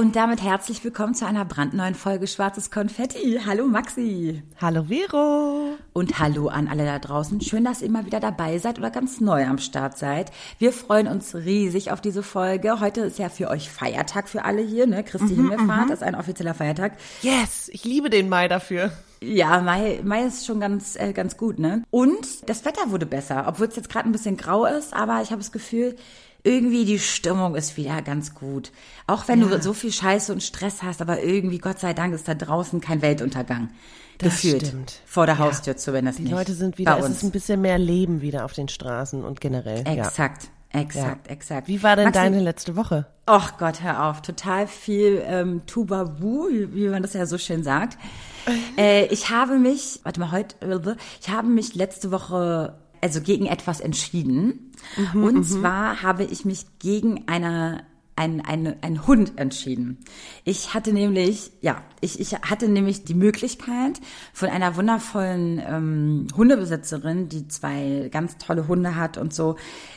Und 0.00 0.16
damit 0.16 0.42
herzlich 0.42 0.82
willkommen 0.82 1.14
zu 1.14 1.26
einer 1.26 1.44
brandneuen 1.44 1.94
Folge 1.94 2.26
Schwarzes 2.26 2.70
Konfetti. 2.70 3.38
Hallo 3.44 3.66
Maxi. 3.66 4.42
Hallo 4.58 4.84
Vero. 4.84 5.76
Und 5.92 6.18
hallo 6.18 6.48
an 6.48 6.68
alle 6.68 6.86
da 6.86 6.98
draußen. 6.98 7.42
Schön, 7.42 7.66
dass 7.66 7.82
ihr 7.82 7.90
mal 7.90 8.06
wieder 8.06 8.18
dabei 8.18 8.56
seid 8.56 8.78
oder 8.78 8.88
ganz 8.88 9.20
neu 9.20 9.44
am 9.44 9.58
Start 9.58 9.98
seid. 9.98 10.32
Wir 10.58 10.72
freuen 10.72 11.06
uns 11.06 11.34
riesig 11.34 11.92
auf 11.92 12.00
diese 12.00 12.22
Folge. 12.22 12.80
Heute 12.80 13.02
ist 13.02 13.18
ja 13.18 13.28
für 13.28 13.50
euch 13.50 13.68
Feiertag 13.68 14.30
für 14.30 14.46
alle 14.46 14.62
hier, 14.62 14.86
ne? 14.86 15.04
Christi 15.04 15.34
mhm, 15.34 15.50
Himmelfahrt 15.50 15.88
mhm. 15.88 15.92
ist 15.92 16.02
ein 16.02 16.14
offizieller 16.14 16.54
Feiertag. 16.54 16.92
Yes, 17.20 17.68
ich 17.70 17.84
liebe 17.84 18.08
den 18.08 18.30
Mai 18.30 18.48
dafür. 18.48 18.92
Ja, 19.22 19.60
Mai, 19.60 20.00
Mai 20.02 20.22
ist 20.22 20.46
schon 20.46 20.60
ganz, 20.60 20.96
äh, 20.96 21.12
ganz 21.12 21.36
gut, 21.36 21.58
ne? 21.58 21.82
Und 21.90 22.48
das 22.48 22.64
Wetter 22.64 22.90
wurde 22.90 23.04
besser, 23.04 23.44
obwohl 23.46 23.66
es 23.66 23.76
jetzt 23.76 23.90
gerade 23.90 24.08
ein 24.08 24.12
bisschen 24.12 24.38
grau 24.38 24.64
ist, 24.64 24.94
aber 24.94 25.20
ich 25.20 25.30
habe 25.30 25.42
das 25.42 25.52
Gefühl, 25.52 25.94
irgendwie 26.42 26.84
die 26.84 26.98
Stimmung 26.98 27.54
ist 27.54 27.76
wieder 27.76 28.02
ganz 28.02 28.34
gut. 28.34 28.72
Auch 29.06 29.28
wenn 29.28 29.40
ja. 29.40 29.48
du 29.48 29.62
so 29.62 29.72
viel 29.72 29.92
Scheiße 29.92 30.32
und 30.32 30.42
Stress 30.42 30.82
hast, 30.82 31.00
aber 31.02 31.22
irgendwie, 31.22 31.58
Gott 31.58 31.78
sei 31.78 31.94
Dank, 31.94 32.14
ist 32.14 32.28
da 32.28 32.34
draußen 32.34 32.80
kein 32.80 33.02
Weltuntergang. 33.02 33.70
Das 34.18 34.42
gefühlt. 34.42 34.66
Stimmt. 34.66 35.00
Vor 35.06 35.26
der 35.26 35.38
Haustür 35.38 35.74
ja. 35.74 35.78
zumindest 35.78 36.18
die 36.18 36.24
nicht. 36.24 36.32
Die 36.32 36.36
Leute 36.36 36.54
sind 36.54 36.78
wieder, 36.78 36.98
es 36.98 37.08
ist 37.08 37.22
ein 37.22 37.30
bisschen 37.30 37.60
mehr 37.60 37.78
Leben 37.78 38.20
wieder 38.20 38.44
auf 38.44 38.52
den 38.52 38.68
Straßen 38.68 39.24
und 39.24 39.40
generell. 39.40 39.86
Exakt. 39.86 40.44
Ja. 40.44 40.50
Exakt, 40.72 41.26
ja. 41.26 41.32
exakt. 41.32 41.66
Wie 41.66 41.82
war 41.82 41.96
denn 41.96 42.04
Maxi, 42.06 42.20
deine 42.20 42.40
letzte 42.40 42.76
Woche? 42.76 43.06
Ach 43.26 43.58
Gott, 43.58 43.82
hör 43.82 44.04
auf. 44.04 44.22
Total 44.22 44.68
viel 44.68 45.20
ähm, 45.26 45.62
Tubabu, 45.66 46.48
wie, 46.48 46.72
wie 46.74 46.88
man 46.88 47.02
das 47.02 47.12
ja 47.12 47.26
so 47.26 47.38
schön 47.38 47.64
sagt. 47.64 47.98
äh, 48.78 49.06
ich 49.06 49.30
habe 49.30 49.58
mich, 49.58 49.98
warte 50.04 50.20
mal, 50.20 50.30
heute, 50.30 50.96
ich 51.20 51.28
habe 51.28 51.48
mich 51.48 51.74
letzte 51.74 52.12
Woche 52.12 52.74
also 53.00 53.20
gegen 53.20 53.46
etwas 53.46 53.80
entschieden. 53.80 54.72
Mhm, 55.14 55.24
und 55.24 55.34
mhm. 55.36 55.42
zwar 55.44 56.02
habe 56.02 56.24
ich 56.24 56.44
mich 56.44 56.66
gegen 56.78 57.28
eine 57.28 57.84
ein, 58.20 58.42
ein, 58.44 58.76
ein 58.82 59.06
Hund 59.06 59.38
entschieden. 59.38 59.96
Ich 60.44 60.74
hatte 60.74 60.92
nämlich, 60.92 61.52
ja, 61.62 61.82
ich, 62.02 62.20
ich 62.20 62.34
hatte 62.34 62.68
nämlich 62.68 63.04
die 63.04 63.14
Möglichkeit 63.14 63.98
von 64.34 64.50
einer 64.50 64.76
wundervollen 64.76 65.62
ähm, 65.66 66.26
Hundebesitzerin, 66.36 67.30
die 67.30 67.48
zwei 67.48 68.10
ganz 68.12 68.36
tolle 68.36 68.68
Hunde 68.68 68.94
hat 68.94 69.16
und 69.16 69.32
so, 69.32 69.56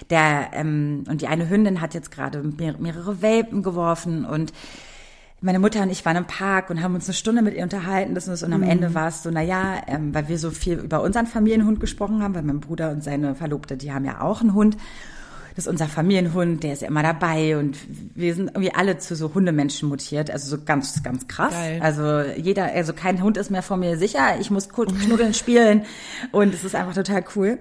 der 0.09 0.51
ähm, 0.53 1.03
und 1.09 1.21
die 1.21 1.27
eine 1.27 1.49
Hündin 1.49 1.81
hat 1.81 1.93
jetzt 1.95 2.11
gerade 2.11 2.41
mehrere 2.43 3.21
Welpen 3.21 3.61
geworfen 3.61 4.23
und 4.23 4.53
meine 5.43 5.59
Mutter 5.59 5.81
und 5.83 5.89
ich 5.89 6.05
waren 6.05 6.15
im 6.15 6.25
Park 6.25 6.69
und 6.69 6.81
haben 6.81 6.95
uns 6.95 7.05
eine 7.05 7.13
Stunde 7.13 7.41
mit 7.41 7.53
ihr 7.53 7.63
unterhalten. 7.63 8.15
Das 8.15 8.27
und 8.27 8.53
am 8.53 8.61
mhm. 8.61 8.69
Ende 8.69 8.93
war 8.93 9.09
es 9.09 9.23
so, 9.23 9.29
na 9.29 9.41
ja, 9.41 9.81
ähm, 9.87 10.13
weil 10.15 10.29
wir 10.29 10.39
so 10.39 10.51
viel 10.51 10.79
über 10.79 11.03
unseren 11.03 11.27
Familienhund 11.27 11.81
gesprochen 11.81 12.23
haben, 12.23 12.33
weil 12.33 12.43
mein 12.43 12.61
Bruder 12.61 12.91
und 12.91 13.03
seine 13.03 13.35
Verlobte, 13.35 13.75
die 13.75 13.91
haben 13.91 14.05
ja 14.05 14.21
auch 14.21 14.39
einen 14.39 14.53
Hund. 14.53 14.77
Das 15.55 15.65
ist 15.65 15.71
unser 15.71 15.87
Familienhund, 15.87 16.63
der 16.63 16.73
ist 16.73 16.81
ja 16.81 16.87
immer 16.87 17.03
dabei 17.03 17.57
und 17.57 17.77
wir 18.15 18.33
sind 18.33 18.47
irgendwie 18.47 18.73
alle 18.73 18.97
zu 18.97 19.15
so 19.15 19.35
Hundemenschen 19.35 19.87
mutiert, 19.87 20.31
also 20.31 20.49
so 20.49 20.63
ganz, 20.63 21.03
ganz 21.03 21.27
krass. 21.27 21.53
Geil. 21.53 21.79
Also 21.83 22.21
jeder, 22.37 22.73
also 22.73 22.93
kein 22.93 23.21
Hund 23.21 23.37
ist 23.37 23.51
mehr 23.51 23.61
vor 23.61 23.77
mir 23.77 23.97
sicher, 23.97 24.39
ich 24.39 24.49
muss 24.49 24.69
knuddeln 24.69 25.33
spielen 25.35 25.83
und 26.31 26.55
es 26.55 26.63
ist 26.63 26.73
einfach 26.73 26.95
total 26.95 27.23
cool. 27.35 27.59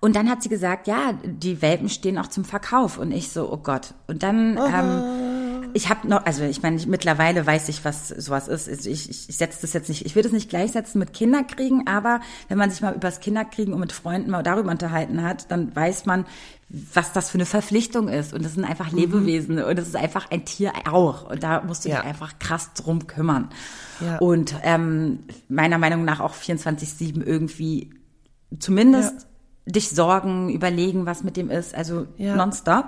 Und 0.00 0.16
dann 0.16 0.30
hat 0.30 0.42
sie 0.42 0.48
gesagt, 0.48 0.86
ja, 0.86 1.12
die 1.24 1.60
Welpen 1.60 1.88
stehen 1.88 2.16
auch 2.16 2.28
zum 2.28 2.44
Verkauf 2.44 2.96
und 2.96 3.12
ich 3.12 3.30
so, 3.30 3.52
oh 3.52 3.58
Gott. 3.58 3.94
Und 4.06 4.22
dann, 4.22 4.56
ähm, 4.56 5.35
ich 5.76 5.90
habe 5.90 6.08
noch, 6.08 6.24
also 6.24 6.42
ich 6.42 6.62
meine, 6.62 6.80
mittlerweile 6.86 7.46
weiß 7.46 7.68
ich, 7.68 7.84
was 7.84 8.08
sowas 8.08 8.48
ist. 8.48 8.66
Also 8.66 8.88
ich, 8.88 9.10
ich, 9.10 9.28
ich 9.28 9.36
setze 9.36 9.60
das 9.60 9.74
jetzt 9.74 9.90
nicht, 9.90 10.06
ich 10.06 10.16
will 10.16 10.22
das 10.22 10.32
nicht 10.32 10.48
gleichsetzen 10.48 10.98
mit 10.98 11.12
Kinderkriegen, 11.12 11.86
aber 11.86 12.20
wenn 12.48 12.56
man 12.56 12.70
sich 12.70 12.80
mal 12.80 12.94
übers 12.94 13.20
Kinderkriegen 13.20 13.74
und 13.74 13.80
mit 13.80 13.92
Freunden 13.92 14.30
mal 14.30 14.42
darüber 14.42 14.70
unterhalten 14.70 15.22
hat, 15.22 15.50
dann 15.50 15.76
weiß 15.76 16.06
man, 16.06 16.24
was 16.70 17.12
das 17.12 17.28
für 17.28 17.36
eine 17.36 17.44
Verpflichtung 17.44 18.08
ist. 18.08 18.32
Und 18.32 18.42
das 18.42 18.54
sind 18.54 18.64
einfach 18.64 18.90
mhm. 18.90 18.98
Lebewesen 19.00 19.62
und 19.62 19.78
das 19.78 19.86
ist 19.86 19.96
einfach 19.96 20.30
ein 20.30 20.46
Tier 20.46 20.72
auch. 20.90 21.30
Und 21.30 21.42
da 21.42 21.60
musst 21.60 21.84
du 21.84 21.90
ja. 21.90 21.96
dich 21.96 22.06
einfach 22.06 22.38
krass 22.38 22.72
drum 22.72 23.06
kümmern. 23.06 23.50
Ja. 24.00 24.16
Und 24.16 24.54
ähm, 24.62 25.24
meiner 25.50 25.76
Meinung 25.76 26.06
nach 26.06 26.20
auch 26.20 26.34
24-7 26.34 27.22
irgendwie 27.22 27.90
zumindest 28.58 29.12
ja. 29.66 29.72
dich 29.72 29.90
sorgen, 29.90 30.48
überlegen, 30.48 31.04
was 31.04 31.22
mit 31.22 31.36
dem 31.36 31.50
ist, 31.50 31.74
also 31.74 32.06
nonstop. 32.16 32.86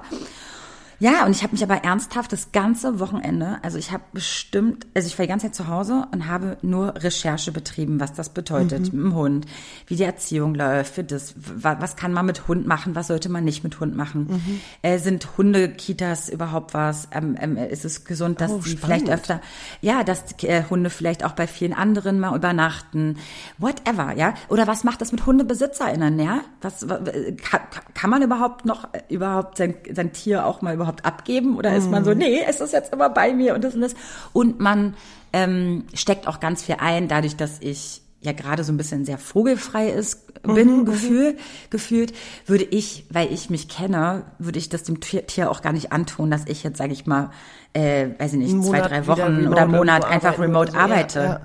Ja, 1.00 1.24
und 1.24 1.30
ich 1.30 1.44
habe 1.44 1.52
mich 1.52 1.62
aber 1.62 1.84
ernsthaft 1.84 2.32
das 2.32 2.50
ganze 2.50 2.98
Wochenende, 2.98 3.58
also 3.62 3.78
ich 3.78 3.92
habe 3.92 4.02
bestimmt, 4.12 4.84
also 4.94 5.06
ich 5.06 5.16
war 5.16 5.24
die 5.24 5.28
ganze 5.28 5.46
Zeit 5.46 5.54
zu 5.54 5.68
Hause 5.68 6.08
und 6.12 6.26
habe 6.26 6.58
nur 6.62 6.94
Recherche 6.96 7.52
betrieben, 7.52 8.00
was 8.00 8.14
das 8.14 8.30
bedeutet 8.30 8.92
mhm. 8.92 8.98
mit 8.98 9.04
dem 9.04 9.14
Hund, 9.14 9.46
wie 9.86 9.94
die 9.94 10.02
Erziehung 10.02 10.56
läuft, 10.56 10.94
für 10.94 11.04
das, 11.04 11.34
was 11.36 11.94
kann 11.94 12.12
man 12.12 12.26
mit 12.26 12.48
Hund 12.48 12.66
machen, 12.66 12.96
was 12.96 13.06
sollte 13.06 13.28
man 13.28 13.44
nicht 13.44 13.62
mit 13.62 13.78
Hund 13.78 13.96
machen. 13.96 14.26
Mhm. 14.28 14.60
Äh, 14.82 14.98
sind 14.98 15.38
Hundekitas 15.38 16.28
überhaupt 16.28 16.74
was? 16.74 17.08
Ähm, 17.12 17.36
ähm, 17.40 17.56
ist 17.56 17.84
es 17.84 18.04
gesund, 18.04 18.40
dass 18.40 18.50
oh, 18.50 18.58
die 18.58 18.76
vielleicht 18.76 19.08
öfter, 19.08 19.40
ja, 19.80 20.02
dass 20.02 20.24
äh, 20.42 20.64
Hunde 20.68 20.90
vielleicht 20.90 21.24
auch 21.24 21.32
bei 21.32 21.46
vielen 21.46 21.74
anderen 21.74 22.18
mal 22.18 22.34
übernachten, 22.34 23.18
whatever, 23.58 24.16
ja? 24.16 24.34
Oder 24.48 24.66
was 24.66 24.82
macht 24.82 25.00
das 25.00 25.12
mit 25.12 25.24
HundebesitzerInnen, 25.24 26.18
ja? 26.18 26.40
Was, 26.60 26.84
kann, 26.88 27.60
kann 27.94 28.10
man 28.10 28.22
überhaupt 28.22 28.64
noch 28.64 28.92
äh, 28.92 29.02
überhaupt 29.08 29.58
sein, 29.58 29.76
sein 29.92 30.12
Tier 30.12 30.44
auch 30.44 30.60
mal 30.60 30.74
überhaupt 30.74 30.87
überhaupt 30.88 31.04
abgeben? 31.04 31.56
Oder 31.56 31.76
ist 31.76 31.90
man 31.90 32.04
so, 32.04 32.12
mhm. 32.12 32.18
nee, 32.18 32.40
es 32.46 32.60
ist 32.60 32.72
jetzt 32.72 32.92
immer 32.92 33.10
bei 33.10 33.32
mir 33.32 33.54
und 33.54 33.62
das 33.62 33.74
und 33.74 33.82
das. 33.82 33.94
Und 34.32 34.60
man 34.60 34.94
ähm, 35.32 35.84
steckt 35.94 36.26
auch 36.26 36.40
ganz 36.40 36.62
viel 36.62 36.76
ein, 36.78 37.08
dadurch, 37.08 37.36
dass 37.36 37.60
ich 37.60 38.02
ja 38.20 38.32
gerade 38.32 38.64
so 38.64 38.72
ein 38.72 38.76
bisschen 38.76 39.04
sehr 39.04 39.18
vogelfrei 39.18 39.90
ist, 39.90 40.42
bin, 40.42 40.68
mhm, 40.68 40.76
mhm. 40.78 40.84
Gefühl, 40.86 41.36
gefühlt, 41.70 42.12
würde 42.46 42.64
ich, 42.64 43.06
weil 43.10 43.32
ich 43.32 43.50
mich 43.50 43.68
kenne, 43.68 44.24
würde 44.38 44.58
ich 44.58 44.68
das 44.68 44.82
dem 44.82 45.00
Tier 45.00 45.50
auch 45.50 45.62
gar 45.62 45.72
nicht 45.72 45.92
antun, 45.92 46.30
dass 46.30 46.46
ich 46.46 46.64
jetzt, 46.64 46.78
sage 46.78 46.92
ich 46.92 47.06
mal, 47.06 47.30
äh, 47.74 48.08
weiß 48.18 48.32
ich 48.32 48.38
nicht, 48.38 48.64
zwei, 48.64 48.80
drei 48.80 49.06
Wochen 49.06 49.46
oder 49.46 49.62
einen 49.62 49.72
Monat 49.72 50.04
einfach 50.04 50.38
remote 50.38 50.72
so. 50.72 50.78
arbeite. 50.78 51.18
Ja, 51.18 51.24
ja. 51.24 51.40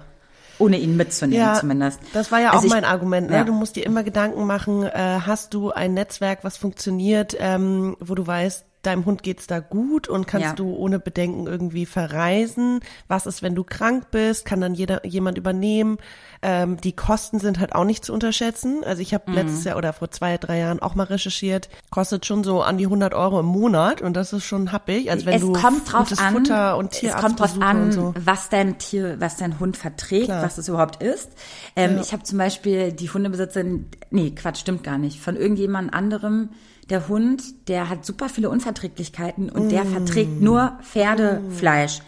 Ohne 0.59 0.77
ihn 0.77 0.95
mitzunehmen 0.95 1.45
ja, 1.45 1.55
zumindest. 1.55 1.99
Das 2.13 2.31
war 2.31 2.39
ja 2.39 2.51
also 2.51 2.67
auch 2.67 2.71
mein 2.71 2.85
Argument. 2.85 3.29
Ne? 3.29 3.37
Ja. 3.37 3.43
Du 3.43 3.53
musst 3.53 3.75
dir 3.75 3.85
immer 3.85 4.03
Gedanken 4.03 4.45
machen, 4.45 4.83
äh, 4.83 5.19
hast 5.25 5.53
du 5.55 5.71
ein 5.71 5.95
Netzwerk, 5.95 6.43
was 6.43 6.57
funktioniert, 6.57 7.35
ähm, 7.39 7.97
wo 7.99 8.13
du 8.13 8.25
weißt, 8.25 8.63
deinem 8.83 9.05
Hund 9.05 9.23
geht's 9.23 9.47
da 9.47 9.59
gut 9.59 10.07
und 10.07 10.27
kannst 10.27 10.47
ja. 10.47 10.53
du 10.53 10.75
ohne 10.75 10.99
Bedenken 10.99 11.47
irgendwie 11.47 11.85
verreisen. 11.85 12.81
Was 13.07 13.25
ist, 13.25 13.41
wenn 13.41 13.55
du 13.55 13.63
krank 13.63 14.11
bist? 14.11 14.45
Kann 14.45 14.61
dann 14.61 14.75
jeder 14.75 15.05
jemand 15.05 15.37
übernehmen? 15.37 15.97
Ähm, 16.41 16.77
die 16.77 16.93
Kosten 16.93 17.39
sind 17.39 17.59
halt 17.59 17.73
auch 17.73 17.85
nicht 17.85 18.03
zu 18.03 18.13
unterschätzen. 18.13 18.83
Also 18.83 19.01
ich 19.01 19.13
habe 19.13 19.31
mhm. 19.31 19.37
letztes 19.37 19.63
Jahr 19.63 19.77
oder 19.77 19.93
vor 19.93 20.11
zwei, 20.11 20.37
drei 20.37 20.59
Jahren 20.59 20.81
auch 20.81 20.95
mal 20.95 21.05
recherchiert. 21.05 21.69
Kostet 21.89 22.25
schon 22.25 22.43
so 22.43 22.61
an 22.61 22.77
die 22.77 22.85
100 22.85 23.13
Euro 23.13 23.39
im 23.39 23.45
Monat 23.45 24.01
und 24.01 24.15
das 24.15 24.33
ist 24.33 24.43
schon 24.43 24.71
happig. 24.71 25.09
Also 25.09 25.25
wenn 25.25 25.35
es 25.35 25.41
du 25.41 25.53
kommt 25.53 25.91
drauf 25.91 26.11
an, 26.19 26.33
Futter 26.33 26.77
und 26.77 27.01
es 27.01 27.15
kommt 27.15 27.39
drauf 27.39 27.61
an, 27.61 27.91
so. 27.91 28.13
was 28.19 28.49
dein 28.49 28.77
Tier, 28.77 29.19
was 29.19 29.37
dein 29.37 29.59
Hund 29.59 29.77
verträgt, 29.77 30.25
Klar. 30.25 30.43
was 30.43 30.57
es 30.57 30.67
überhaupt 30.67 31.01
ist. 31.01 31.29
Ähm, 31.75 31.95
ja. 31.95 32.01
Ich 32.01 32.11
habe 32.11 32.23
zum 32.23 32.37
Beispiel 32.37 32.91
die 32.91 33.09
Hundebesitzerin, 33.09 33.87
nee, 34.11 34.31
Quatsch, 34.31 34.59
stimmt 34.59 34.83
gar 34.83 34.97
nicht, 34.97 35.21
von 35.21 35.37
irgendjemand 35.37 35.93
anderem 35.93 36.49
der 36.89 37.07
Hund, 37.07 37.69
der 37.69 37.89
hat 37.89 38.05
super 38.05 38.29
viele 38.29 38.49
Unverträglichkeiten 38.73 39.49
und 39.49 39.67
mm. 39.67 39.69
der 39.69 39.85
verträgt 39.85 40.41
nur 40.41 40.77
Pferdefleisch. 40.81 42.01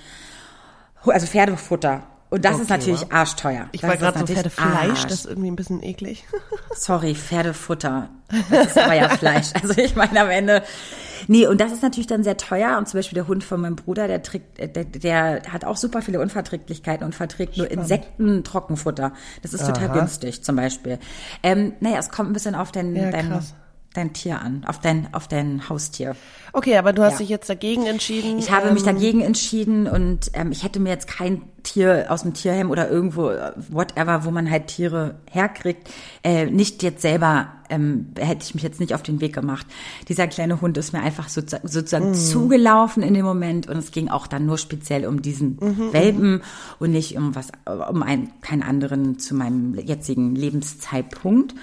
Also 1.06 1.28
Pferdefutter. 1.28 2.04
Und 2.32 2.44
das 2.44 2.56
okay, 2.56 2.64
ist 2.64 2.70
natürlich 2.70 3.02
wow. 3.02 3.12
arschteuer. 3.12 3.70
Ich 3.72 3.84
war 3.84 3.96
gerade 3.96 4.20
so 4.20 4.26
Pferdefleisch, 4.26 4.90
Arsch. 4.90 5.04
das 5.04 5.12
ist 5.14 5.26
irgendwie 5.28 5.52
ein 5.52 5.56
bisschen 5.56 5.84
eklig. 5.84 6.26
Sorry, 6.76 7.14
Pferdefutter. 7.14 8.10
Das 8.50 8.68
ist 8.68 8.78
euer 8.78 9.10
Fleisch. 9.10 9.52
Also 9.62 9.80
ich 9.80 9.96
meine 9.96 10.20
am 10.20 10.30
Ende. 10.30 10.64
Nee, 11.28 11.48
und 11.48 11.62
das 11.62 11.72
ist 11.72 11.84
natürlich 11.84 12.08
dann 12.08 12.24
sehr 12.24 12.36
teuer. 12.36 12.78
Und 12.78 12.90
zum 12.90 12.98
Beispiel 12.98 13.16
der 13.16 13.28
Hund 13.28 13.44
von 13.44 13.62
meinem 13.62 13.76
Bruder, 13.76 14.08
der, 14.08 14.24
trägt, 14.24 14.58
der, 14.58 14.84
der 14.84 15.44
hat 15.50 15.64
auch 15.64 15.78
super 15.78 16.02
viele 16.02 16.20
Unverträglichkeiten 16.20 17.06
und 17.06 17.14
verträgt 17.14 17.58
nur 17.58 17.70
Insekten, 17.70 18.44
Trockenfutter. 18.44 19.14
Das 19.44 19.54
ist 19.54 19.64
Aha. 19.64 19.72
total 19.72 19.90
günstig 19.90 20.44
zum 20.44 20.56
Beispiel. 20.56 20.98
Ähm, 21.44 21.74
naja, 21.80 22.00
es 22.00 22.10
kommt 22.10 22.32
ein 22.32 22.34
bisschen 22.34 22.56
auf 22.56 22.72
den, 22.72 22.96
ja, 22.96 23.12
deinen 23.12 23.40
dein 23.96 24.14
Tier 24.14 24.42
an, 24.42 24.64
auf 24.66 24.80
dein, 24.80 25.14
auf 25.14 25.28
dein 25.28 25.68
Haustier. 25.70 26.16
Okay, 26.54 26.78
aber 26.78 26.94
du 26.94 27.04
hast 27.04 27.14
ja. 27.14 27.18
dich 27.20 27.30
jetzt 27.30 27.50
dagegen 27.50 27.86
entschieden. 27.86 28.40
Ich 28.40 28.52
habe 28.52 28.68
ähm, 28.68 28.76
mich 28.76 28.84
dagegen 28.84 29.22
entschieden 29.22 29.88
und 29.88 30.32
ähm, 30.34 30.52
ich 30.52 30.64
hätte 30.64 30.80
mir 30.80 30.90
jetzt 30.90 31.08
kein 31.08 31.42
Tier 31.64 32.06
aus 32.10 32.22
dem 32.22 32.34
Tierheim 32.34 32.70
oder 32.70 32.90
irgendwo, 32.90 33.32
whatever, 33.70 34.24
wo 34.24 34.32
man 34.32 34.50
halt 34.50 34.68
Tiere 34.68 35.16
herkriegt, 35.30 35.90
äh, 36.24 36.46
nicht 36.46 36.84
jetzt 36.84 37.02
selber 37.02 37.48
ähm, 37.70 38.08
hätte 38.18 38.44
ich 38.44 38.54
mich 38.54 38.64
jetzt 38.64 38.80
nicht 38.80 38.94
auf 38.94 39.04
den 39.04 39.22
Weg 39.22 39.34
gemacht. 39.34 39.66
Dieser 40.08 40.28
kleine 40.28 40.62
Hund 40.62 40.78
ist 40.78 40.94
mir 40.94 41.02
einfach 41.02 41.30
sozusagen, 41.30 41.68
sozusagen 41.68 42.12
mm. 42.12 42.16
zugelaufen 42.16 43.04
in 43.04 43.14
dem 43.14 43.26
Moment 43.26 43.68
und 43.68 43.78
es 43.78 43.92
ging 43.92 44.10
auch 44.10 44.28
dann 44.28 44.46
nur 44.46 44.58
speziell 44.58 45.06
um 45.06 45.22
diesen 45.22 45.58
mhm, 45.62 45.94
Welpen 45.94 46.42
und 46.80 46.92
nicht 46.92 47.18
um 47.18 47.36
was, 47.36 47.50
um 47.90 48.04
einen, 48.04 48.32
keinen 48.42 48.64
anderen 48.64 49.20
zu 49.20 49.36
meinem 49.36 49.76
jetzigen 49.76 50.36
Lebenszeitpunkt. 50.36 51.56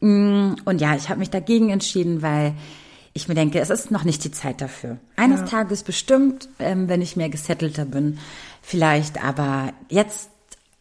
Mm, 0.00 0.54
und 0.64 0.80
ja, 0.80 0.94
ich 0.94 1.08
habe 1.08 1.20
mich 1.20 1.30
dagegen 1.30 1.70
entschieden, 1.70 2.22
weil 2.22 2.54
ich 3.16 3.28
mir 3.28 3.34
denke, 3.34 3.58
es 3.60 3.70
ist 3.70 3.90
noch 3.90 4.04
nicht 4.04 4.24
die 4.24 4.30
Zeit 4.30 4.60
dafür. 4.60 4.98
Eines 5.16 5.40
ja. 5.40 5.46
Tages 5.46 5.82
bestimmt, 5.82 6.48
ähm, 6.58 6.88
wenn 6.88 7.00
ich 7.00 7.16
mehr 7.16 7.30
gesettelter 7.30 7.86
bin, 7.86 8.18
vielleicht, 8.60 9.24
aber 9.24 9.72
jetzt 9.88 10.30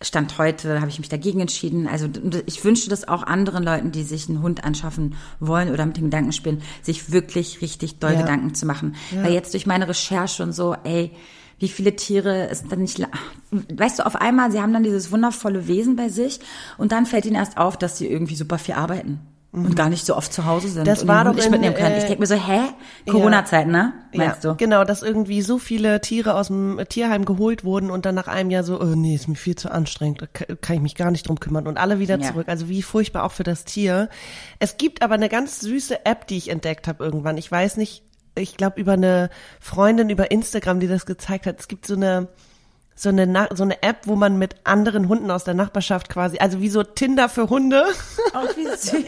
Stand 0.05 0.37
heute 0.37 0.79
habe 0.79 0.89
ich 0.89 0.99
mich 0.99 1.09
dagegen 1.09 1.39
entschieden. 1.39 1.87
Also 1.87 2.07
ich 2.45 2.63
wünsche 2.63 2.89
das 2.89 3.07
auch 3.07 3.23
anderen 3.23 3.63
Leuten, 3.63 3.91
die 3.91 4.03
sich 4.03 4.29
einen 4.29 4.41
Hund 4.41 4.63
anschaffen 4.63 5.15
wollen 5.39 5.71
oder 5.71 5.85
mit 5.85 5.97
den 5.97 6.05
Gedanken 6.05 6.31
spielen, 6.31 6.61
sich 6.81 7.11
wirklich 7.11 7.61
richtig 7.61 7.99
doll 7.99 8.13
ja. 8.13 8.21
Gedanken 8.21 8.53
zu 8.53 8.65
machen. 8.65 8.95
Ja. 9.11 9.23
Weil 9.23 9.33
jetzt 9.33 9.53
durch 9.53 9.65
meine 9.65 9.87
Recherche 9.87 10.43
und 10.43 10.53
so, 10.53 10.75
ey, 10.83 11.11
wie 11.57 11.69
viele 11.69 11.95
Tiere 11.95 12.47
ist 12.47 12.65
dann 12.69 12.81
nicht, 12.81 13.01
weißt 13.51 13.99
du, 13.99 14.05
auf 14.05 14.15
einmal, 14.15 14.51
sie 14.51 14.61
haben 14.61 14.73
dann 14.73 14.83
dieses 14.83 15.11
wundervolle 15.11 15.67
Wesen 15.67 15.95
bei 15.95 16.09
sich 16.09 16.39
und 16.77 16.91
dann 16.91 17.05
fällt 17.05 17.25
ihnen 17.25 17.35
erst 17.35 17.57
auf, 17.57 17.77
dass 17.77 17.97
sie 17.97 18.07
irgendwie 18.07 18.35
super 18.35 18.57
viel 18.57 18.75
arbeiten 18.75 19.19
und 19.55 19.69
mhm. 19.69 19.75
gar 19.75 19.89
nicht 19.89 20.05
so 20.05 20.17
oft 20.17 20.33
zu 20.33 20.45
Hause 20.45 20.67
sind 20.67 20.85
das 20.85 21.03
und 21.03 21.07
war 21.07 21.23
doch 21.23 21.33
nicht 21.33 21.49
mitnehmen 21.49 21.75
können. 21.75 21.93
Äh, 21.93 21.99
ich 21.99 22.03
denke 22.03 22.19
mir 22.19 22.27
so, 22.27 22.35
hä? 22.35 22.59
Corona-Zeit, 23.07 23.67
ne? 23.67 23.93
Meinst 24.13 24.43
ja, 24.43 24.51
du? 24.51 24.57
Genau, 24.57 24.83
dass 24.83 25.01
irgendwie 25.01 25.41
so 25.41 25.59
viele 25.59 26.01
Tiere 26.01 26.35
aus 26.35 26.47
dem 26.47 26.79
Tierheim 26.89 27.23
geholt 27.23 27.63
wurden 27.63 27.89
und 27.89 28.05
dann 28.05 28.15
nach 28.15 28.27
einem 28.27 28.51
Jahr 28.51 28.63
so, 28.63 28.81
oh 28.81 28.95
nee, 28.95 29.15
ist 29.15 29.29
mir 29.29 29.35
viel 29.35 29.55
zu 29.55 29.71
anstrengend, 29.71 30.21
da 30.21 30.55
kann 30.55 30.75
ich 30.75 30.81
mich 30.81 30.95
gar 30.95 31.09
nicht 31.09 31.27
drum 31.27 31.39
kümmern 31.39 31.67
und 31.67 31.77
alle 31.77 31.99
wieder 31.99 32.19
ja. 32.19 32.27
zurück. 32.27 32.49
Also 32.49 32.67
wie 32.67 32.81
furchtbar 32.81 33.23
auch 33.23 33.31
für 33.31 33.43
das 33.43 33.63
Tier. 33.63 34.09
Es 34.59 34.75
gibt 34.75 35.01
aber 35.01 35.13
eine 35.13 35.29
ganz 35.29 35.61
süße 35.61 36.05
App, 36.05 36.27
die 36.27 36.37
ich 36.37 36.49
entdeckt 36.49 36.89
habe 36.89 37.03
irgendwann. 37.03 37.37
Ich 37.37 37.49
weiß 37.49 37.77
nicht, 37.77 38.03
ich 38.35 38.57
glaube 38.57 38.81
über 38.81 38.93
eine 38.93 39.29
Freundin 39.61 40.09
über 40.09 40.31
Instagram, 40.31 40.81
die 40.81 40.87
das 40.87 41.05
gezeigt 41.05 41.45
hat. 41.45 41.61
Es 41.61 41.69
gibt 41.69 41.87
so 41.87 41.95
eine 41.95 42.27
so 42.97 43.09
eine, 43.09 43.49
so 43.53 43.63
eine 43.63 43.83
App, 43.83 43.97
wo 44.05 44.15
man 44.15 44.37
mit 44.37 44.55
anderen 44.63 45.09
Hunden 45.09 45.29
aus 45.29 45.43
der 45.43 45.53
Nachbarschaft 45.53 46.07
quasi, 46.07 46.37
also 46.37 46.61
wie 46.61 46.69
so 46.69 46.81
Tinder 46.81 47.27
für 47.27 47.49
Hunde. 47.49 47.83
Oh, 48.33 48.47
wie 48.55 48.65
süß. 48.77 49.03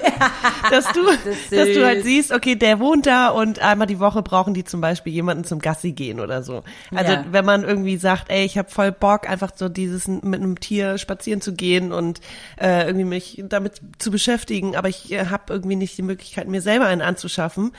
dass 0.70 0.92
du, 0.92 1.06
das 1.06 1.50
dass 1.50 1.68
du 1.70 1.86
halt 1.86 2.04
siehst, 2.04 2.34
okay, 2.34 2.56
der 2.56 2.82
wohnt 2.82 3.06
da 3.06 3.30
und 3.30 3.60
einmal 3.60 3.88
die 3.88 4.00
Woche 4.00 4.22
brauchen 4.24 4.54
die 4.54 4.66
zum 4.66 4.82
Beispiel 4.82 5.14
jemanden 5.14 5.46
zum 5.46 5.60
Gassi 5.60 5.94
gehen 5.94 6.20
oder 6.20 6.44
so. 6.44 6.64
Also 6.94 7.14
ja. 7.14 7.26
wenn 7.32 7.46
man 7.46 7.64
irgendwie 7.64 7.96
sagt, 7.96 8.30
ey, 8.30 8.44
ich 8.44 8.58
habe 8.58 8.70
voll 8.70 8.92
Bock, 8.92 9.30
einfach 9.30 9.52
so 9.56 9.70
dieses 9.70 10.08
mit 10.08 10.42
einem 10.42 10.60
Tier 10.60 10.98
spazieren 10.98 11.40
zu 11.40 11.54
gehen 11.54 11.94
und 11.94 12.20
äh, 12.60 12.88
irgendwie 12.88 13.06
mich 13.06 13.42
damit 13.48 13.82
zu 14.00 14.12
beschäftigen, 14.12 14.76
aber 14.76 14.90
ich 14.90 15.14
äh, 15.14 15.28
habe 15.28 15.54
irgendwie 15.54 15.78
nicht 15.78 15.98
die 15.98 16.04
Möglichkeit, 16.04 16.50
mir 16.50 16.62
selber 16.62 16.88
einen 16.88 17.02
anzuschaffen 17.02 17.72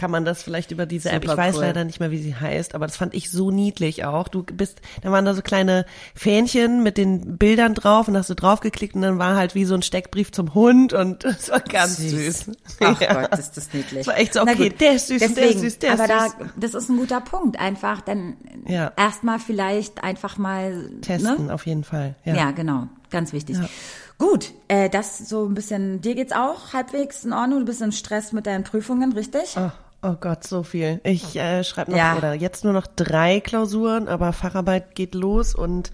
kann 0.00 0.10
man 0.10 0.24
das 0.24 0.42
vielleicht 0.42 0.70
über 0.70 0.86
diese 0.86 1.10
App. 1.10 1.24
Ich 1.24 1.36
weiß 1.36 1.56
cool. 1.56 1.60
leider 1.60 1.84
nicht 1.84 2.00
mehr, 2.00 2.10
wie 2.10 2.16
sie 2.16 2.34
heißt, 2.34 2.74
aber 2.74 2.86
das 2.86 2.96
fand 2.96 3.12
ich 3.12 3.30
so 3.30 3.50
niedlich 3.50 4.06
auch. 4.06 4.28
Du 4.28 4.42
bist, 4.42 4.80
da 5.02 5.12
waren 5.12 5.26
da 5.26 5.34
so 5.34 5.42
kleine 5.42 5.84
Fähnchen 6.14 6.82
mit 6.82 6.96
den 6.96 7.36
Bildern 7.36 7.74
drauf 7.74 8.08
und 8.08 8.16
hast 8.16 8.30
du 8.30 8.34
draufgeklickt 8.34 8.94
und 8.94 9.02
dann 9.02 9.18
war 9.18 9.36
halt 9.36 9.54
wie 9.54 9.66
so 9.66 9.74
ein 9.74 9.82
Steckbrief 9.82 10.32
zum 10.32 10.54
Hund 10.54 10.94
und 10.94 11.24
es 11.26 11.50
war 11.50 11.60
ganz 11.60 11.98
süß. 11.98 12.46
süß. 12.46 12.56
Ach 12.80 12.98
ja. 12.98 13.26
Gott, 13.26 13.38
ist 13.38 13.58
das 13.58 13.74
niedlich. 13.74 14.00
Es 14.00 14.06
war 14.06 14.16
echt 14.16 14.32
so, 14.32 14.40
okay, 14.40 14.70
der 14.70 14.94
ist 14.94 15.08
süß, 15.08 15.18
Deswegen, 15.18 15.34
der 15.34 15.50
ist 15.50 15.60
süß, 15.60 15.78
der 15.80 15.92
aber 15.92 16.04
ist 16.04 16.10
süß. 16.10 16.34
Aber 16.34 16.44
da, 16.44 16.50
das 16.56 16.74
ist 16.74 16.88
ein 16.88 16.96
guter 16.96 17.20
Punkt, 17.20 17.60
einfach, 17.60 18.00
denn 18.00 18.38
ja. 18.66 18.92
erstmal 18.96 19.38
vielleicht 19.38 20.02
einfach 20.02 20.38
mal 20.38 20.92
testen, 21.02 21.48
ne? 21.48 21.52
auf 21.52 21.66
jeden 21.66 21.84
Fall. 21.84 22.14
Ja, 22.24 22.34
ja 22.34 22.50
genau, 22.52 22.88
ganz 23.10 23.34
wichtig. 23.34 23.58
Ja. 23.58 23.68
Gut, 24.16 24.52
äh, 24.68 24.88
das 24.88 25.18
so 25.18 25.44
ein 25.44 25.52
bisschen, 25.52 26.00
dir 26.00 26.14
geht's 26.14 26.32
auch 26.32 26.72
halbwegs 26.72 27.22
in 27.24 27.34
Ordnung, 27.34 27.58
du 27.58 27.64
bist 27.66 27.82
im 27.82 27.92
Stress 27.92 28.32
mit 28.32 28.46
deinen 28.46 28.64
Prüfungen, 28.64 29.12
richtig? 29.12 29.56
Oh. 29.58 29.70
Oh 30.02 30.14
Gott, 30.18 30.44
so 30.44 30.62
viel. 30.62 31.00
Ich 31.04 31.36
äh, 31.36 31.62
schreibe 31.62 31.90
noch 31.90 31.98
ja. 31.98 32.16
oder 32.16 32.34
jetzt 32.34 32.64
nur 32.64 32.72
noch 32.72 32.86
drei 32.86 33.40
Klausuren, 33.40 34.08
aber 34.08 34.32
Facharbeit 34.32 34.94
geht 34.94 35.14
los 35.14 35.54
und 35.54 35.90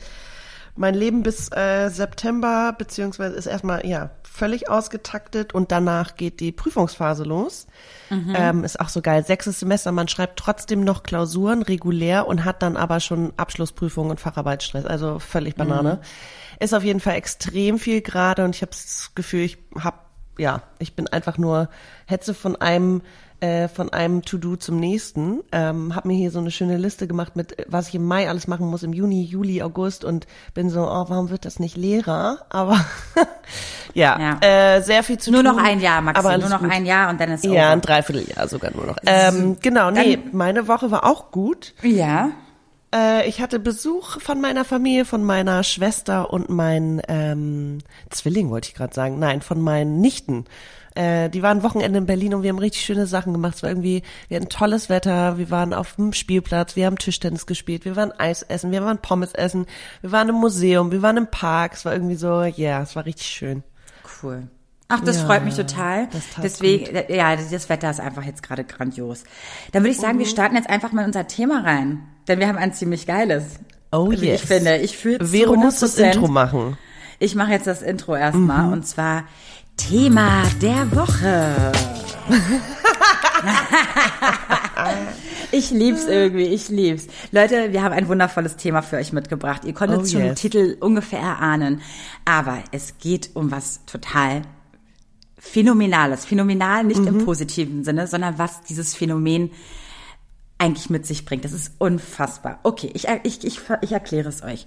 mein 0.76 0.94
Leben 0.94 1.22
bis 1.22 1.50
äh, 1.52 1.88
September 1.88 2.74
beziehungsweise 2.76 3.34
ist 3.34 3.46
erstmal 3.46 3.84
ja 3.86 4.10
völlig 4.22 4.68
ausgetaktet 4.68 5.54
und 5.54 5.72
danach 5.72 6.16
geht 6.16 6.40
die 6.40 6.52
Prüfungsphase 6.52 7.24
los. 7.24 7.66
Mhm. 8.10 8.34
Ähm, 8.36 8.64
ist 8.64 8.78
auch 8.78 8.90
so 8.90 9.00
geil. 9.00 9.24
Sechstes 9.24 9.58
Semester, 9.58 9.90
man 9.90 10.08
schreibt 10.08 10.38
trotzdem 10.38 10.84
noch 10.84 11.02
Klausuren 11.02 11.62
regulär 11.62 12.28
und 12.28 12.44
hat 12.44 12.62
dann 12.62 12.76
aber 12.76 13.00
schon 13.00 13.32
Abschlussprüfungen 13.38 14.10
und 14.10 14.20
Facharbeitsstress. 14.20 14.84
Also 14.84 15.18
völlig 15.18 15.56
Banane. 15.56 15.94
Mhm. 15.94 16.62
Ist 16.64 16.74
auf 16.74 16.84
jeden 16.84 17.00
Fall 17.00 17.14
extrem 17.14 17.78
viel 17.78 18.02
gerade 18.02 18.44
und 18.44 18.54
ich 18.54 18.62
habe 18.62 18.70
das 18.70 19.12
Gefühl, 19.14 19.40
ich 19.40 19.58
habe 19.78 19.98
ja, 20.38 20.62
ich 20.78 20.94
bin 20.94 21.08
einfach 21.08 21.38
nur 21.38 21.70
Hetze 22.04 22.34
von 22.34 22.56
einem 22.56 23.00
äh, 23.40 23.68
von 23.68 23.90
einem 23.90 24.22
To-Do 24.22 24.56
zum 24.56 24.78
nächsten. 24.78 25.40
Ähm, 25.52 25.94
habe 25.94 26.08
mir 26.08 26.16
hier 26.16 26.30
so 26.30 26.38
eine 26.38 26.50
schöne 26.50 26.76
Liste 26.76 27.06
gemacht 27.06 27.36
mit, 27.36 27.56
was 27.68 27.88
ich 27.88 27.94
im 27.94 28.04
Mai 28.04 28.28
alles 28.28 28.46
machen 28.46 28.66
muss, 28.66 28.82
im 28.82 28.92
Juni, 28.92 29.22
Juli, 29.22 29.62
August 29.62 30.04
und 30.04 30.26
bin 30.54 30.70
so, 30.70 30.82
oh, 30.82 31.04
warum 31.08 31.30
wird 31.30 31.44
das 31.44 31.58
nicht 31.58 31.76
Lehrer? 31.76 32.46
Aber 32.48 32.84
ja, 33.94 34.18
ja. 34.18 34.76
Äh, 34.76 34.82
sehr 34.82 35.02
viel 35.02 35.18
zu 35.18 35.30
nur 35.30 35.42
tun. 35.42 35.52
Nur 35.52 35.62
noch 35.62 35.68
ein 35.68 35.80
Jahr, 35.80 36.00
Maxi, 36.00 36.22
nur 36.22 36.48
noch 36.48 36.60
gut. 36.60 36.70
ein 36.70 36.86
Jahr 36.86 37.10
und 37.10 37.20
dann 37.20 37.30
ist 37.32 37.44
es 37.44 37.52
Ja, 37.52 37.72
ein 37.72 37.80
Dreivierteljahr 37.80 38.48
sogar 38.48 38.72
nur 38.74 38.86
noch. 38.86 38.96
Ähm, 39.04 39.58
genau, 39.60 39.90
nee, 39.90 40.16
dann, 40.16 40.36
meine 40.36 40.68
Woche 40.68 40.90
war 40.90 41.04
auch 41.04 41.30
gut. 41.30 41.74
Ja. 41.82 42.30
Äh, 42.94 43.28
ich 43.28 43.40
hatte 43.40 43.58
Besuch 43.58 44.20
von 44.20 44.40
meiner 44.40 44.64
Familie, 44.64 45.04
von 45.04 45.24
meiner 45.24 45.62
Schwester 45.62 46.32
und 46.32 46.48
meinen 46.48 47.02
ähm, 47.08 47.78
Zwilling, 48.10 48.50
wollte 48.50 48.68
ich 48.68 48.74
gerade 48.74 48.94
sagen. 48.94 49.18
Nein, 49.18 49.42
von 49.42 49.60
meinen 49.60 50.00
Nichten. 50.00 50.46
Äh, 50.96 51.28
die 51.28 51.42
waren 51.42 51.62
Wochenende 51.62 51.98
in 51.98 52.06
Berlin 52.06 52.34
und 52.34 52.42
wir 52.42 52.50
haben 52.50 52.58
richtig 52.58 52.84
schöne 52.84 53.06
Sachen 53.06 53.32
gemacht. 53.32 53.56
Es 53.56 53.62
war 53.62 53.70
irgendwie, 53.70 54.02
wir 54.28 54.38
hatten 54.38 54.48
tolles 54.48 54.88
Wetter, 54.88 55.38
wir 55.38 55.50
waren 55.50 55.74
auf 55.74 55.96
dem 55.96 56.12
Spielplatz, 56.12 56.74
wir 56.74 56.86
haben 56.86 56.98
Tischtennis 56.98 57.46
gespielt, 57.46 57.84
wir 57.84 57.96
waren 57.96 58.12
Eis 58.12 58.42
essen, 58.42 58.72
wir 58.72 58.82
waren 58.82 58.98
Pommes 58.98 59.32
essen, 59.32 59.66
wir 60.00 60.12
waren 60.12 60.28
im 60.28 60.36
Museum, 60.36 60.90
wir 60.92 61.02
waren 61.02 61.16
im 61.16 61.30
Park. 61.30 61.74
Es 61.74 61.84
war 61.84 61.92
irgendwie 61.92 62.16
so, 62.16 62.42
ja, 62.42 62.56
yeah, 62.56 62.82
es 62.82 62.96
war 62.96 63.04
richtig 63.04 63.26
schön. 63.26 63.62
Cool. 64.22 64.48
Ach, 64.88 65.00
das 65.00 65.16
ja, 65.18 65.26
freut 65.26 65.44
mich 65.44 65.56
total. 65.56 66.08
Deswegen, 66.42 66.94
gut. 66.94 67.10
ja, 67.10 67.34
das 67.34 67.68
Wetter 67.68 67.90
ist 67.90 68.00
einfach 68.00 68.22
jetzt 68.22 68.42
gerade 68.42 68.64
grandios. 68.64 69.24
Dann 69.72 69.82
würde 69.82 69.90
ich 69.90 69.98
sagen, 69.98 70.14
mhm. 70.14 70.20
wir 70.20 70.26
starten 70.26 70.54
jetzt 70.54 70.70
einfach 70.70 70.92
mal 70.92 71.02
in 71.02 71.08
unser 71.08 71.26
Thema 71.26 71.64
rein. 71.64 72.02
Denn 72.28 72.38
wir 72.38 72.48
haben 72.48 72.58
ein 72.58 72.72
ziemlich 72.72 73.06
geiles. 73.06 73.58
Oh 73.90 74.10
also 74.10 74.24
yes. 74.24 74.42
Ich 74.42 74.48
finde, 74.48 74.76
ich 74.78 74.96
fühle 74.96 75.24
Vero 75.24 75.56
muss 75.56 75.80
das 75.80 75.98
Intro 75.98 76.28
machen. 76.28 76.78
Ich 77.18 77.34
mache 77.34 77.50
jetzt 77.50 77.66
das 77.66 77.82
Intro 77.82 78.14
erstmal 78.14 78.66
mhm. 78.66 78.72
und 78.74 78.86
zwar 78.86 79.24
Thema 79.76 80.44
der 80.60 80.94
Woche. 80.94 81.72
ich 85.52 85.70
lieb's 85.70 86.06
irgendwie, 86.06 86.46
ich 86.46 86.68
lieb's. 86.68 87.06
Leute, 87.30 87.72
wir 87.72 87.82
haben 87.82 87.92
ein 87.92 88.08
wundervolles 88.08 88.56
Thema 88.56 88.82
für 88.82 88.96
euch 88.96 89.12
mitgebracht. 89.12 89.64
Ihr 89.64 89.74
konntet 89.74 90.00
oh, 90.00 90.06
schon 90.06 90.20
yes. 90.20 90.28
den 90.28 90.36
Titel 90.36 90.76
ungefähr 90.80 91.20
erahnen. 91.20 91.82
Aber 92.24 92.58
es 92.72 92.98
geht 92.98 93.30
um 93.34 93.50
was 93.50 93.84
total 93.86 94.42
Phänomenales. 95.38 96.24
Phänomenal 96.24 96.84
nicht 96.84 97.00
mhm. 97.00 97.08
im 97.08 97.24
positiven 97.24 97.84
Sinne, 97.84 98.06
sondern 98.06 98.38
was 98.38 98.62
dieses 98.62 98.94
Phänomen 98.94 99.50
eigentlich 100.58 100.90
mit 100.90 101.06
sich 101.06 101.24
bringt. 101.24 101.44
Das 101.44 101.52
ist 101.52 101.72
unfassbar. 101.78 102.60
Okay, 102.62 102.90
ich, 102.94 103.06
ich, 103.22 103.44
ich, 103.44 103.60
ich 103.82 103.92
erkläre 103.92 104.28
es 104.28 104.42
euch. 104.42 104.66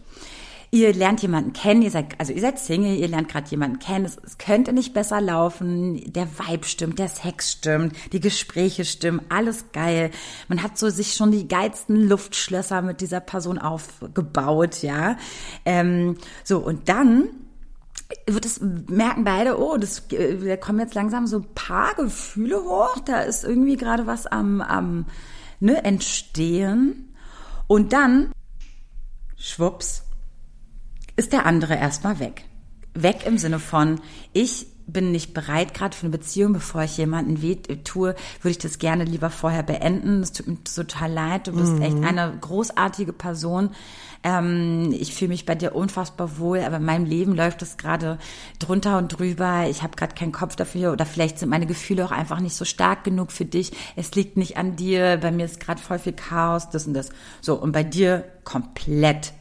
Ihr 0.71 0.93
lernt 0.93 1.21
jemanden 1.23 1.51
kennen, 1.53 1.81
ihr 1.81 1.89
seid, 1.89 2.19
also 2.19 2.31
ihr 2.31 2.41
seid 2.41 2.59
Single, 2.59 2.95
ihr 2.95 3.07
lernt 3.07 3.27
gerade 3.27 3.49
jemanden 3.49 3.79
kennen, 3.79 4.05
es, 4.05 4.17
es 4.23 4.37
könnte 4.37 4.71
nicht 4.71 4.93
besser 4.93 5.19
laufen, 5.19 6.13
der 6.13 6.27
Vibe 6.27 6.65
stimmt, 6.65 6.99
der 6.99 7.07
Sex 7.07 7.53
stimmt, 7.53 7.95
die 8.13 8.19
Gespräche 8.19 8.85
stimmen, 8.85 9.21
alles 9.29 9.71
geil. 9.71 10.11
Man 10.47 10.61
hat 10.61 10.77
so 10.77 10.89
sich 10.89 11.15
schon 11.15 11.31
die 11.31 11.47
geilsten 11.47 12.07
Luftschlösser 12.07 12.83
mit 12.83 13.01
dieser 13.01 13.19
Person 13.19 13.57
aufgebaut, 13.57 14.83
ja. 14.83 15.17
Ähm, 15.65 16.17
so, 16.43 16.59
und 16.59 16.87
dann 16.87 17.29
wird 18.27 18.45
es 18.45 18.61
merken 18.61 19.23
beide, 19.23 19.59
oh, 19.59 19.77
das, 19.77 20.07
äh, 20.11 20.37
da 20.37 20.55
kommen 20.55 20.79
jetzt 20.79 20.93
langsam 20.93 21.25
so 21.25 21.43
paar 21.55 21.95
Gefühle 21.95 22.63
hoch, 22.63 22.99
da 23.05 23.21
ist 23.21 23.43
irgendwie 23.43 23.75
gerade 23.75 24.05
was 24.05 24.27
am, 24.27 24.61
am 24.61 25.05
ne, 25.59 25.83
entstehen. 25.83 27.15
Und 27.67 27.93
dann, 27.93 28.31
schwupps, 29.35 30.03
ist 31.19 31.33
der 31.33 31.45
andere 31.45 31.75
erstmal 31.75 32.19
weg. 32.19 32.45
Weg 32.93 33.25
im 33.25 33.37
Sinne 33.37 33.59
von, 33.59 33.99
ich 34.31 34.67
bin 34.87 35.11
nicht 35.11 35.33
bereit 35.33 35.73
gerade 35.73 35.95
für 35.95 36.03
eine 36.07 36.17
Beziehung, 36.17 36.53
bevor 36.53 36.81
ich 36.81 36.97
jemanden 36.97 37.41
weh 37.41 37.55
tue, 37.55 38.15
würde 38.41 38.51
ich 38.51 38.57
das 38.57 38.79
gerne 38.79 39.03
lieber 39.03 39.29
vorher 39.29 39.61
beenden. 39.61 40.21
Es 40.21 40.31
tut 40.31 40.47
mir 40.47 40.63
total 40.63 41.11
leid. 41.11 41.47
Du 41.47 41.51
bist 41.51 41.73
mhm. 41.73 41.81
echt 41.81 42.03
eine 42.03 42.37
großartige 42.39 43.11
Person. 43.11 43.71
Ähm, 44.23 44.95
ich 44.97 45.13
fühle 45.13 45.29
mich 45.29 45.45
bei 45.45 45.55
dir 45.55 45.75
unfassbar 45.75 46.39
wohl, 46.39 46.59
aber 46.59 46.77
in 46.77 46.85
meinem 46.85 47.05
Leben 47.05 47.35
läuft 47.35 47.61
es 47.61 47.75
gerade 47.75 48.17
drunter 48.57 48.97
und 48.97 49.09
drüber. 49.09 49.67
Ich 49.69 49.83
habe 49.83 49.97
gerade 49.97 50.15
keinen 50.15 50.31
Kopf 50.31 50.55
dafür 50.55 50.93
oder 50.93 51.05
vielleicht 51.05 51.37
sind 51.37 51.49
meine 51.49 51.67
Gefühle 51.67 52.05
auch 52.05 52.11
einfach 52.11 52.39
nicht 52.39 52.55
so 52.55 52.63
stark 52.63 53.03
genug 53.03 53.33
für 53.33 53.45
dich. 53.45 53.73
Es 53.97 54.15
liegt 54.15 54.37
nicht 54.37 54.55
an 54.55 54.77
dir. 54.77 55.17
Bei 55.17 55.31
mir 55.31 55.45
ist 55.45 55.59
gerade 55.59 55.81
voll 55.81 55.99
viel 55.99 56.13
Chaos, 56.13 56.69
das 56.69 56.87
und 56.87 56.93
das. 56.93 57.09
So 57.41 57.55
und 57.55 57.73
bei 57.73 57.83
dir 57.83 58.23
komplett 58.45 59.33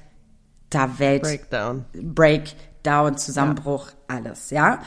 da 0.70 0.98
Welt 0.98 1.22
Breakdown, 1.22 1.84
Breakdown, 1.92 3.16
Zusammenbruch, 3.16 3.88
ja. 3.88 4.16
alles, 4.16 4.50
ja. 4.50 4.80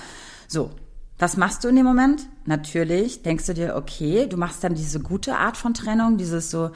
So, 0.47 0.71
was 1.17 1.37
machst 1.37 1.63
du 1.63 1.69
in 1.69 1.75
dem 1.75 1.85
Moment? 1.85 2.27
Natürlich 2.45 3.21
denkst 3.21 3.45
du 3.45 3.53
dir, 3.53 3.75
okay, 3.75 4.27
du 4.27 4.37
machst 4.37 4.63
dann 4.63 4.73
diese 4.73 4.99
gute 4.99 5.37
Art 5.37 5.55
von 5.55 5.73
Trennung, 5.73 6.17
dieses 6.17 6.49
so, 6.49 6.71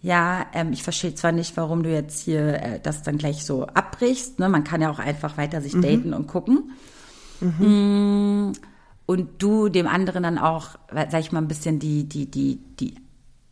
ja, 0.00 0.46
ähm, 0.52 0.72
ich 0.72 0.82
verstehe 0.82 1.14
zwar 1.14 1.32
nicht, 1.32 1.56
warum 1.56 1.82
du 1.82 1.90
jetzt 1.90 2.20
hier 2.20 2.62
äh, 2.62 2.80
das 2.80 3.02
dann 3.02 3.18
gleich 3.18 3.44
so 3.44 3.66
abbrichst. 3.66 4.38
Ne? 4.38 4.48
Man 4.48 4.62
kann 4.62 4.80
ja 4.80 4.90
auch 4.90 5.00
einfach 5.00 5.36
weiter 5.36 5.60
sich 5.60 5.74
mhm. 5.74 5.82
daten 5.82 6.14
und 6.14 6.28
gucken. 6.28 6.70
Mhm. 7.40 8.50
Mm, 8.50 8.52
und 9.06 9.42
du 9.42 9.68
dem 9.68 9.88
anderen 9.88 10.22
dann 10.22 10.38
auch, 10.38 10.76
sag 10.92 11.20
ich 11.20 11.32
mal, 11.32 11.40
ein 11.40 11.48
bisschen 11.48 11.78
die, 11.78 12.08
die, 12.08 12.30
die, 12.30 12.60
die, 12.78 12.94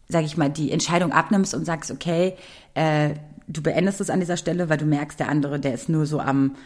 sag 0.08 0.24
ich 0.24 0.36
mal, 0.36 0.50
die 0.50 0.70
Entscheidung 0.70 1.12
abnimmst 1.12 1.54
und 1.54 1.64
sagst, 1.64 1.90
okay, 1.90 2.36
äh, 2.74 3.14
du 3.48 3.62
beendest 3.62 4.00
es 4.00 4.10
an 4.10 4.20
dieser 4.20 4.36
Stelle, 4.36 4.68
weil 4.68 4.78
du 4.78 4.86
merkst, 4.86 5.18
der 5.20 5.28
andere, 5.28 5.60
der 5.60 5.74
ist 5.74 5.88
nur 5.88 6.06
so 6.06 6.20
am 6.20 6.56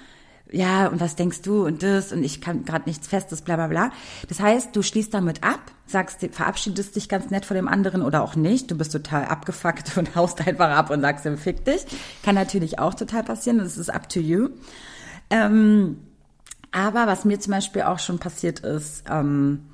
ja, 0.52 0.88
und 0.88 1.00
was 1.00 1.16
denkst 1.16 1.42
du 1.42 1.64
und 1.64 1.82
das 1.82 2.12
und 2.12 2.24
ich 2.24 2.40
kann 2.40 2.64
gerade 2.64 2.88
nichts 2.88 3.06
Festes, 3.06 3.42
bla 3.42 3.56
bla 3.56 3.68
bla. 3.68 3.92
Das 4.28 4.40
heißt, 4.40 4.74
du 4.74 4.82
schließt 4.82 5.14
damit 5.14 5.44
ab, 5.44 5.60
sagst, 5.86 6.26
verabschiedest 6.32 6.96
dich 6.96 7.08
ganz 7.08 7.30
nett 7.30 7.44
von 7.44 7.54
dem 7.54 7.68
anderen 7.68 8.02
oder 8.02 8.22
auch 8.22 8.34
nicht. 8.34 8.70
Du 8.70 8.76
bist 8.76 8.92
total 8.92 9.26
abgefuckt 9.26 9.96
und 9.96 10.16
haust 10.16 10.46
einfach 10.46 10.70
ab 10.70 10.90
und 10.90 11.02
sagst, 11.02 11.28
fick 11.36 11.64
dich. 11.64 11.86
Kann 12.22 12.34
natürlich 12.34 12.78
auch 12.78 12.94
total 12.94 13.22
passieren, 13.22 13.58
das 13.58 13.78
ist 13.78 13.90
up 13.90 14.08
to 14.08 14.20
you. 14.20 14.48
Ähm, 15.30 15.98
aber 16.72 17.06
was 17.06 17.24
mir 17.24 17.40
zum 17.40 17.52
Beispiel 17.52 17.82
auch 17.82 17.98
schon 17.98 18.18
passiert 18.18 18.60
ist, 18.60 19.04
ähm, 19.10 19.69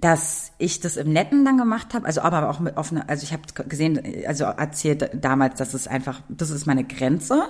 dass 0.00 0.52
ich 0.58 0.80
das 0.80 0.96
im 0.96 1.12
Netten 1.12 1.44
dann 1.44 1.58
gemacht 1.58 1.92
habe, 1.92 2.06
also 2.06 2.20
aber 2.20 2.48
auch 2.48 2.60
mit 2.60 2.76
offener, 2.76 3.08
also 3.08 3.24
ich 3.24 3.32
habe 3.32 3.42
gesehen, 3.68 4.00
also 4.26 4.44
erzählt 4.44 5.10
damals, 5.20 5.56
dass 5.56 5.74
es 5.74 5.88
einfach, 5.88 6.20
das 6.28 6.50
ist 6.50 6.66
meine 6.66 6.84
Grenze 6.84 7.48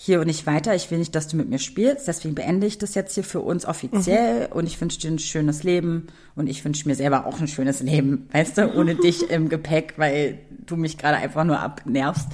hier 0.00 0.20
und 0.20 0.28
nicht 0.28 0.46
weiter. 0.46 0.76
Ich 0.76 0.92
will 0.92 0.98
nicht, 0.98 1.14
dass 1.16 1.26
du 1.26 1.36
mit 1.36 1.48
mir 1.48 1.58
spielst. 1.58 2.06
Deswegen 2.06 2.36
beende 2.36 2.68
ich 2.68 2.78
das 2.78 2.94
jetzt 2.94 3.14
hier 3.14 3.24
für 3.24 3.40
uns 3.40 3.66
offiziell. 3.66 4.46
Mhm. 4.46 4.52
Und 4.52 4.66
ich 4.66 4.80
wünsche 4.80 5.00
dir 5.00 5.10
ein 5.10 5.18
schönes 5.18 5.64
Leben. 5.64 6.06
Und 6.36 6.46
ich 6.46 6.64
wünsche 6.64 6.86
mir 6.86 6.94
selber 6.94 7.26
auch 7.26 7.40
ein 7.40 7.48
schönes 7.48 7.80
Leben. 7.80 8.28
Weißt 8.30 8.58
du, 8.58 8.72
ohne 8.76 8.94
dich 8.94 9.28
im 9.28 9.48
Gepäck, 9.48 9.94
weil 9.96 10.38
du 10.50 10.76
mich 10.76 10.98
gerade 10.98 11.16
einfach 11.16 11.42
nur 11.42 11.58
abnervst. 11.58 12.28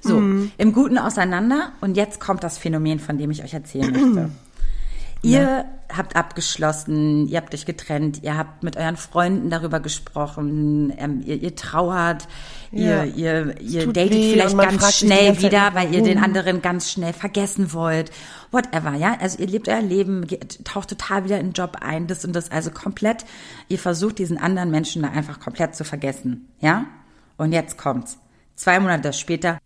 So, 0.00 0.20
mhm. 0.20 0.52
im 0.56 0.72
Guten 0.72 0.96
auseinander. 0.96 1.72
Und 1.82 1.98
jetzt 1.98 2.18
kommt 2.18 2.44
das 2.44 2.56
Phänomen, 2.56 2.98
von 2.98 3.18
dem 3.18 3.30
ich 3.30 3.44
euch 3.44 3.52
erzählen 3.52 3.92
möchte. 3.92 4.30
Ihr 5.24 5.40
ja. 5.40 5.64
habt 5.96 6.16
abgeschlossen, 6.16 7.28
ihr 7.28 7.38
habt 7.38 7.54
euch 7.54 7.64
getrennt, 7.64 8.24
ihr 8.24 8.36
habt 8.36 8.64
mit 8.64 8.76
euren 8.76 8.96
Freunden 8.96 9.50
darüber 9.50 9.78
gesprochen, 9.78 10.92
ähm, 10.98 11.22
ihr, 11.24 11.40
ihr 11.40 11.54
trauert, 11.54 12.26
ja. 12.72 13.04
ihr, 13.04 13.16
ihr, 13.16 13.60
ihr 13.60 13.86
datet 13.92 14.14
vielleicht 14.14 14.58
ganz 14.58 14.98
schnell 14.98 15.40
wieder, 15.40 15.74
weil 15.74 15.94
ihr 15.94 16.02
den 16.02 16.18
anderen 16.18 16.60
ganz 16.60 16.90
schnell 16.90 17.12
vergessen 17.12 17.72
wollt. 17.72 18.10
Whatever, 18.50 18.94
ja. 18.94 19.16
Also 19.20 19.38
ihr 19.38 19.46
lebt 19.46 19.68
euer 19.68 19.80
Leben, 19.80 20.26
taucht 20.64 20.88
total 20.88 21.24
wieder 21.24 21.38
in 21.38 21.48
den 21.48 21.52
Job 21.52 21.76
ein, 21.80 22.08
das 22.08 22.24
und 22.24 22.34
das. 22.34 22.50
Also 22.50 22.72
komplett, 22.72 23.24
ihr 23.68 23.78
versucht 23.78 24.18
diesen 24.18 24.38
anderen 24.38 24.72
Menschen 24.72 25.02
da 25.02 25.10
einfach 25.10 25.38
komplett 25.38 25.76
zu 25.76 25.84
vergessen, 25.84 26.48
ja. 26.58 26.86
Und 27.36 27.52
jetzt 27.52 27.78
kommt's. 27.78 28.18
Zwei 28.56 28.80
Monate 28.80 29.12
später, 29.12 29.58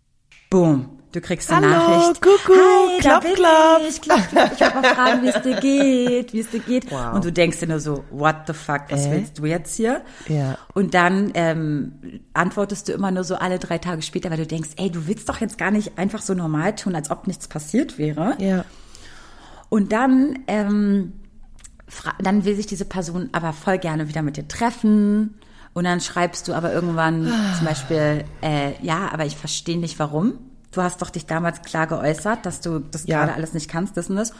boom, 0.51 0.96
Du 1.17 1.21
kriegst 1.21 1.51
eine 1.51 1.67
Hallo, 1.75 1.97
Nachricht. 1.97 2.21
Kuckuck, 2.21 2.55
Hi, 2.55 2.99
klapp, 2.99 3.23
da 3.23 3.31
klapp. 3.31 3.81
Ich, 3.89 4.01
klapp, 4.01 4.29
klapp. 4.29 4.51
Ich 4.53 4.61
wollte 4.61 4.75
mal 4.75 4.93
fragen, 4.93 5.23
wie 5.23 5.29
es 5.29 5.41
dir 5.41 5.59
geht, 5.59 6.31
wie 6.31 6.39
es 6.41 6.49
dir 6.51 6.59
geht. 6.59 6.91
Wow. 6.91 7.15
Und 7.15 7.25
du 7.25 7.31
denkst 7.31 7.59
dir 7.59 7.65
nur 7.65 7.79
so, 7.79 8.03
what 8.11 8.35
the 8.45 8.53
fuck, 8.53 8.81
was 8.89 9.07
äh? 9.07 9.11
willst 9.13 9.39
du 9.39 9.45
jetzt 9.47 9.75
hier? 9.75 10.03
Ja. 10.27 10.59
Und 10.75 10.93
dann 10.93 11.31
ähm, 11.33 12.21
antwortest 12.33 12.87
du 12.87 12.93
immer 12.93 13.09
nur 13.09 13.23
so 13.23 13.33
alle 13.33 13.57
drei 13.57 13.79
Tage 13.79 14.03
später, 14.03 14.29
weil 14.29 14.37
du 14.37 14.45
denkst, 14.45 14.69
ey, 14.75 14.91
du 14.91 15.07
willst 15.07 15.27
doch 15.27 15.41
jetzt 15.41 15.57
gar 15.57 15.71
nicht 15.71 15.97
einfach 15.97 16.21
so 16.21 16.35
normal 16.35 16.75
tun, 16.75 16.93
als 16.93 17.09
ob 17.09 17.25
nichts 17.25 17.47
passiert 17.47 17.97
wäre. 17.97 18.35
Ja. 18.37 18.63
Und 19.69 19.93
dann, 19.93 20.37
ähm, 20.45 21.13
dann 22.19 22.45
will 22.45 22.55
sich 22.55 22.67
diese 22.67 22.85
Person 22.85 23.29
aber 23.31 23.53
voll 23.53 23.79
gerne 23.79 24.07
wieder 24.07 24.21
mit 24.21 24.37
dir 24.37 24.47
treffen. 24.47 25.39
Und 25.73 25.85
dann 25.85 25.99
schreibst 25.99 26.47
du 26.47 26.53
aber 26.53 26.71
irgendwann 26.71 27.33
zum 27.57 27.65
Beispiel, 27.65 28.23
äh, 28.43 28.73
ja, 28.83 29.09
aber 29.11 29.25
ich 29.25 29.35
verstehe 29.35 29.79
nicht 29.79 29.97
warum 29.97 30.46
du 30.77 30.83
hast 30.83 31.01
doch 31.01 31.09
dich 31.09 31.25
damals 31.25 31.61
klar 31.61 31.87
geäußert, 31.87 32.45
dass 32.45 32.61
du 32.61 32.79
das 32.79 33.05
ja. 33.07 33.19
gerade 33.19 33.33
alles 33.33 33.53
nicht 33.53 33.69
kannst, 33.69 33.97
das 33.97 34.09
und 34.09 34.15
das. 34.15 34.33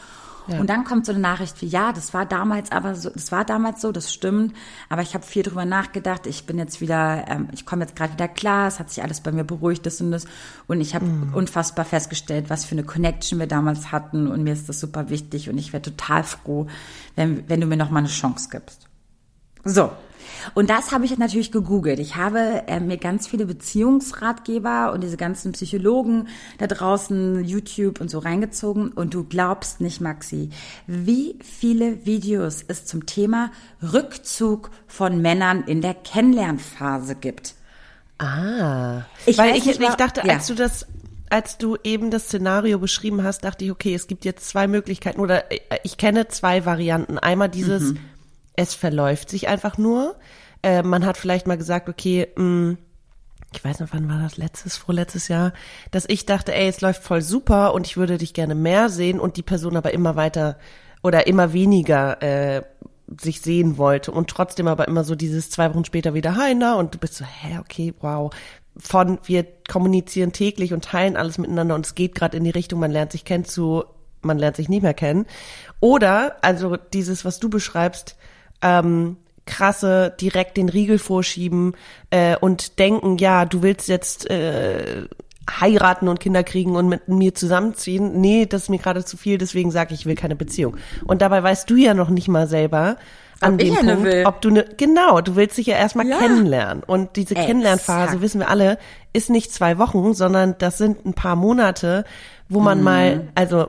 Ja. 0.48 0.60
Und 0.60 0.70
dann 0.70 0.84
kommt 0.84 1.04
so 1.04 1.12
eine 1.12 1.20
Nachricht 1.20 1.60
wie, 1.60 1.66
ja, 1.66 1.92
das 1.92 2.14
war 2.14 2.24
damals 2.24 2.72
aber 2.72 2.94
so, 2.94 3.10
das 3.10 3.30
war 3.30 3.44
damals 3.44 3.82
so, 3.82 3.92
das 3.92 4.12
stimmt, 4.12 4.54
aber 4.88 5.02
ich 5.02 5.12
habe 5.12 5.24
viel 5.24 5.42
drüber 5.42 5.66
nachgedacht, 5.66 6.26
ich 6.26 6.46
bin 6.46 6.56
jetzt 6.56 6.80
wieder, 6.80 7.26
ähm, 7.28 7.48
ich 7.52 7.66
komme 7.66 7.84
jetzt 7.84 7.94
gerade 7.96 8.14
wieder 8.14 8.28
klar, 8.28 8.66
es 8.66 8.78
hat 8.78 8.88
sich 8.88 9.02
alles 9.02 9.20
bei 9.20 9.30
mir 9.30 9.44
beruhigt, 9.44 9.84
das 9.84 10.00
und 10.00 10.10
das. 10.10 10.24
Und 10.66 10.80
ich 10.80 10.94
habe 10.94 11.04
mhm. 11.04 11.34
unfassbar 11.34 11.84
festgestellt, 11.84 12.48
was 12.48 12.64
für 12.64 12.72
eine 12.72 12.84
Connection 12.84 13.38
wir 13.38 13.46
damals 13.46 13.92
hatten 13.92 14.26
und 14.26 14.42
mir 14.42 14.54
ist 14.54 14.70
das 14.70 14.80
super 14.80 15.10
wichtig 15.10 15.50
und 15.50 15.58
ich 15.58 15.74
wäre 15.74 15.82
total 15.82 16.24
froh, 16.24 16.66
wenn, 17.14 17.46
wenn 17.50 17.60
du 17.60 17.66
mir 17.66 17.76
noch 17.76 17.90
mal 17.90 17.98
eine 17.98 18.08
Chance 18.08 18.48
gibst. 18.50 18.88
So, 19.64 19.90
und 20.54 20.70
das 20.70 20.92
habe 20.92 21.04
ich 21.04 21.16
natürlich 21.18 21.52
gegoogelt. 21.52 21.98
Ich 21.98 22.16
habe 22.16 22.64
äh, 22.66 22.80
mir 22.80 22.96
ganz 22.96 23.26
viele 23.26 23.46
Beziehungsratgeber 23.46 24.92
und 24.92 25.02
diese 25.02 25.16
ganzen 25.16 25.52
Psychologen 25.52 26.28
da 26.58 26.66
draußen, 26.66 27.44
YouTube 27.44 28.00
und 28.00 28.10
so 28.10 28.18
reingezogen. 28.18 28.92
Und 28.92 29.14
du 29.14 29.24
glaubst 29.24 29.80
nicht, 29.80 30.00
Maxi, 30.00 30.50
wie 30.86 31.38
viele 31.42 32.04
Videos 32.06 32.64
es 32.66 32.84
zum 32.84 33.06
Thema 33.06 33.50
Rückzug 33.82 34.70
von 34.86 35.20
Männern 35.20 35.64
in 35.66 35.80
der 35.80 35.94
Kennenlernphase 35.94 37.14
gibt. 37.14 37.54
Ah, 38.18 39.02
ich 39.26 39.38
weil 39.38 39.56
ich, 39.56 39.64
nicht, 39.64 39.80
ich 39.80 39.94
dachte, 39.94 40.22
ja. 40.24 40.34
als 40.34 40.46
du 40.46 40.54
das 40.54 40.86
als 41.30 41.58
du 41.58 41.76
eben 41.84 42.10
das 42.10 42.24
Szenario 42.24 42.78
beschrieben 42.78 43.22
hast, 43.22 43.44
dachte 43.44 43.62
ich, 43.62 43.70
okay, 43.70 43.94
es 43.94 44.06
gibt 44.06 44.24
jetzt 44.24 44.48
zwei 44.48 44.66
Möglichkeiten 44.66 45.20
oder 45.20 45.52
äh, 45.52 45.58
ich 45.84 45.98
kenne 45.98 46.28
zwei 46.28 46.64
Varianten. 46.64 47.18
Einmal 47.18 47.50
dieses, 47.50 47.92
mhm 47.92 47.98
es 48.58 48.74
verläuft 48.74 49.30
sich 49.30 49.46
einfach 49.46 49.78
nur. 49.78 50.16
Äh, 50.64 50.82
man 50.82 51.06
hat 51.06 51.16
vielleicht 51.16 51.46
mal 51.46 51.56
gesagt, 51.56 51.88
okay, 51.88 52.26
mh, 52.36 52.44
mm, 52.44 52.78
ich 53.54 53.64
weiß 53.64 53.80
noch, 53.80 53.88
wann 53.92 54.10
war 54.10 54.20
das 54.20 54.36
letztes, 54.36 54.76
vorletztes 54.76 55.28
Jahr, 55.28 55.52
dass 55.90 56.04
ich 56.06 56.26
dachte, 56.26 56.52
ey, 56.52 56.68
es 56.68 56.82
läuft 56.82 57.02
voll 57.02 57.22
super 57.22 57.72
und 57.72 57.86
ich 57.86 57.96
würde 57.96 58.18
dich 58.18 58.34
gerne 58.34 58.54
mehr 58.54 58.90
sehen 58.90 59.20
und 59.20 59.36
die 59.36 59.42
Person 59.42 59.76
aber 59.76 59.94
immer 59.94 60.16
weiter 60.16 60.58
oder 61.02 61.26
immer 61.28 61.52
weniger 61.54 62.20
äh, 62.20 62.62
sich 63.18 63.40
sehen 63.40 63.78
wollte 63.78 64.10
und 64.10 64.28
trotzdem 64.28 64.66
aber 64.66 64.86
immer 64.88 65.04
so 65.04 65.14
dieses 65.14 65.50
zwei 65.50 65.72
Wochen 65.72 65.84
später 65.84 66.12
wieder, 66.12 66.36
hi, 66.36 66.54
na, 66.54 66.74
und 66.74 66.94
du 66.94 66.98
bist 66.98 67.14
so, 67.14 67.24
hä, 67.24 67.58
okay, 67.60 67.94
wow. 68.00 68.30
Von 68.76 69.18
wir 69.24 69.46
kommunizieren 69.68 70.32
täglich 70.32 70.74
und 70.74 70.84
teilen 70.84 71.16
alles 71.16 71.38
miteinander 71.38 71.76
und 71.76 71.86
es 71.86 71.94
geht 71.94 72.14
gerade 72.16 72.36
in 72.36 72.44
die 72.44 72.50
Richtung, 72.50 72.80
man 72.80 72.90
lernt 72.90 73.12
sich 73.12 73.24
kennen 73.24 73.44
zu, 73.44 73.84
man 74.20 74.38
lernt 74.38 74.56
sich 74.56 74.68
nicht 74.68 74.82
mehr 74.82 74.94
kennen. 74.94 75.26
Oder, 75.80 76.36
also 76.42 76.76
dieses, 76.76 77.24
was 77.24 77.40
du 77.40 77.48
beschreibst, 77.48 78.17
ähm, 78.62 79.16
krasse 79.46 80.14
direkt 80.20 80.56
den 80.56 80.68
Riegel 80.68 80.98
vorschieben 80.98 81.74
äh, 82.10 82.36
und 82.36 82.78
denken, 82.78 83.18
ja, 83.18 83.44
du 83.44 83.62
willst 83.62 83.88
jetzt 83.88 84.30
äh, 84.30 85.06
heiraten 85.60 86.08
und 86.08 86.20
Kinder 86.20 86.44
kriegen 86.44 86.76
und 86.76 86.88
mit 86.88 87.08
mir 87.08 87.34
zusammenziehen. 87.34 88.20
Nee, 88.20 88.46
das 88.46 88.64
ist 88.64 88.68
mir 88.68 88.78
gerade 88.78 89.04
zu 89.04 89.16
viel, 89.16 89.38
deswegen 89.38 89.70
sage 89.70 89.94
ich, 89.94 90.00
ich 90.00 90.06
will 90.06 90.14
keine 90.14 90.36
Beziehung. 90.36 90.76
Und 91.06 91.22
dabei 91.22 91.42
weißt 91.42 91.68
du 91.70 91.76
ja 91.76 91.94
noch 91.94 92.10
nicht 92.10 92.28
mal 92.28 92.46
selber, 92.46 92.96
an 93.40 93.54
ob 93.54 93.58
dem 93.58 93.74
Punkt, 93.74 94.04
will. 94.04 94.24
ob 94.26 94.40
du 94.40 94.50
ne, 94.50 94.64
genau, 94.76 95.20
du 95.20 95.36
willst 95.36 95.58
dich 95.58 95.66
ja 95.66 95.76
erstmal 95.76 96.06
ja. 96.06 96.18
kennenlernen. 96.18 96.82
Und 96.82 97.16
diese 97.16 97.34
Exakt. 97.34 97.48
Kennenlernphase, 97.48 98.20
wissen 98.20 98.40
wir 98.40 98.48
alle, 98.48 98.78
ist 99.12 99.30
nicht 99.30 99.52
zwei 99.52 99.78
Wochen, 99.78 100.12
sondern 100.12 100.56
das 100.58 100.78
sind 100.78 101.06
ein 101.06 101.14
paar 101.14 101.36
Monate, 101.36 102.04
wo 102.48 102.60
man 102.60 102.78
mhm. 102.78 102.84
mal, 102.84 103.28
also 103.34 103.68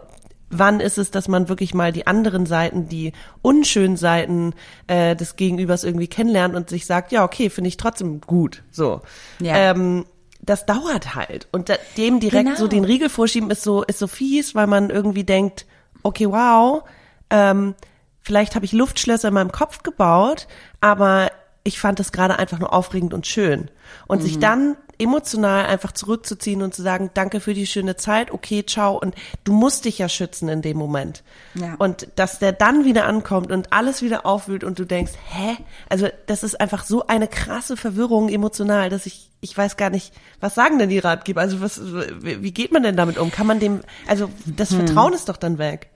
wann 0.50 0.80
ist 0.80 0.98
es, 0.98 1.12
dass 1.12 1.28
man 1.28 1.50
wirklich 1.50 1.74
mal 1.74 1.92
die 1.92 2.08
anderen 2.08 2.46
Seiten, 2.46 2.88
die 2.90 3.14
unschönen 3.42 3.98
Seiten 3.98 4.54
äh, 4.88 5.16
des 5.16 5.36
Gegenübers 5.36 5.84
irgendwie 5.84 6.08
kennenlernt 6.08 6.56
und 6.56 6.70
sich 6.70 6.86
sagt, 6.86 7.12
ja, 7.12 7.24
okay, 7.24 7.50
finde 7.50 7.68
ich 7.68 7.78
trotzdem 7.78 8.22
gut. 8.22 8.64
So. 8.72 9.02
Ja. 9.40 9.56
Ähm, 9.56 10.06
das 10.42 10.66
dauert 10.66 11.16
halt. 11.16 11.48
Und 11.52 11.72
dem 11.98 12.20
direkt 12.20 12.46
genau. 12.46 12.60
so 12.60 12.68
den 12.68 12.86
Riegel 12.86 13.10
vorschieben 13.10 13.52
ist 13.52 13.62
so, 13.62 13.84
ist 13.84 14.00
so 14.00 14.08
fies, 14.08 14.56
weil 14.56 14.68
man 14.68 14.90
irgendwie 14.90 15.24
denkt, 15.24 15.66
okay, 16.02 16.28
wow, 16.30 16.84
ähm, 17.30 17.76
vielleicht 18.22 18.56
habe 18.56 18.66
ich 18.66 18.72
Luftschlösser 18.72 19.28
in 19.28 19.34
meinem 19.34 19.52
Kopf 19.52 19.84
gebaut, 19.84 20.48
aber 20.82 21.32
ich 21.64 21.80
fand 21.80 22.00
das 22.00 22.12
gerade 22.12 22.40
einfach 22.40 22.60
nur 22.60 22.74
aufregend 22.74 23.14
und 23.14 23.28
schön. 23.28 23.70
Und 24.08 24.20
mhm. 24.20 24.24
sich 24.24 24.40
dann 24.40 24.78
emotional 24.98 25.66
einfach 25.66 25.94
zurückzuziehen 25.94 26.62
und 26.62 26.74
zu 26.74 26.82
sagen, 26.82 27.10
danke 27.14 27.40
für 27.40 27.54
die 27.54 27.66
schöne 27.66 27.96
Zeit, 27.96 28.32
okay, 28.32 28.66
ciao. 28.66 29.00
Und 29.00 29.16
du 29.46 29.54
musst 29.54 29.86
dich 29.86 29.98
ja 29.98 30.10
schützen 30.10 30.50
in 30.50 30.62
dem 30.62 30.78
Moment. 30.78 31.24
Ja. 31.56 31.76
Und 31.78 32.10
dass 32.16 32.40
der 32.40 32.52
dann 32.52 32.84
wieder 32.84 33.06
ankommt 33.06 33.52
und 33.52 33.72
alles 33.72 34.02
wieder 34.02 34.26
aufwühlt 34.26 34.64
und 34.64 34.78
du 34.78 34.86
denkst, 34.86 35.14
hä? 35.30 35.58
Also 35.88 36.10
das 36.28 36.44
ist 36.44 36.60
einfach 36.60 36.84
so 36.84 37.08
eine 37.08 37.28
krasse 37.28 37.78
Verwirrung 37.78 38.28
emotional, 38.28 38.90
dass 38.90 39.06
ich, 39.06 39.30
ich 39.40 39.58
weiß 39.58 39.78
gar 39.78 39.90
nicht, 39.90 40.14
was 40.42 40.54
sagen 40.54 40.80
denn 40.80 40.90
die 40.90 41.00
Ratgeber? 41.00 41.42
Also 41.42 41.62
was, 41.62 41.80
wie 41.82 42.52
geht 42.52 42.74
man 42.74 42.84
denn 42.84 42.98
damit 42.98 43.18
um? 43.18 43.32
Kann 43.32 43.48
man 43.48 43.60
dem, 43.60 43.80
also 44.06 44.30
das 44.46 44.72
hm. 44.72 44.86
Vertrauen 44.86 45.14
ist 45.14 45.30
doch 45.30 45.38
dann 45.38 45.58
weg. 45.58 45.90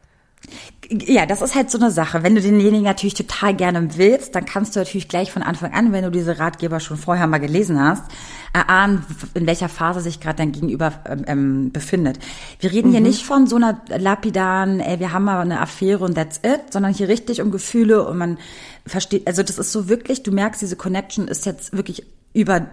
Ja, 0.90 1.26
das 1.26 1.42
ist 1.42 1.56
halt 1.56 1.72
so 1.72 1.78
eine 1.78 1.92
Sache. 1.92 2.24
Wenn 2.24 2.36
du 2.36 2.42
denjenigen 2.42 2.84
natürlich 2.84 3.14
total 3.14 3.56
gerne 3.56 3.98
willst, 3.98 4.36
dann 4.36 4.46
kannst 4.46 4.76
du 4.76 4.80
natürlich 4.80 5.08
gleich 5.08 5.32
von 5.32 5.42
Anfang 5.42 5.74
an, 5.74 5.92
wenn 5.92 6.04
du 6.04 6.12
diese 6.12 6.40
Ratgeber 6.40 6.80
schon 6.80 6.98
vorher 6.98 7.26
mal 7.26 7.40
gelesen 7.40 7.80
hast, 7.80 8.04
erahnen, 8.52 9.06
in 9.34 9.48
welcher 9.48 9.70
Phase 9.70 10.02
sich 10.02 10.20
gerade 10.20 10.38
dein 10.38 10.52
Gegenüber 10.52 10.94
ähm, 11.08 11.24
ähm, 11.28 11.72
befindet. 11.72 12.20
Wir 12.60 12.72
reden 12.72 12.90
mhm. 12.90 12.92
hier 12.92 13.02
nicht 13.02 13.24
von 13.24 13.48
so 13.48 13.56
einer 13.56 13.82
lapidaren, 13.88 14.82
ey, 14.82 15.00
wir 15.00 15.14
haben 15.14 15.30
aber 15.30 15.42
eine 15.42 15.62
Affäre 15.62 16.04
und 16.04 16.16
that's 16.16 16.38
it, 16.44 16.72
sondern 16.72 16.94
hier 16.94 17.08
richtig 17.08 17.42
um 17.42 17.50
Gefühle 17.50 18.06
und 18.06 18.18
man 18.18 18.38
versteht, 18.86 19.26
also 19.26 19.42
das 19.42 19.58
ist 19.58 19.72
so 19.72 19.88
wirklich, 19.88 20.24
du 20.24 20.32
merkst, 20.32 20.62
diese 20.62 20.76
Connection 20.76 21.28
ist 21.28 21.46
jetzt 21.46 21.76
wirklich 21.76 22.06
über 22.34 22.68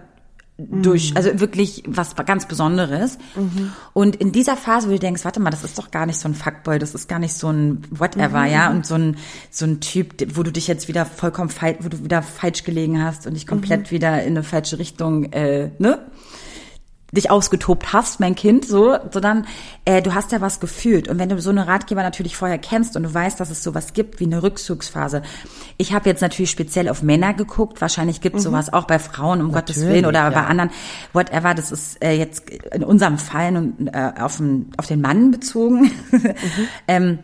durch, 0.71 1.11
mhm. 1.11 1.17
also 1.17 1.41
wirklich 1.41 1.83
was 1.87 2.15
ganz 2.17 2.47
Besonderes. 2.47 3.19
Mhm. 3.35 3.73
Und 3.93 4.17
in 4.17 4.33
dieser 4.33 4.57
Phase, 4.57 4.89
wo 4.89 4.93
du 4.93 4.99
denkst, 4.99 5.25
warte 5.25 5.41
mal, 5.41 5.51
das 5.51 5.65
ist 5.65 5.79
doch 5.79 5.91
gar 5.91 6.07
nicht 6.07 6.19
so 6.19 6.29
ein 6.29 6.35
Fuckboy, 6.35 6.79
das 6.79 6.95
ist 6.95 7.09
gar 7.09 7.19
nicht 7.19 7.35
so 7.35 7.51
ein 7.51 7.83
whatever, 7.91 8.41
mhm. 8.41 8.53
ja, 8.53 8.71
und 8.71 8.87
so 8.87 8.95
ein, 8.95 9.17
so 9.51 9.65
ein 9.65 9.81
Typ, 9.81 10.15
wo 10.37 10.43
du 10.43 10.53
dich 10.53 10.69
jetzt 10.69 10.89
wieder 10.89 11.07
vollkommen, 11.07 11.51
wo 11.81 11.89
du 11.89 12.05
wieder 12.05 12.23
falsch 12.23 12.65
gelegen 12.65 13.03
hast 13.03 13.27
und 13.27 13.35
dich 13.35 13.47
komplett 13.47 13.87
mhm. 13.87 13.91
wieder 13.91 14.23
in 14.23 14.37
eine 14.37 14.43
falsche 14.43 14.79
Richtung, 14.79 15.33
äh, 15.33 15.71
ne? 15.79 15.99
Dich 17.13 17.31
ausgetobt 17.31 17.93
hast, 17.93 18.21
mein 18.21 18.35
Kind, 18.35 18.65
so, 18.65 18.97
sondern 19.11 19.47
äh, 19.85 20.01
du 20.03 20.15
hast 20.15 20.33
ja 20.33 20.41
was 20.41 20.61
gefühlt. 20.61 21.09
Und 21.09 21.19
wenn 21.19 21.29
du 21.29 21.41
so 21.41 21.51
eine 21.51 21.67
Ratgeber 21.67 22.03
natürlich 22.03 22.37
vorher 22.37 22.59
kennst 22.59 22.97
und 22.97 23.03
du 23.03 23.13
weißt, 23.13 23.41
dass 23.41 23.51
es 23.51 23.63
sowas 23.63 23.93
gibt 23.93 24.21
wie 24.21 24.25
eine 24.25 24.43
Rückzugsphase. 24.43 25.23
Ich 25.77 25.93
habe 25.93 26.09
jetzt 26.09 26.21
natürlich 26.21 26.51
speziell 26.51 26.89
auf 26.89 27.03
Männer 27.03 27.35
geguckt. 27.35 27.81
Wahrscheinlich 27.81 28.21
gibt 28.21 28.37
es 28.37 28.45
mhm. 28.45 28.51
sowas 28.51 28.73
auch 28.73 28.87
bei 28.87 28.99
Frauen, 28.99 29.41
um 29.41 29.49
natürlich, 29.49 29.77
Gottes 29.77 29.87
Willen, 29.87 30.07
oder 30.07 30.21
ja. 30.21 30.31
bei 30.31 30.47
anderen, 30.47 30.71
whatever. 31.13 31.55
Das 31.55 31.73
ist 31.73 32.03
äh, 32.03 32.13
jetzt 32.13 32.49
in 32.49 32.85
unserem 32.85 33.19
Fall 33.19 33.57
und 33.57 33.89
äh, 33.89 34.13
auf, 34.21 34.37
den, 34.37 34.71
auf 34.77 34.87
den 34.87 35.01
Mann 35.01 35.31
bezogen. 35.31 35.91
Mhm. 36.11 36.35
ähm, 36.89 37.19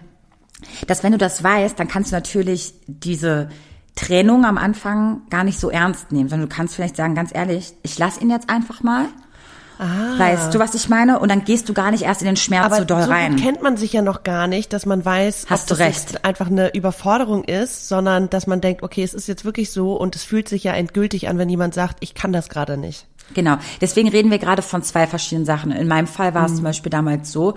dass 0.87 1.05
wenn 1.05 1.13
du 1.13 1.19
das 1.19 1.45
weißt, 1.45 1.79
dann 1.79 1.87
kannst 1.87 2.11
du 2.11 2.17
natürlich 2.17 2.75
diese 2.87 3.51
Trennung 3.95 4.45
am 4.45 4.59
Anfang 4.59 5.23
gar 5.31 5.45
nicht 5.45 5.59
so 5.59 5.71
ernst 5.71 6.13
nehmen, 6.13 6.29
sondern 6.29 6.49
du 6.49 6.55
kannst 6.55 6.75
vielleicht 6.75 6.97
sagen, 6.97 7.15
ganz 7.15 7.35
ehrlich, 7.35 7.75
ich 7.83 7.99
lass 7.99 8.21
ihn 8.21 8.31
jetzt 8.31 8.51
einfach 8.51 8.83
mal 8.83 9.07
Ah. 9.79 10.19
Weißt 10.19 10.55
du, 10.55 10.59
was 10.59 10.75
ich 10.75 10.89
meine? 10.89 11.19
Und 11.19 11.31
dann 11.31 11.45
gehst 11.45 11.69
du 11.69 11.75
gar 11.75 11.91
nicht 11.91 12.03
erst 12.03 12.23
in 12.23 12.27
den 12.27 12.37
Schmerz 12.37 12.67
Aber 12.67 12.77
so 12.77 12.85
doll 12.85 13.03
so 13.03 13.11
rein. 13.11 13.37
kennt 13.37 13.63
man 13.63 13.77
sich 13.77 13.93
ja 13.93 14.03
noch 14.03 14.23
gar 14.23 14.47
nicht, 14.47 14.73
dass 14.73 14.87
man 14.87 15.05
weiß, 15.05 15.47
Hast 15.49 15.65
ob 15.65 15.79
das 15.79 15.87
recht. 15.87 16.25
einfach 16.25 16.47
eine 16.47 16.75
Überforderung 16.75 17.45
ist, 17.45 17.89
sondern 17.89 18.31
dass 18.31 18.47
man 18.47 18.61
denkt, 18.61 18.83
okay, 18.83 19.03
es 19.03 19.15
ist 19.15 19.29
jetzt 19.29 19.45
wirklich 19.45 19.71
so 19.71 19.95
und 19.95 20.17
es 20.17 20.25
fühlt 20.25 20.49
sich 20.49 20.65
ja 20.65 20.73
endgültig 20.73 21.29
an, 21.29 21.39
wenn 21.39 21.49
jemand 21.49 21.75
sagt, 21.75 21.99
ich 22.01 22.15
kann 22.15 22.33
das 22.33 22.49
gerade 22.49 22.77
nicht. 22.77 23.07
Genau. 23.35 23.57
Deswegen 23.81 24.09
reden 24.09 24.31
wir 24.31 24.39
gerade 24.39 24.63
von 24.63 24.83
zwei 24.83 25.07
verschiedenen 25.07 25.47
Sachen. 25.47 25.73
In 25.73 25.89
meinem 25.89 26.07
Fall 26.07 26.35
war 26.35 26.47
es 26.47 26.53
mhm. 26.53 26.57
zum 26.57 26.65
Beispiel 26.65 26.91
damals 26.91 27.33
so, 27.33 27.55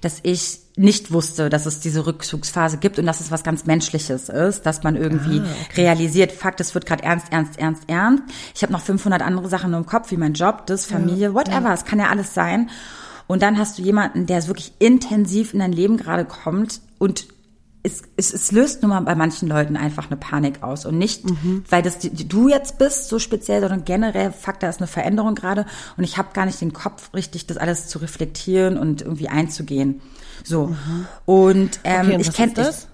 dass 0.00 0.18
ich 0.22 0.58
nicht 0.76 1.12
wusste, 1.12 1.50
dass 1.50 1.66
es 1.66 1.80
diese 1.80 2.06
Rückzugsphase 2.06 2.78
gibt 2.78 2.98
und 2.98 3.04
dass 3.04 3.20
es 3.20 3.30
was 3.30 3.42
ganz 3.44 3.66
Menschliches 3.66 4.28
ist, 4.28 4.64
dass 4.64 4.82
man 4.82 4.96
irgendwie 4.96 5.40
ah, 5.40 5.46
okay. 5.68 5.82
realisiert, 5.82 6.32
Fakt, 6.32 6.60
es 6.60 6.74
wird 6.74 6.86
gerade 6.86 7.02
ernst, 7.02 7.26
ernst, 7.30 7.58
ernst, 7.58 7.82
ernst. 7.88 8.22
Ich 8.54 8.62
habe 8.62 8.72
noch 8.72 8.80
500 8.80 9.20
andere 9.20 9.48
Sachen 9.48 9.74
im 9.74 9.84
Kopf, 9.84 10.10
wie 10.10 10.16
mein 10.16 10.32
Job, 10.32 10.66
das, 10.66 10.86
Familie, 10.86 11.28
ja, 11.28 11.34
whatever. 11.34 11.68
Ja. 11.68 11.74
Es 11.74 11.84
kann 11.84 11.98
ja 11.98 12.08
alles 12.08 12.32
sein. 12.32 12.70
Und 13.26 13.42
dann 13.42 13.58
hast 13.58 13.78
du 13.78 13.82
jemanden, 13.82 14.26
der 14.26 14.46
wirklich 14.46 14.72
intensiv 14.78 15.52
in 15.52 15.60
dein 15.60 15.72
Leben 15.72 15.96
gerade 15.96 16.24
kommt 16.24 16.80
und 16.98 17.26
es, 17.84 18.02
es, 18.16 18.32
es 18.32 18.52
löst 18.52 18.82
nur 18.82 18.90
mal 18.90 19.00
bei 19.00 19.14
manchen 19.14 19.48
Leuten 19.48 19.76
einfach 19.76 20.06
eine 20.06 20.16
Panik 20.16 20.62
aus 20.62 20.86
und 20.86 20.98
nicht, 20.98 21.28
mhm. 21.28 21.64
weil 21.68 21.82
das 21.82 21.98
die, 21.98 22.28
du 22.28 22.48
jetzt 22.48 22.78
bist 22.78 23.08
so 23.08 23.18
speziell, 23.18 23.60
sondern 23.60 23.84
generell 23.84 24.30
Fakt, 24.30 24.62
da 24.62 24.68
ist 24.68 24.78
eine 24.78 24.86
Veränderung 24.86 25.34
gerade 25.34 25.66
und 25.96 26.04
ich 26.04 26.16
habe 26.16 26.28
gar 26.32 26.46
nicht 26.46 26.60
den 26.60 26.72
Kopf 26.72 27.12
richtig, 27.12 27.46
das 27.46 27.56
alles 27.56 27.88
zu 27.88 27.98
reflektieren 27.98 28.78
und 28.78 29.02
irgendwie 29.02 29.28
einzugehen. 29.28 30.00
So 30.44 30.68
mhm. 30.68 31.06
und, 31.26 31.80
ähm, 31.84 32.06
okay, 32.06 32.14
und 32.14 32.20
ich 32.20 32.32
kenne 32.32 32.52
das. 32.54 32.88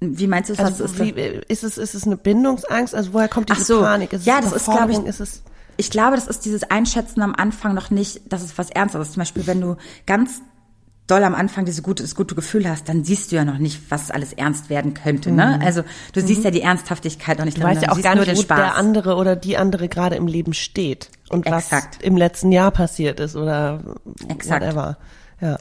Wie 0.00 0.28
meinst 0.28 0.48
du 0.48 0.54
das? 0.54 0.64
Also, 0.64 0.84
ist, 0.84 0.98
wie, 1.00 1.10
ist 1.10 1.64
es 1.64 1.76
ist 1.76 1.94
es 1.94 2.04
eine 2.04 2.16
Bindungsangst? 2.16 2.94
Also 2.94 3.12
woher 3.12 3.28
kommt 3.28 3.50
diese 3.50 3.64
so. 3.64 3.80
Panik? 3.80 4.12
Ist 4.12 4.26
ja, 4.26 4.40
das 4.40 4.52
ist 4.52 4.64
glaube 4.66 4.92
ich. 4.92 4.98
Ist 5.00 5.20
es 5.20 5.42
ich 5.78 5.90
glaube, 5.90 6.16
das 6.16 6.26
ist 6.26 6.44
dieses 6.44 6.64
Einschätzen 6.64 7.22
am 7.22 7.34
Anfang 7.34 7.72
noch 7.72 7.90
nicht, 7.90 8.32
dass 8.32 8.42
es 8.42 8.58
was 8.58 8.68
Ernstes 8.68 9.00
ist. 9.00 9.12
Zum 9.14 9.20
Beispiel, 9.20 9.46
wenn 9.46 9.60
du 9.60 9.76
ganz 10.06 10.42
doll 11.06 11.24
am 11.24 11.34
Anfang 11.34 11.64
diese 11.64 11.82
gute, 11.82 12.02
das 12.02 12.16
gute 12.16 12.34
Gefühl 12.34 12.68
hast, 12.68 12.88
dann 12.88 13.04
siehst 13.04 13.30
du 13.30 13.36
ja 13.36 13.44
noch 13.44 13.58
nicht, 13.58 13.90
was 13.90 14.10
alles 14.10 14.32
ernst 14.32 14.70
werden 14.70 14.92
könnte. 14.92 15.30
Ne? 15.30 15.56
Mhm. 15.56 15.66
Also 15.66 15.82
du 16.12 16.20
siehst 16.20 16.40
mhm. 16.40 16.44
ja 16.44 16.50
die 16.50 16.62
Ernsthaftigkeit 16.62 17.38
noch 17.38 17.44
nicht. 17.44 17.58
Du 17.58 17.62
weißt 17.62 17.82
ja 17.82 17.92
auch 17.92 18.02
gar 18.02 18.16
nicht, 18.16 18.30
wo 18.36 18.42
Spaß. 18.42 18.58
der 18.58 18.74
andere 18.74 19.14
oder 19.14 19.36
die 19.36 19.56
andere 19.56 19.88
gerade 19.88 20.16
im 20.16 20.26
Leben 20.26 20.52
steht 20.52 21.10
und 21.30 21.46
Exakt. 21.46 21.98
was 21.98 22.04
im 22.04 22.16
letzten 22.16 22.52
Jahr 22.52 22.72
passiert 22.72 23.20
ist 23.20 23.36
oder 23.36 23.80
Exakt. 24.28 24.62
whatever. 24.62 24.98
Ja. 25.40 25.58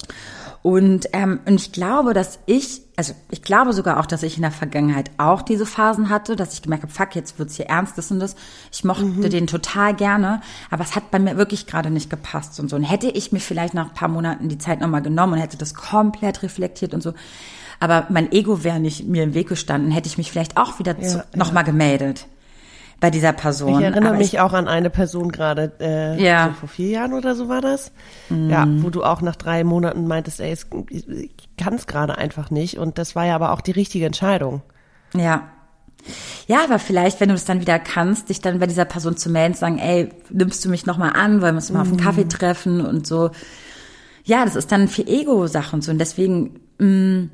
Und, 0.68 1.08
ähm, 1.14 1.40
und 1.46 1.62
ich 1.62 1.72
glaube, 1.72 2.14
dass 2.14 2.40
ich, 2.46 2.82
also 2.98 3.14
ich 3.32 3.42
glaube 3.42 3.72
sogar 3.72 4.02
auch, 4.02 4.06
dass 4.06 4.22
ich 4.22 4.36
in 4.36 4.42
der 4.42 4.52
Vergangenheit 4.52 5.12
auch 5.18 5.42
diese 5.42 5.66
Phasen 5.66 6.10
hatte, 6.10 6.36
dass 6.36 6.52
ich 6.52 6.62
gemerkt 6.62 6.84
habe, 6.84 6.92
fuck, 6.92 7.16
jetzt 7.16 7.40
wird's 7.40 7.56
hier 7.56 7.68
ernst, 7.68 7.98
das 7.98 8.12
und 8.12 8.20
das. 8.20 8.36
Ich 8.70 8.84
mochte 8.84 9.06
mhm. 9.06 9.30
den 9.30 9.48
total 9.48 9.94
gerne, 9.94 10.42
aber 10.70 10.84
es 10.84 10.94
hat 10.94 11.10
bei 11.10 11.20
mir 11.20 11.38
wirklich 11.38 11.68
gerade 11.68 11.90
nicht 11.90 12.10
gepasst 12.10 12.60
und 12.60 12.70
so. 12.70 12.76
Und 12.76 12.84
hätte 12.84 13.08
ich 13.08 13.32
mir 13.32 13.40
vielleicht 13.40 13.76
nach 13.76 13.88
ein 13.88 13.94
paar 13.94 14.10
Monaten 14.10 14.50
die 14.50 14.58
Zeit 14.58 14.82
nochmal 14.82 15.02
genommen 15.02 15.36
und 15.36 15.40
hätte 15.40 15.56
das 15.56 15.74
komplett 15.74 16.44
reflektiert 16.44 16.94
und 16.94 17.02
so, 17.02 17.14
aber 17.80 18.08
mein 18.10 18.34
Ego 18.34 18.66
wäre 18.66 18.82
nicht 18.82 19.08
mir 19.08 19.24
im 19.24 19.36
Weg 19.36 19.48
gestanden, 19.48 19.92
hätte 19.92 20.10
ich 20.10 20.18
mich 20.18 20.30
vielleicht 20.30 20.58
auch 20.58 20.80
wieder 20.80 21.00
ja, 21.00 21.24
nochmal 21.34 21.64
ja. 21.64 21.72
gemeldet 21.72 22.28
bei 23.00 23.12
dieser 23.12 23.34
Person. 23.34 23.80
Ich 23.80 23.86
erinnere 23.86 24.10
Aber 24.10 24.18
mich 24.18 24.34
ich, 24.34 24.40
auch 24.40 24.54
an 24.54 24.68
eine 24.68 24.90
Person 24.90 25.32
gerade, 25.32 25.74
äh, 25.80 26.22
ja. 26.24 26.48
so 26.48 26.62
vor 26.62 26.70
vier 26.70 26.90
Jahren 26.90 27.14
oder 27.14 27.36
so 27.36 27.48
war 27.48 27.62
das. 27.62 27.92
Mm. 28.30 28.50
Ja, 28.50 28.68
wo 28.68 28.90
du 28.90 29.04
auch 29.04 29.22
nach 29.22 29.36
drei 29.36 29.64
Monaten 29.64 30.08
meintest, 30.08 30.40
ey, 30.40 30.54
ich 30.90 31.32
kann 31.58 31.76
es 31.76 31.86
gerade 31.86 32.18
einfach 32.18 32.50
nicht. 32.50 32.78
Und 32.78 32.98
das 32.98 33.16
war 33.16 33.26
ja 33.26 33.36
aber 33.36 33.52
auch 33.52 33.62
die 33.62 33.72
richtige 33.72 34.06
Entscheidung. 34.06 34.62
Ja. 35.16 35.50
Ja, 36.48 36.64
aber 36.64 36.80
vielleicht, 36.80 37.20
wenn 37.20 37.30
du 37.30 37.36
es 37.36 37.46
dann 37.46 37.62
wieder 37.62 37.80
kannst, 37.80 38.30
dich 38.30 38.42
dann 38.42 38.60
bei 38.60 38.68
dieser 38.68 38.86
Person 38.86 39.18
zu 39.18 39.30
melden, 39.30 39.54
sagen, 39.54 39.78
ey, 39.78 40.10
nimmst 40.30 40.64
du 40.64 40.70
mich 40.70 40.86
nochmal 40.86 41.14
an, 41.14 41.42
wollen 41.42 41.56
wir 41.56 41.60
uns 41.60 41.72
mal 41.72 41.82
auf 41.82 41.90
einen 41.90 41.98
Kaffee 41.98 42.24
mhm. 42.24 42.30
treffen 42.30 42.82
und 42.82 43.06
so. 43.06 43.32
Ja, 44.24 44.44
das 44.44 44.56
ist 44.56 44.72
dann 44.72 44.88
viel 44.88 45.08
Ego-Sache 45.08 45.76
und 45.76 45.84
so. 45.84 45.92
Und 45.92 46.00
deswegen, 46.00 46.60
mh, 46.80 46.88
mm, 46.88 47.32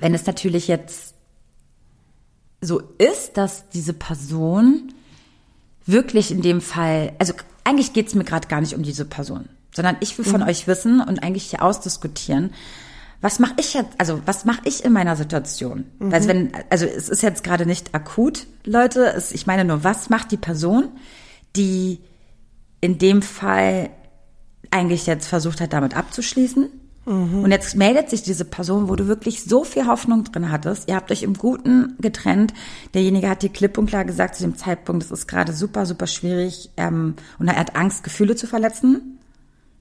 wenn 0.00 0.14
es 0.14 0.26
natürlich 0.26 0.68
jetzt 0.68 1.14
so 2.60 2.80
ist, 2.98 3.36
dass 3.36 3.68
diese 3.70 3.92
Person 3.92 4.92
wirklich 5.86 6.30
in 6.30 6.42
dem 6.42 6.60
Fall, 6.60 7.12
also 7.18 7.32
eigentlich 7.64 7.92
geht's 7.92 8.14
mir 8.14 8.24
gerade 8.24 8.48
gar 8.48 8.60
nicht 8.60 8.74
um 8.74 8.82
diese 8.82 9.04
Person, 9.04 9.48
sondern 9.74 9.96
ich 10.00 10.16
will 10.18 10.24
von 10.24 10.42
mhm. 10.42 10.48
euch 10.48 10.66
wissen 10.66 11.00
und 11.00 11.22
eigentlich 11.22 11.50
hier 11.50 11.62
ausdiskutieren, 11.62 12.52
was 13.22 13.38
mache 13.38 13.54
ich 13.58 13.74
jetzt, 13.74 13.90
also 13.98 14.20
was 14.24 14.44
mache 14.44 14.62
ich 14.64 14.84
in 14.84 14.92
meiner 14.92 15.14
Situation? 15.16 15.84
Mhm. 15.98 16.12
Also 16.12 16.28
wenn, 16.28 16.52
also 16.70 16.86
es 16.86 17.08
ist 17.08 17.22
jetzt 17.22 17.44
gerade 17.44 17.66
nicht 17.66 17.94
akut, 17.94 18.46
Leute, 18.64 19.12
es, 19.14 19.32
ich 19.32 19.46
meine 19.46 19.64
nur, 19.64 19.84
was 19.84 20.08
macht 20.08 20.30
die 20.32 20.38
Person, 20.38 20.88
die 21.56 22.00
in 22.80 22.98
dem 22.98 23.20
Fall 23.20 23.90
eigentlich 24.70 25.06
jetzt 25.06 25.26
versucht 25.26 25.60
hat, 25.60 25.72
damit 25.72 25.96
abzuschließen? 25.96 26.68
Mhm. 27.06 27.44
Und 27.44 27.50
jetzt 27.50 27.76
meldet 27.76 28.10
sich 28.10 28.22
diese 28.22 28.44
Person, 28.44 28.88
wo 28.88 28.96
du 28.96 29.06
wirklich 29.06 29.44
so 29.44 29.64
viel 29.64 29.86
Hoffnung 29.86 30.24
drin 30.24 30.50
hattest. 30.50 30.88
Ihr 30.88 30.96
habt 30.96 31.10
euch 31.10 31.22
im 31.22 31.34
Guten 31.34 31.96
getrennt. 31.98 32.52
Derjenige 32.94 33.28
hat 33.28 33.42
dir 33.42 33.48
klipp 33.48 33.78
und 33.78 33.86
klar 33.86 34.04
gesagt 34.04 34.36
zu 34.36 34.42
dem 34.42 34.56
Zeitpunkt, 34.56 35.02
das 35.02 35.10
ist 35.10 35.26
gerade 35.26 35.52
super, 35.52 35.86
super 35.86 36.06
schwierig. 36.06 36.70
Ähm, 36.76 37.14
und 37.38 37.48
er 37.48 37.56
hat 37.56 37.76
Angst, 37.76 38.04
Gefühle 38.04 38.36
zu 38.36 38.46
verletzen. 38.46 39.18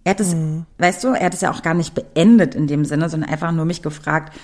Er 0.06 0.12
hat 0.12 0.22
es, 0.22 0.34
mhm. 0.34 0.66
weißt 0.78 1.04
du, 1.04 1.10
er 1.10 1.26
hat 1.26 1.34
es 1.34 1.42
ja 1.42 1.52
auch 1.52 1.62
gar 1.62 1.74
nicht 1.74 1.94
beendet 1.94 2.56
in 2.56 2.68
dem 2.68 2.86
Sinne, 2.86 3.10
sondern 3.10 3.30
einfach 3.30 3.52
nur 3.52 3.66
mich 3.66 3.82
gefragt, 3.82 4.38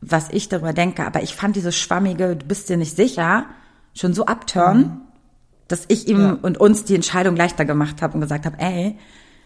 was 0.00 0.28
ich 0.30 0.48
darüber 0.48 0.72
denke. 0.72 1.04
Aber 1.04 1.22
ich 1.22 1.34
fand 1.34 1.56
dieses 1.56 1.76
schwammige, 1.76 2.36
du 2.36 2.46
bist 2.46 2.68
dir 2.68 2.76
nicht 2.76 2.96
sicher, 2.96 3.46
schon 3.92 4.14
so 4.14 4.26
abturn, 4.26 4.78
mhm. 4.78 5.00
dass 5.66 5.84
ich 5.88 6.08
ihm 6.08 6.20
ja. 6.20 6.38
und 6.40 6.58
uns 6.58 6.84
die 6.84 6.94
Entscheidung 6.94 7.34
leichter 7.34 7.64
gemacht 7.64 8.02
habe 8.02 8.14
und 8.14 8.20
gesagt 8.20 8.46
habe, 8.46 8.56
ey, 8.60 8.96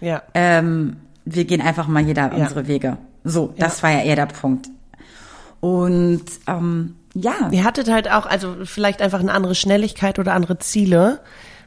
ja. 0.01 0.23
ähm, 0.35 0.99
wir 1.25 1.45
gehen 1.45 1.61
einfach 1.61 1.87
mal 1.89 2.03
jeder 2.03 2.33
ja. 2.33 2.43
unsere 2.43 2.67
Wege. 2.67 2.99
So, 3.25 3.55
das 3.57 3.79
ja. 3.79 3.83
war 3.83 3.93
ja 3.93 4.03
eher 4.03 4.17
der 4.17 4.27
Punkt. 4.27 4.69
Und 5.61 6.25
ähm, 6.47 6.97
ja. 7.15 7.49
Ihr 7.51 7.65
hattet 7.65 7.91
halt 7.91 8.11
auch, 8.11 8.27
also 8.27 8.57
vielleicht 8.65 9.01
einfach 9.01 9.21
eine 9.21 9.33
andere 9.33 9.55
Schnelligkeit 9.55 10.19
oder 10.19 10.35
andere 10.35 10.59
Ziele. 10.59 11.21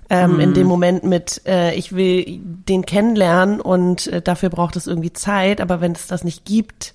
Ähm, 0.10 0.38
mm. 0.38 0.40
In 0.40 0.54
dem 0.54 0.68
Moment 0.68 1.04
mit, 1.04 1.42
äh, 1.46 1.74
ich 1.74 1.94
will 1.96 2.40
den 2.44 2.86
kennenlernen 2.86 3.60
und 3.60 4.08
äh, 4.08 4.22
dafür 4.22 4.50
braucht 4.50 4.76
es 4.76 4.88
irgendwie 4.88 5.12
Zeit, 5.12 5.60
aber 5.60 5.82
wenn 5.82 5.92
es 5.94 6.08
das 6.08 6.24
nicht 6.24 6.46
gibt, 6.46 6.94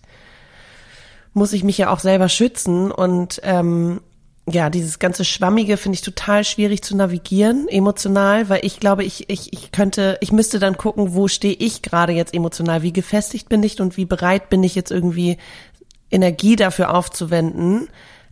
muss 1.35 1.53
ich 1.53 1.65
mich 1.65 1.77
ja 1.77 1.91
auch 1.91 1.99
selber 1.99 2.29
schützen 2.29 2.91
und 2.91 3.41
ähm, 3.43 4.01
ja, 4.51 4.71
dieses 4.71 4.99
ganze 4.99 5.25
Schwammige 5.25 5.77
finde 5.77 5.95
ich 5.95 6.03
total 6.03 6.43
schwierig 6.43 6.83
zu 6.83 6.97
navigieren, 6.97 7.69
emotional, 7.69 8.49
weil 8.49 8.65
ich 8.65 8.81
glaube, 8.81 9.05
ich, 9.05 9.31
ich, 9.31 9.53
ich 9.53 9.71
könnte, 9.71 10.19
ich 10.21 10.33
müsste 10.33 10.59
dann 10.59 10.77
gucken, 10.77 11.15
wo 11.15 11.29
stehe 11.29 11.55
ich 11.55 11.81
gerade 11.81 12.13
jetzt 12.13 12.35
emotional, 12.35 12.83
wie 12.83 12.93
gefestigt 12.93 13.49
bin 13.49 13.63
ich 13.63 13.81
und 13.81 13.97
wie 13.97 14.05
bereit 14.05 14.51
bin 14.51 14.65
ich 14.65 14.75
jetzt 14.75 14.91
irgendwie 14.91 15.39
Energie 16.11 16.57
dafür 16.57 16.93
aufzuwenden, 16.93 17.89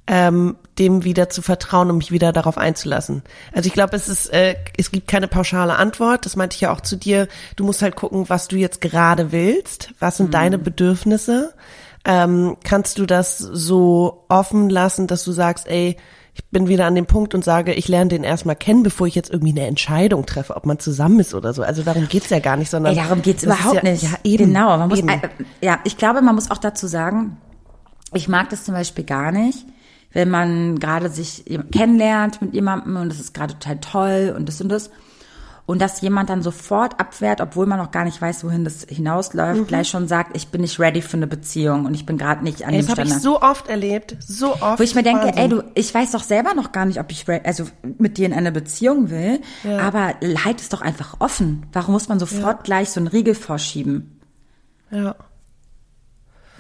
ähm, 0.08 0.56
dem 0.80 1.04
wieder 1.04 1.30
zu 1.30 1.42
vertrauen 1.42 1.90
und 1.90 1.98
mich 1.98 2.10
wieder 2.10 2.32
darauf 2.32 2.58
einzulassen. 2.58 3.22
Also 3.52 3.68
ich 3.68 3.72
glaube, 3.72 3.94
es 3.94 4.08
ist, 4.08 4.32
äh, 4.32 4.56
es 4.76 4.90
gibt 4.90 5.06
keine 5.06 5.28
pauschale 5.28 5.76
Antwort. 5.76 6.26
Das 6.26 6.34
meinte 6.34 6.56
ich 6.56 6.62
ja 6.62 6.72
auch 6.72 6.80
zu 6.80 6.96
dir. 6.96 7.28
Du 7.54 7.64
musst 7.64 7.82
halt 7.82 7.94
gucken, 7.94 8.28
was 8.28 8.48
du 8.48 8.56
jetzt 8.56 8.80
gerade 8.80 9.30
willst. 9.30 9.90
Was 10.00 10.16
sind 10.16 10.26
mhm. 10.26 10.32
deine 10.32 10.58
Bedürfnisse? 10.58 11.54
Ähm, 12.04 12.56
kannst 12.64 12.98
du 12.98 13.06
das 13.06 13.38
so 13.38 14.24
offen 14.28 14.70
lassen, 14.70 15.06
dass 15.06 15.24
du 15.24 15.32
sagst, 15.32 15.68
ey, 15.68 15.96
ich 16.34 16.44
bin 16.46 16.68
wieder 16.68 16.86
an 16.86 16.94
dem 16.94 17.06
Punkt 17.06 17.34
und 17.34 17.44
sage, 17.44 17.74
ich 17.74 17.88
lerne 17.88 18.08
den 18.08 18.24
erstmal 18.24 18.56
kennen, 18.56 18.82
bevor 18.82 19.06
ich 19.06 19.14
jetzt 19.14 19.30
irgendwie 19.30 19.50
eine 19.50 19.66
Entscheidung 19.66 20.24
treffe, 20.26 20.56
ob 20.56 20.64
man 20.64 20.78
zusammen 20.78 21.20
ist 21.20 21.34
oder 21.34 21.52
so. 21.52 21.62
Also 21.62 21.82
darum 21.82 22.08
geht's 22.08 22.30
ja 22.30 22.38
gar 22.38 22.56
nicht, 22.56 22.70
sondern. 22.70 22.96
Ey, 22.96 23.02
darum 23.02 23.20
geht's 23.20 23.42
überhaupt 23.42 23.82
ja, 23.82 23.82
nicht. 23.82 24.04
Ja, 24.04 24.10
eben. 24.24 24.46
Genau. 24.46 24.76
Man 24.78 24.88
muss, 24.88 25.00
eben. 25.00 25.08
äh, 25.08 25.20
ja, 25.60 25.80
ich 25.84 25.96
glaube, 25.96 26.22
man 26.22 26.34
muss 26.34 26.50
auch 26.50 26.58
dazu 26.58 26.86
sagen, 26.86 27.36
ich 28.14 28.28
mag 28.28 28.48
das 28.50 28.64
zum 28.64 28.74
Beispiel 28.74 29.04
gar 29.04 29.32
nicht, 29.32 29.66
wenn 30.12 30.30
man 30.30 30.78
gerade 30.78 31.10
sich 31.10 31.44
kennenlernt 31.72 32.40
mit 32.40 32.54
jemandem 32.54 32.96
und 32.96 33.08
das 33.10 33.20
ist 33.20 33.34
gerade 33.34 33.54
total 33.54 33.78
toll 33.78 34.34
und 34.36 34.48
das 34.48 34.60
und 34.60 34.68
das 34.68 34.90
und 35.70 35.80
dass 35.80 36.00
jemand 36.00 36.28
dann 36.28 36.42
sofort 36.42 36.98
abwehrt, 36.98 37.40
obwohl 37.40 37.64
man 37.64 37.78
noch 37.78 37.92
gar 37.92 38.04
nicht 38.04 38.20
weiß, 38.20 38.42
wohin 38.42 38.64
das 38.64 38.84
hinausläuft, 38.88 39.60
mhm. 39.60 39.66
gleich 39.68 39.88
schon 39.88 40.08
sagt, 40.08 40.36
ich 40.36 40.48
bin 40.48 40.62
nicht 40.62 40.80
ready 40.80 41.00
für 41.00 41.16
eine 41.16 41.28
Beziehung 41.28 41.86
und 41.86 41.94
ich 41.94 42.04
bin 42.04 42.18
gerade 42.18 42.42
nicht 42.42 42.64
an 42.64 42.74
ey, 42.74 42.80
dem 42.80 42.88
Das 42.88 42.98
habe 42.98 43.06
ich 43.06 43.14
so 43.14 43.40
oft 43.40 43.68
erlebt, 43.68 44.16
so 44.18 44.54
oft. 44.54 44.80
Wo 44.80 44.82
ich 44.82 44.96
mir 44.96 45.04
denke, 45.04 45.26
Wahnsinn. 45.26 45.38
ey, 45.38 45.48
du, 45.48 45.62
ich 45.76 45.94
weiß 45.94 46.10
doch 46.10 46.24
selber 46.24 46.54
noch 46.54 46.72
gar 46.72 46.86
nicht, 46.86 46.98
ob 46.98 47.12
ich 47.12 47.24
also 47.44 47.66
mit 47.98 48.18
dir 48.18 48.26
in 48.26 48.32
eine 48.32 48.50
Beziehung 48.50 49.10
will, 49.10 49.42
ja. 49.62 49.78
aber 49.78 50.14
halt 50.44 50.60
es 50.60 50.70
doch 50.70 50.82
einfach 50.82 51.20
offen. 51.20 51.64
Warum 51.72 51.94
muss 51.94 52.08
man 52.08 52.18
sofort 52.18 52.56
ja. 52.56 52.62
gleich 52.64 52.90
so 52.90 52.98
einen 52.98 53.06
Riegel 53.06 53.36
vorschieben? 53.36 54.20
Ja. 54.90 55.14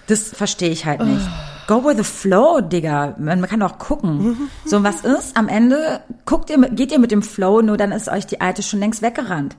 Das 0.06 0.28
verstehe 0.28 0.70
ich 0.70 0.86
halt 0.86 1.04
nicht. 1.04 1.26
Go 1.70 1.84
with 1.84 1.98
the 1.98 2.02
flow, 2.02 2.60
Digga. 2.60 3.14
Man, 3.20 3.46
kann 3.46 3.60
doch 3.60 3.78
gucken. 3.78 4.50
So, 4.64 4.82
was 4.82 5.02
ist? 5.02 5.36
Am 5.36 5.46
Ende 5.46 6.00
guckt 6.26 6.50
ihr, 6.50 6.58
geht 6.58 6.90
ihr 6.90 6.98
mit 6.98 7.12
dem 7.12 7.22
Flow, 7.22 7.62
nur 7.62 7.76
dann 7.76 7.92
ist 7.92 8.08
euch 8.08 8.26
die 8.26 8.40
alte 8.40 8.64
schon 8.64 8.80
längst 8.80 9.02
weggerannt. 9.02 9.56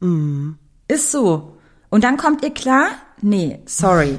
Mm. 0.00 0.52
Ist 0.88 1.12
so. 1.12 1.58
Und 1.90 2.04
dann 2.04 2.16
kommt 2.16 2.42
ihr 2.42 2.54
klar? 2.54 2.86
Nee, 3.20 3.60
sorry. 3.66 4.18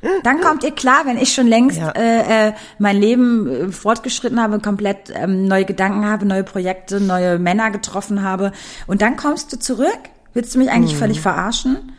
Dann 0.24 0.40
kommt 0.40 0.64
ihr 0.64 0.70
klar, 0.70 1.02
wenn 1.04 1.18
ich 1.18 1.34
schon 1.34 1.46
längst 1.46 1.76
ja. 1.76 1.90
äh, 1.90 2.48
äh, 2.48 2.52
mein 2.78 2.96
Leben 2.96 3.46
äh, 3.46 3.68
fortgeschritten 3.70 4.40
habe, 4.40 4.58
komplett 4.58 5.12
ähm, 5.14 5.44
neue 5.44 5.66
Gedanken 5.66 6.06
habe, 6.06 6.24
neue 6.24 6.44
Projekte, 6.44 6.98
neue 6.98 7.38
Männer 7.38 7.70
getroffen 7.70 8.22
habe. 8.22 8.52
Und 8.86 9.02
dann 9.02 9.18
kommst 9.18 9.52
du 9.52 9.58
zurück? 9.58 9.98
Willst 10.32 10.54
du 10.54 10.58
mich 10.58 10.70
eigentlich 10.70 10.94
mm. 10.94 10.98
völlig 10.98 11.20
verarschen? 11.20 11.92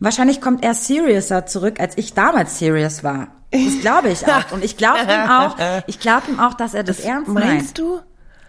Wahrscheinlich 0.00 0.40
kommt 0.40 0.64
er 0.64 0.74
seriouser 0.74 1.46
zurück, 1.46 1.78
als 1.78 1.96
ich 1.96 2.14
damals 2.14 2.58
serious 2.58 3.04
war. 3.04 3.28
Das 3.50 3.80
glaube 3.80 4.10
ich 4.10 4.26
auch. 4.26 4.52
Und 4.52 4.64
ich 4.64 4.76
glaube 4.76 5.00
ihm 5.02 5.30
auch, 5.30 5.56
ich 5.86 6.00
glaube 6.00 6.30
ihm 6.30 6.40
auch, 6.40 6.54
dass 6.54 6.74
er 6.74 6.84
das, 6.84 6.98
das 6.98 7.06
ernst 7.06 7.30
meint. 7.30 7.46
Meinst 7.46 7.78
du? 7.78 8.00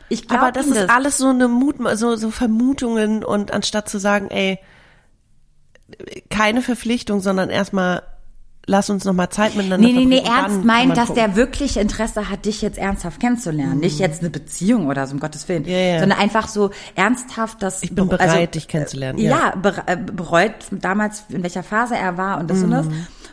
Ich 0.10 0.28
glaube 0.28 0.44
Aber 0.44 0.52
das 0.52 0.68
ist 0.68 0.76
das. 0.76 0.90
alles 0.90 1.18
so 1.18 1.28
eine 1.28 1.48
Mut, 1.48 1.76
so, 1.94 2.16
so 2.16 2.32
Vermutungen 2.32 3.24
und 3.24 3.52
anstatt 3.52 3.88
zu 3.88 4.00
sagen, 4.00 4.30
ey, 4.30 4.60
keine 6.30 6.62
Verpflichtung, 6.62 7.22
sondern 7.22 7.50
erstmal 7.50 8.04
lass 8.70 8.90
uns 8.90 9.04
noch 9.04 9.14
mal 9.14 9.30
Zeit 9.30 9.56
miteinander 9.56 9.88
Nee, 9.88 9.94
nee, 9.94 10.06
nee, 10.06 10.24
ernst 10.24 10.64
meint, 10.64 10.96
dass 10.96 11.14
der 11.14 11.36
wirklich 11.36 11.78
Interesse 11.78 12.30
hat, 12.30 12.46
dich 12.46 12.62
jetzt 12.62 12.78
ernsthaft 12.78 13.20
kennenzulernen. 13.20 13.76
Mhm. 13.76 13.80
Nicht 13.80 14.00
jetzt 14.00 14.22
eine 14.22 14.30
Beziehung 14.30 14.88
oder 14.88 15.08
so, 15.08 15.14
um 15.14 15.20
Gottes 15.20 15.50
Willen. 15.50 15.66
Ja, 15.66 15.78
ja. 15.78 16.00
Sondern 16.00 16.20
einfach 16.20 16.48
so 16.48 16.70
ernsthaft, 16.96 17.62
dass... 17.64 17.82
Ich 17.84 17.94
bin 17.94 18.08
bereit, 18.08 18.30
also, 18.30 18.46
dich 18.46 18.68
kennenzulernen. 18.68 19.18
Ja, 19.18 19.54
ja 19.64 19.84
äh, 19.88 19.98
bereut 19.98 20.54
damals, 20.72 21.24
in 21.30 21.42
welcher 21.42 21.64
Phase 21.64 21.96
er 21.96 22.18
war 22.18 22.40
und 22.40 22.50
das 22.50 22.60
mhm. 22.60 22.64
und 22.66 22.72
das. 22.72 22.88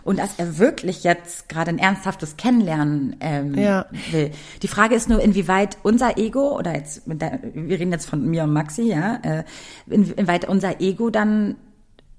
Und 0.06 0.20
dass 0.20 0.38
er 0.38 0.58
wirklich 0.58 1.02
jetzt 1.02 1.48
gerade 1.48 1.70
ein 1.70 1.78
ernsthaftes 1.78 2.36
Kennenlernen 2.36 3.16
ähm, 3.18 3.54
ja. 3.54 3.86
will. 4.12 4.30
Die 4.62 4.68
Frage 4.68 4.94
ist 4.94 5.08
nur, 5.08 5.20
inwieweit 5.20 5.78
unser 5.82 6.16
Ego, 6.16 6.56
oder 6.56 6.76
jetzt, 6.76 7.02
wir 7.06 7.78
reden 7.78 7.90
jetzt 7.90 8.08
von 8.08 8.24
mir 8.24 8.44
und 8.44 8.52
Maxi, 8.52 8.82
ja, 8.82 9.16
äh, 9.16 9.44
inwieweit 9.88 10.48
unser 10.48 10.80
Ego 10.80 11.10
dann 11.10 11.56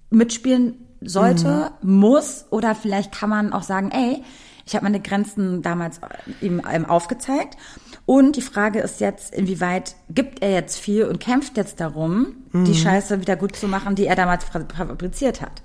mitspielen 0.09 0.75
sollte, 0.99 1.71
mhm. 1.81 1.95
muss 1.95 2.45
oder 2.49 2.75
vielleicht 2.75 3.13
kann 3.13 3.29
man 3.29 3.53
auch 3.53 3.63
sagen, 3.63 3.89
ey, 3.91 4.21
ich 4.65 4.75
habe 4.75 4.83
meine 4.83 4.99
Grenzen 4.99 5.61
damals 5.61 6.01
ihm, 6.41 6.61
ihm 6.75 6.85
aufgezeigt. 6.85 7.55
Und 8.05 8.35
die 8.35 8.41
Frage 8.41 8.79
ist 8.79 8.99
jetzt, 8.99 9.33
inwieweit 9.33 9.95
gibt 10.09 10.41
er 10.41 10.51
jetzt 10.51 10.77
viel 10.77 11.05
und 11.05 11.21
kämpft 11.21 11.55
jetzt 11.55 11.79
darum, 11.79 12.35
mhm. 12.51 12.65
die 12.65 12.75
Scheiße 12.75 13.21
wieder 13.21 13.37
gut 13.37 13.55
zu 13.55 13.69
machen, 13.69 13.95
die 13.95 14.07
er 14.07 14.17
damals 14.17 14.43
fabriziert 14.43 15.41
hat. 15.41 15.61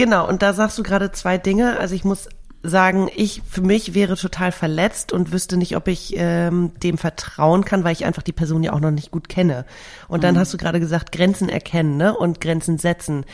Genau, 0.00 0.26
und 0.26 0.40
da 0.40 0.54
sagst 0.54 0.78
du 0.78 0.82
gerade 0.82 1.12
zwei 1.12 1.36
Dinge. 1.36 1.78
Also 1.78 1.94
ich 1.94 2.04
muss 2.04 2.30
sagen, 2.62 3.10
ich 3.14 3.42
für 3.46 3.60
mich 3.60 3.92
wäre 3.92 4.16
total 4.16 4.50
verletzt 4.50 5.12
und 5.12 5.30
wüsste 5.30 5.58
nicht, 5.58 5.76
ob 5.76 5.88
ich 5.88 6.14
ähm, 6.16 6.72
dem 6.82 6.96
vertrauen 6.96 7.66
kann, 7.66 7.84
weil 7.84 7.92
ich 7.92 8.06
einfach 8.06 8.22
die 8.22 8.32
Person 8.32 8.62
ja 8.62 8.72
auch 8.72 8.80
noch 8.80 8.92
nicht 8.92 9.10
gut 9.10 9.28
kenne. 9.28 9.66
Und 10.08 10.24
dann 10.24 10.36
mhm. 10.36 10.38
hast 10.38 10.54
du 10.54 10.56
gerade 10.56 10.80
gesagt, 10.80 11.12
Grenzen 11.12 11.50
erkennen 11.50 11.98
ne? 11.98 12.16
und 12.16 12.40
Grenzen 12.40 12.78
setzen. 12.78 13.26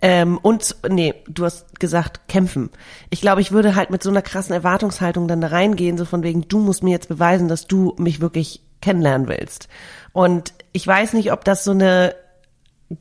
Ähm, 0.00 0.38
und, 0.38 0.76
nee, 0.88 1.12
du 1.28 1.44
hast 1.44 1.78
gesagt, 1.78 2.26
kämpfen. 2.26 2.70
Ich 3.10 3.20
glaube, 3.20 3.42
ich 3.42 3.52
würde 3.52 3.74
halt 3.74 3.90
mit 3.90 4.02
so 4.02 4.08
einer 4.08 4.22
krassen 4.22 4.54
Erwartungshaltung 4.54 5.28
dann 5.28 5.42
da 5.42 5.48
reingehen, 5.48 5.98
so 5.98 6.06
von 6.06 6.22
wegen, 6.22 6.48
du 6.48 6.58
musst 6.58 6.82
mir 6.82 6.92
jetzt 6.92 7.10
beweisen, 7.10 7.48
dass 7.48 7.66
du 7.66 7.94
mich 7.98 8.22
wirklich 8.22 8.62
kennenlernen 8.80 9.28
willst. 9.28 9.68
Und 10.14 10.54
ich 10.72 10.86
weiß 10.86 11.12
nicht, 11.12 11.32
ob 11.32 11.44
das 11.44 11.64
so 11.64 11.72
eine 11.72 12.14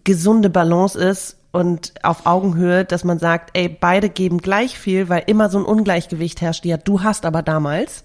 gesunde 0.03 0.49
Balance 0.49 0.99
ist 0.99 1.36
und 1.57 1.95
auf 2.03 2.27
Augenhöhe, 2.27 2.85
dass 2.85 3.03
man 3.03 3.17
sagt, 3.17 3.49
ey, 3.57 3.67
beide 3.67 4.09
geben 4.09 4.37
gleich 4.37 4.77
viel, 4.77 5.09
weil 5.09 5.23
immer 5.25 5.49
so 5.49 5.57
ein 5.57 5.65
Ungleichgewicht 5.65 6.39
herrscht. 6.39 6.63
Ja, 6.65 6.77
du 6.77 7.01
hast 7.01 7.25
aber 7.25 7.41
damals. 7.41 8.03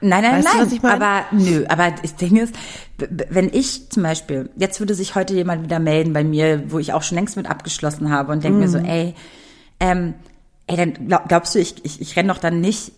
Nein, 0.00 0.24
nein, 0.24 0.32
weißt 0.38 0.44
nein. 0.44 0.56
Du, 0.58 0.66
was 0.66 0.72
ich 0.72 0.82
meine? 0.82 1.04
Aber 1.04 1.24
nö, 1.30 1.64
aber 1.68 1.92
das 2.02 2.16
Ding 2.16 2.36
ist, 2.36 2.52
wenn 2.98 3.48
ich 3.52 3.90
zum 3.90 4.02
Beispiel, 4.02 4.50
jetzt 4.56 4.80
würde 4.80 4.96
sich 4.96 5.14
heute 5.14 5.34
jemand 5.34 5.62
wieder 5.62 5.78
melden 5.78 6.12
bei 6.12 6.24
mir, 6.24 6.64
wo 6.72 6.80
ich 6.80 6.92
auch 6.92 7.04
schon 7.04 7.14
längst 7.14 7.36
mit 7.36 7.48
abgeschlossen 7.48 8.10
habe 8.10 8.32
und 8.32 8.42
denke 8.42 8.58
mm. 8.58 8.60
mir 8.60 8.68
so, 8.68 8.78
mhm. 8.80 8.86
ey, 8.86 9.14
ähm, 9.78 10.14
ey, 10.66 10.76
dann 10.76 11.06
glaubst 11.28 11.54
du, 11.54 11.60
ich, 11.60 11.84
ich, 11.84 12.00
ich 12.00 12.16
renn 12.16 12.26
doch 12.26 12.38
dann 12.38 12.60
nicht 12.60 12.90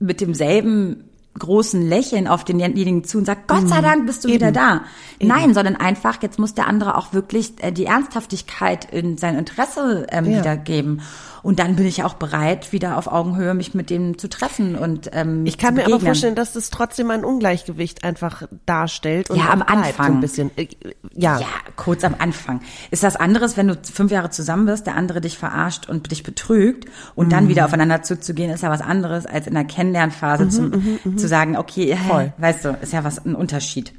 mit 0.00 0.20
demselben 0.20 1.04
großen 1.38 1.86
Lächeln 1.86 2.26
auf 2.26 2.44
denjenigen 2.44 3.04
zu 3.04 3.18
und 3.18 3.24
sagt, 3.24 3.48
Gott 3.48 3.68
sei 3.68 3.78
mhm. 3.78 3.84
Dank 3.84 4.06
bist 4.06 4.24
du 4.24 4.28
Eben. 4.28 4.36
wieder 4.36 4.52
da. 4.52 4.82
Eben. 5.18 5.28
Nein, 5.28 5.54
sondern 5.54 5.76
einfach, 5.76 6.22
jetzt 6.22 6.38
muss 6.38 6.54
der 6.54 6.66
andere 6.66 6.96
auch 6.96 7.12
wirklich 7.12 7.54
äh, 7.58 7.72
die 7.72 7.86
Ernsthaftigkeit 7.86 8.86
in 8.92 9.18
sein 9.18 9.38
Interesse 9.38 10.06
ähm, 10.10 10.30
ja. 10.30 10.40
wiedergeben. 10.40 11.02
Und 11.46 11.60
dann 11.60 11.76
bin 11.76 11.86
ich 11.86 12.02
auch 12.02 12.14
bereit, 12.14 12.72
wieder 12.72 12.98
auf 12.98 13.06
Augenhöhe 13.06 13.54
mich 13.54 13.72
mit 13.72 13.88
dem 13.88 14.18
zu 14.18 14.28
treffen 14.28 14.74
und 14.74 15.10
ähm, 15.12 15.46
Ich 15.46 15.58
kann 15.58 15.74
mir 15.74 15.86
aber 15.86 16.00
vorstellen, 16.00 16.34
dass 16.34 16.54
das 16.54 16.70
trotzdem 16.70 17.08
ein 17.12 17.24
Ungleichgewicht 17.24 18.02
einfach 18.02 18.48
darstellt 18.66 19.30
und 19.30 19.38
ja, 19.38 19.50
am 19.50 19.62
Anfang 19.62 20.06
so 20.08 20.12
ein 20.14 20.20
bisschen. 20.20 20.50
Äh, 20.56 20.66
ja. 21.14 21.38
ja, 21.38 21.46
kurz 21.76 22.02
am 22.02 22.16
Anfang. 22.18 22.62
Ist 22.90 23.04
das 23.04 23.14
anderes, 23.14 23.56
wenn 23.56 23.68
du 23.68 23.78
fünf 23.80 24.10
Jahre 24.10 24.30
zusammen 24.30 24.66
bist, 24.66 24.88
der 24.88 24.96
andere 24.96 25.20
dich 25.20 25.38
verarscht 25.38 25.88
und 25.88 26.10
dich 26.10 26.24
betrügt 26.24 26.86
und 27.14 27.26
mhm. 27.26 27.30
dann 27.30 27.48
wieder 27.48 27.64
aufeinander 27.66 28.02
zuzugehen, 28.02 28.50
ist 28.50 28.64
ja 28.64 28.70
was 28.70 28.80
anderes 28.80 29.24
als 29.24 29.46
in 29.46 29.54
der 29.54 29.64
Kennenlernphase 29.64 30.46
mhm, 30.46 30.50
zum, 30.50 30.70
mhm, 30.70 30.98
mhm. 31.04 31.18
Zu 31.26 31.30
sagen, 31.30 31.56
okay, 31.56 31.96
Voll. 32.08 32.32
weißt 32.38 32.64
du, 32.64 32.78
ist 32.80 32.92
ja 32.92 33.04
was 33.04 33.24
ein 33.24 33.34
Unterschied. 33.34 33.92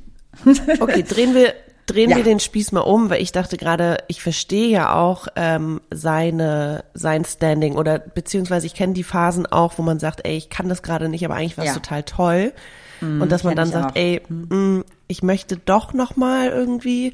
Okay, 0.79 1.03
drehen 1.03 1.33
wir 1.33 1.53
drehen 1.87 2.09
ja. 2.09 2.17
wir 2.17 2.23
den 2.23 2.39
Spieß 2.39 2.73
mal 2.73 2.81
um, 2.81 3.09
weil 3.09 3.21
ich 3.21 3.31
dachte 3.31 3.57
gerade, 3.57 3.97
ich 4.07 4.21
verstehe 4.21 4.67
ja 4.67 4.93
auch 4.93 5.27
ähm, 5.35 5.81
seine 5.89 6.83
sein 6.93 7.25
Standing 7.25 7.75
oder 7.75 7.97
beziehungsweise 7.97 8.67
ich 8.67 8.75
kenne 8.75 8.93
die 8.93 9.03
Phasen 9.03 9.45
auch, 9.45 9.77
wo 9.77 9.83
man 9.83 9.97
sagt, 9.97 10.25
ey, 10.25 10.35
ich 10.35 10.49
kann 10.49 10.69
das 10.69 10.83
gerade 10.83 11.09
nicht, 11.09 11.23
aber 11.25 11.35
eigentlich 11.35 11.57
war 11.57 11.63
es 11.63 11.71
ja. 11.71 11.75
total 11.75 12.03
toll 12.03 12.53
mm, 12.99 13.21
und 13.21 13.31
dass 13.31 13.43
man 13.45 13.55
dann 13.55 13.71
sagt, 13.71 13.91
auch. 13.91 13.95
ey, 13.95 14.21
mh, 14.27 14.55
mm, 14.55 14.83
ich 15.07 15.23
möchte 15.23 15.55
doch 15.55 15.93
noch 15.93 16.17
mal 16.17 16.49
irgendwie 16.49 17.13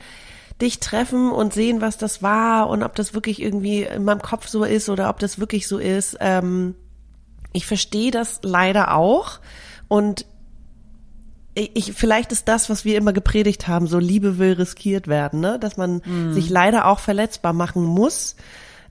dich 0.60 0.80
treffen 0.80 1.32
und 1.32 1.54
sehen, 1.54 1.80
was 1.80 1.98
das 1.98 2.24
war 2.24 2.68
und 2.68 2.82
ob 2.82 2.96
das 2.96 3.14
wirklich 3.14 3.42
irgendwie 3.42 3.84
in 3.84 4.04
meinem 4.04 4.22
Kopf 4.24 4.48
so 4.48 4.64
ist 4.64 4.90
oder 4.90 5.10
ob 5.10 5.20
das 5.20 5.40
wirklich 5.40 5.68
so 5.68 5.78
ist. 5.78 6.18
Ähm, 6.20 6.76
ich 7.54 7.68
verstehe 7.68 8.10
das 8.10 8.40
leider 8.42 8.96
auch 8.96 9.40
und 9.94 10.26
ich, 11.54 11.94
vielleicht 11.94 12.32
ist 12.32 12.48
das, 12.48 12.68
was 12.68 12.84
wir 12.84 12.98
immer 12.98 13.14
gepredigt 13.14 13.68
haben, 13.68 13.86
so 13.86 14.00
Liebe 14.00 14.40
will 14.40 14.54
riskiert 14.54 15.08
werden, 15.08 15.40
ne? 15.40 15.60
dass 15.60 15.78
man 15.78 16.02
mhm. 16.04 16.34
sich 16.34 16.50
leider 16.50 16.88
auch 16.88 16.98
verletzbar 16.98 17.54
machen 17.54 17.84
muss, 17.84 18.36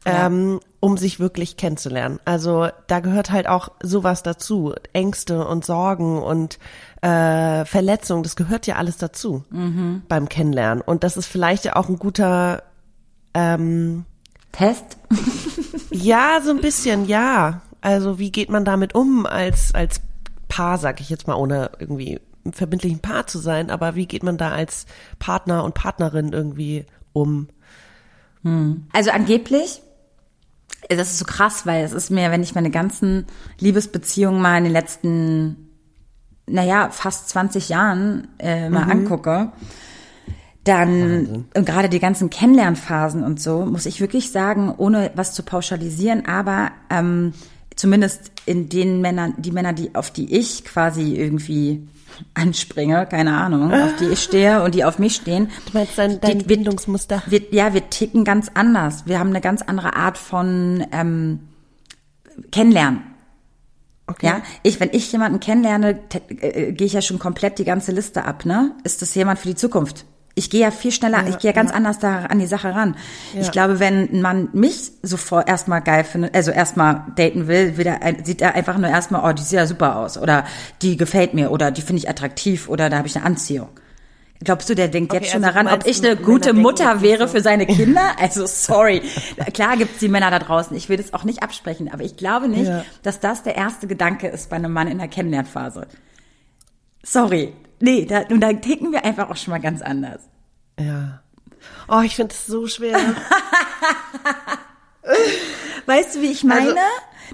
ja. 0.06 0.26
ähm, 0.26 0.60
um 0.78 0.96
sich 0.96 1.18
wirklich 1.18 1.56
kennenzulernen. 1.56 2.20
Also 2.24 2.68
da 2.86 3.00
gehört 3.00 3.32
halt 3.32 3.48
auch 3.48 3.72
sowas 3.82 4.22
dazu, 4.22 4.74
Ängste 4.92 5.44
und 5.44 5.64
Sorgen 5.64 6.22
und 6.22 6.60
äh, 7.00 7.64
Verletzungen, 7.64 8.22
das 8.22 8.36
gehört 8.36 8.68
ja 8.68 8.76
alles 8.76 8.96
dazu 8.96 9.42
mhm. 9.50 10.02
beim 10.06 10.28
Kennenlernen. 10.28 10.82
Und 10.82 11.02
das 11.02 11.16
ist 11.16 11.26
vielleicht 11.26 11.64
ja 11.64 11.74
auch 11.74 11.88
ein 11.88 11.98
guter 11.98 12.62
ähm, 13.34 14.04
Test. 14.52 14.98
ja, 15.90 16.38
so 16.44 16.50
ein 16.52 16.60
bisschen, 16.60 17.06
ja. 17.06 17.62
Also 17.80 18.20
wie 18.20 18.30
geht 18.30 18.50
man 18.50 18.64
damit 18.64 18.94
um 18.94 19.26
als 19.26 19.74
als 19.74 20.00
Paar, 20.52 20.76
sag 20.76 21.00
ich 21.00 21.08
jetzt 21.08 21.26
mal, 21.26 21.36
ohne 21.36 21.70
irgendwie 21.78 22.20
verbindlichen 22.52 22.98
Paar 22.98 23.26
zu 23.26 23.38
sein, 23.38 23.70
aber 23.70 23.94
wie 23.94 24.04
geht 24.04 24.22
man 24.22 24.36
da 24.36 24.50
als 24.50 24.84
Partner 25.18 25.64
und 25.64 25.72
Partnerin 25.72 26.34
irgendwie 26.34 26.84
um? 27.14 27.48
Hm. 28.42 28.86
Also 28.92 29.12
angeblich, 29.12 29.80
das 30.90 31.12
ist 31.12 31.20
so 31.20 31.24
krass, 31.24 31.64
weil 31.64 31.82
es 31.84 31.92
ist 31.92 32.10
mir, 32.10 32.30
wenn 32.30 32.42
ich 32.42 32.54
meine 32.54 32.70
ganzen 32.70 33.26
Liebesbeziehungen 33.60 34.42
mal 34.42 34.58
in 34.58 34.64
den 34.64 34.74
letzten, 34.74 35.70
naja, 36.46 36.90
fast 36.90 37.30
20 37.30 37.70
Jahren 37.70 38.28
äh, 38.38 38.68
mal 38.68 38.84
mhm. 38.84 38.90
angucke, 38.90 39.52
dann 40.64 41.46
und 41.56 41.64
gerade 41.64 41.88
die 41.88 41.98
ganzen 41.98 42.28
Kennenlernphasen 42.28 43.24
und 43.24 43.40
so, 43.40 43.64
muss 43.64 43.86
ich 43.86 44.02
wirklich 44.02 44.30
sagen, 44.30 44.74
ohne 44.76 45.12
was 45.14 45.32
zu 45.32 45.44
pauschalisieren, 45.44 46.26
aber 46.26 46.72
ähm, 46.90 47.32
zumindest 47.76 48.32
in 48.46 48.68
den 48.68 49.00
Männern, 49.00 49.34
die 49.38 49.52
Männer, 49.52 49.72
die 49.72 49.94
auf 49.94 50.10
die 50.10 50.34
ich 50.36 50.64
quasi 50.64 51.14
irgendwie 51.14 51.86
anspringe, 52.34 53.06
keine 53.06 53.36
Ahnung, 53.36 53.72
auf 53.72 53.96
die 53.96 54.06
ich 54.06 54.22
stehe 54.22 54.62
und 54.62 54.74
die 54.74 54.84
auf 54.84 54.98
mich 54.98 55.16
stehen. 55.16 55.48
Du 55.66 55.78
meinst 55.78 55.96
dein, 55.96 56.20
dein 56.20 56.40
die, 56.40 56.44
Bindungsmuster? 56.44 57.22
Wir, 57.26 57.42
ja, 57.52 57.74
wir 57.74 57.88
ticken 57.90 58.24
ganz 58.24 58.50
anders. 58.54 59.06
Wir 59.06 59.18
haben 59.18 59.30
eine 59.30 59.40
ganz 59.40 59.62
andere 59.62 59.96
Art 59.96 60.18
von 60.18 60.86
ähm, 60.92 61.40
Kennenlernen. 62.50 63.02
Okay. 64.06 64.26
Ja, 64.26 64.42
ich, 64.62 64.80
wenn 64.80 64.90
ich 64.92 65.10
jemanden 65.12 65.40
kennenlerne, 65.40 65.98
äh, 66.28 66.72
gehe 66.72 66.86
ich 66.86 66.92
ja 66.92 67.00
schon 67.00 67.18
komplett 67.18 67.58
die 67.58 67.64
ganze 67.64 67.92
Liste 67.92 68.24
ab, 68.24 68.44
ne? 68.44 68.72
Ist 68.84 69.00
das 69.00 69.14
jemand 69.14 69.38
für 69.38 69.48
die 69.48 69.54
Zukunft? 69.54 70.04
Ich 70.34 70.48
gehe 70.48 70.60
ja 70.62 70.70
viel 70.70 70.92
schneller, 70.92 71.22
ja, 71.22 71.28
ich 71.28 71.38
gehe 71.38 71.50
ja 71.50 71.54
ganz 71.54 71.70
ja. 71.70 71.76
anders 71.76 71.98
da 71.98 72.26
an 72.26 72.38
die 72.38 72.46
Sache 72.46 72.74
ran. 72.74 72.96
Ja. 73.34 73.42
Ich 73.42 73.50
glaube, 73.50 73.80
wenn 73.80 74.10
ein 74.10 74.22
Mann 74.22 74.48
mich 74.52 74.92
sofort 75.02 75.48
erstmal 75.48 75.82
geil 75.82 76.04
findet, 76.04 76.34
also 76.34 76.50
erstmal 76.50 77.04
daten 77.16 77.48
will, 77.48 77.76
will 77.76 77.86
er, 77.86 77.98
sieht 78.24 78.40
er 78.40 78.54
einfach 78.54 78.78
nur 78.78 78.88
erstmal, 78.88 79.28
oh, 79.28 79.34
die 79.34 79.42
sieht 79.42 79.58
ja 79.58 79.66
super 79.66 79.96
aus 79.96 80.16
oder 80.16 80.44
die 80.80 80.96
gefällt 80.96 81.34
mir 81.34 81.50
oder 81.50 81.70
die 81.70 81.82
finde 81.82 82.00
ich 82.00 82.08
attraktiv 82.08 82.68
oder 82.68 82.88
da 82.88 82.98
habe 82.98 83.08
ich 83.08 83.16
eine 83.16 83.26
Anziehung. 83.26 83.68
Glaubst 84.44 84.68
du, 84.68 84.74
der 84.74 84.88
denkt 84.88 85.12
okay, 85.12 85.22
jetzt 85.22 85.32
schon 85.32 85.44
also 85.44 85.54
daran, 85.54 85.72
ob 85.72 85.86
ich 85.86 86.04
eine 86.04 86.16
gute 86.16 86.52
Mutter 86.52 87.00
wäre 87.02 87.28
für 87.28 87.40
seine 87.40 87.66
Kinder? 87.66 88.12
Also 88.18 88.46
sorry. 88.46 89.02
Klar 89.54 89.76
gibt's 89.76 90.00
die 90.00 90.08
Männer 90.08 90.30
da 90.30 90.38
draußen. 90.38 90.76
Ich 90.76 90.88
will 90.88 90.96
das 90.96 91.14
auch 91.14 91.24
nicht 91.24 91.42
absprechen, 91.42 91.92
aber 91.92 92.02
ich 92.02 92.16
glaube 92.16 92.48
nicht, 92.48 92.70
dass 93.02 93.20
das 93.20 93.42
der 93.42 93.56
erste 93.56 93.86
Gedanke 93.86 94.28
ist 94.28 94.50
bei 94.50 94.56
einem 94.56 94.72
Mann 94.72 94.88
in 94.88 94.98
der 94.98 95.08
Kennenlernphase. 95.08 95.86
Sorry. 97.02 97.52
Nee, 97.82 98.04
da, 98.04 98.20
und 98.30 98.40
da 98.40 98.52
ticken 98.52 98.92
wir 98.92 99.04
einfach 99.04 99.28
auch 99.28 99.36
schon 99.36 99.50
mal 99.50 99.58
ganz 99.58 99.82
anders. 99.82 100.20
Ja. 100.78 101.20
Oh, 101.88 102.00
ich 102.04 102.14
finde 102.14 102.32
es 102.32 102.46
so 102.46 102.68
schwer. 102.68 102.96
weißt 105.86 106.14
du, 106.14 106.22
wie 106.22 106.30
ich 106.30 106.44
meine? 106.44 106.68
Also, 106.68 106.80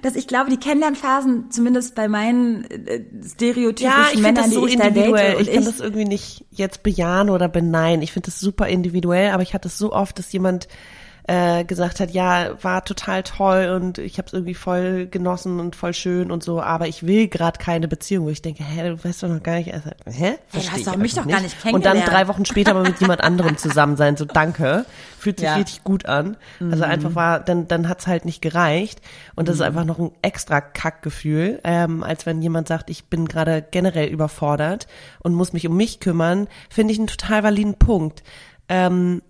dass 0.01 0.17
ich 0.17 0.27
glaube, 0.27 0.49
die 0.49 0.57
Kennenlernphasen, 0.57 1.51
zumindest 1.51 1.95
bei 1.95 2.09
meinen 2.09 2.65
äh, 2.65 3.05
stereotypischen 3.27 4.01
ja, 4.01 4.09
ich 4.11 4.21
Männern, 4.23 4.45
das 4.45 4.55
so 4.55 4.65
die 4.65 4.73
ich 4.73 4.81
individuell. 4.81 5.33
da 5.33 5.39
date. 5.39 5.49
Ich 5.49 5.55
kann 5.55 5.65
das 5.65 5.81
irgendwie 5.81 6.07
nicht 6.07 6.47
jetzt 6.51 6.83
bejahen 6.83 7.29
oder 7.29 7.49
beneiden. 7.49 8.01
Ich 8.01 8.13
finde 8.13 8.31
das 8.31 8.41
super 8.41 8.69
individuell, 8.69 9.33
aber 9.33 9.43
ich 9.43 9.53
hatte 9.53 9.69
es 9.69 9.77
so 9.77 9.93
oft, 9.93 10.19
dass 10.19 10.33
jemand 10.33 10.67
äh, 11.29 11.65
gesagt 11.65 12.01
hat, 12.01 12.11
ja, 12.11 12.57
war 12.63 12.87
total 12.87 13.23
toll 13.23 13.69
und 13.77 13.99
ich 13.99 14.17
habe 14.17 14.27
es 14.27 14.33
irgendwie 14.33 14.55
voll 14.55 15.07
genossen 15.07 15.61
und 15.61 15.77
voll 15.77 15.93
schön 15.93 16.31
und 16.31 16.43
so, 16.43 16.63
aber 16.63 16.89
ich 16.89 17.07
will 17.07 17.29
gerade 17.29 17.59
keine 17.59 17.87
Beziehung, 17.87 18.25
wo 18.25 18.31
ich 18.31 18.41
denke, 18.41 18.65
hä, 18.65 18.89
du 18.89 19.05
weißt 19.05 19.23
doch 19.23 19.29
noch 19.29 19.43
gar 19.43 19.57
nicht, 19.57 19.75
also, 19.75 19.91
hä? 20.07 20.39
Versteh 20.49 20.71
hey, 20.71 20.85
hast 20.85 20.95
du 20.95 20.99
mich 20.99 21.15
doch 21.15 21.27
nicht. 21.27 21.35
gar 21.35 21.43
nicht 21.43 21.61
kennengelernt. 21.61 21.99
Und 21.99 22.07
dann 22.07 22.15
drei 22.15 22.29
Wochen 22.29 22.47
später 22.47 22.73
mal 22.73 22.83
mit 22.83 22.99
jemand 23.03 23.23
anderem 23.23 23.59
zusammen 23.59 23.97
sein, 23.97 24.17
so 24.17 24.25
danke, 24.25 24.87
fühlt 25.19 25.39
sich 25.39 25.49
ja. 25.49 25.57
richtig 25.57 25.85
gut 25.85 26.07
an. 26.07 26.39
Also 26.61 26.79
mhm. 26.79 26.91
einfach 26.91 27.15
war, 27.15 27.41
dann 27.41 27.69
dann 27.69 27.91
hat's 27.91 28.07
halt 28.07 28.25
nicht 28.25 28.41
gereicht 28.41 29.03
und 29.37 29.49
das 29.49 29.57
mhm. 29.57 29.61
ist 29.61 29.67
einfach 29.67 29.85
noch 29.85 29.99
ein 29.99 30.13
extra 30.23 30.63
Kackgefühl, 30.63 31.61
ähm, 31.63 32.03
als 32.03 32.25
wenn 32.25 32.41
jemand 32.41 32.69
sagt, 32.69 32.89
ich 32.89 33.05
bin 33.05 33.29
gerade 33.29 33.63
generell 33.71 34.09
überfordert 34.09 34.87
und 35.19 35.35
muss 35.35 35.53
mich 35.53 35.69
um 35.69 35.77
mich 35.77 36.01
kümmern, 36.01 36.49
finde 36.71 36.95
ich 36.95 36.99
einen 36.99 37.09
total 37.09 37.43
validen 37.43 37.75
Punkt. 37.75 38.23
Ähm, 38.71 39.21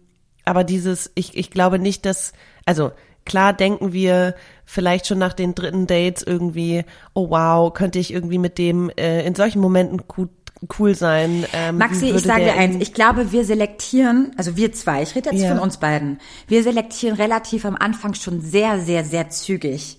aber 0.48 0.64
dieses, 0.64 1.10
ich, 1.14 1.36
ich 1.36 1.50
glaube 1.50 1.78
nicht, 1.78 2.06
dass, 2.06 2.32
also 2.64 2.92
klar 3.26 3.52
denken 3.52 3.92
wir 3.92 4.34
vielleicht 4.64 5.06
schon 5.06 5.18
nach 5.18 5.34
den 5.34 5.54
dritten 5.54 5.86
Dates 5.86 6.22
irgendwie, 6.22 6.84
oh 7.14 7.28
wow, 7.30 7.72
könnte 7.72 7.98
ich 7.98 8.12
irgendwie 8.12 8.38
mit 8.38 8.56
dem 8.56 8.90
äh, 8.96 9.26
in 9.26 9.34
solchen 9.34 9.60
Momenten 9.60 10.08
gut 10.08 10.30
cool 10.78 10.94
sein. 10.94 11.44
Ähm, 11.52 11.78
Maxi, 11.78 12.10
ich 12.10 12.22
sage 12.22 12.44
dir 12.44 12.54
eins, 12.54 12.76
ich 12.80 12.92
glaube, 12.92 13.30
wir 13.30 13.44
selektieren, 13.44 14.32
also 14.36 14.56
wir 14.56 14.72
zwei, 14.72 15.02
ich 15.02 15.14
rede 15.14 15.30
jetzt 15.30 15.42
ja. 15.42 15.50
von 15.50 15.60
uns 15.60 15.76
beiden, 15.76 16.18
wir 16.48 16.62
selektieren 16.64 17.16
relativ 17.16 17.64
am 17.64 17.76
Anfang 17.76 18.14
schon 18.14 18.40
sehr, 18.40 18.80
sehr, 18.80 19.04
sehr 19.04 19.28
zügig, 19.30 19.98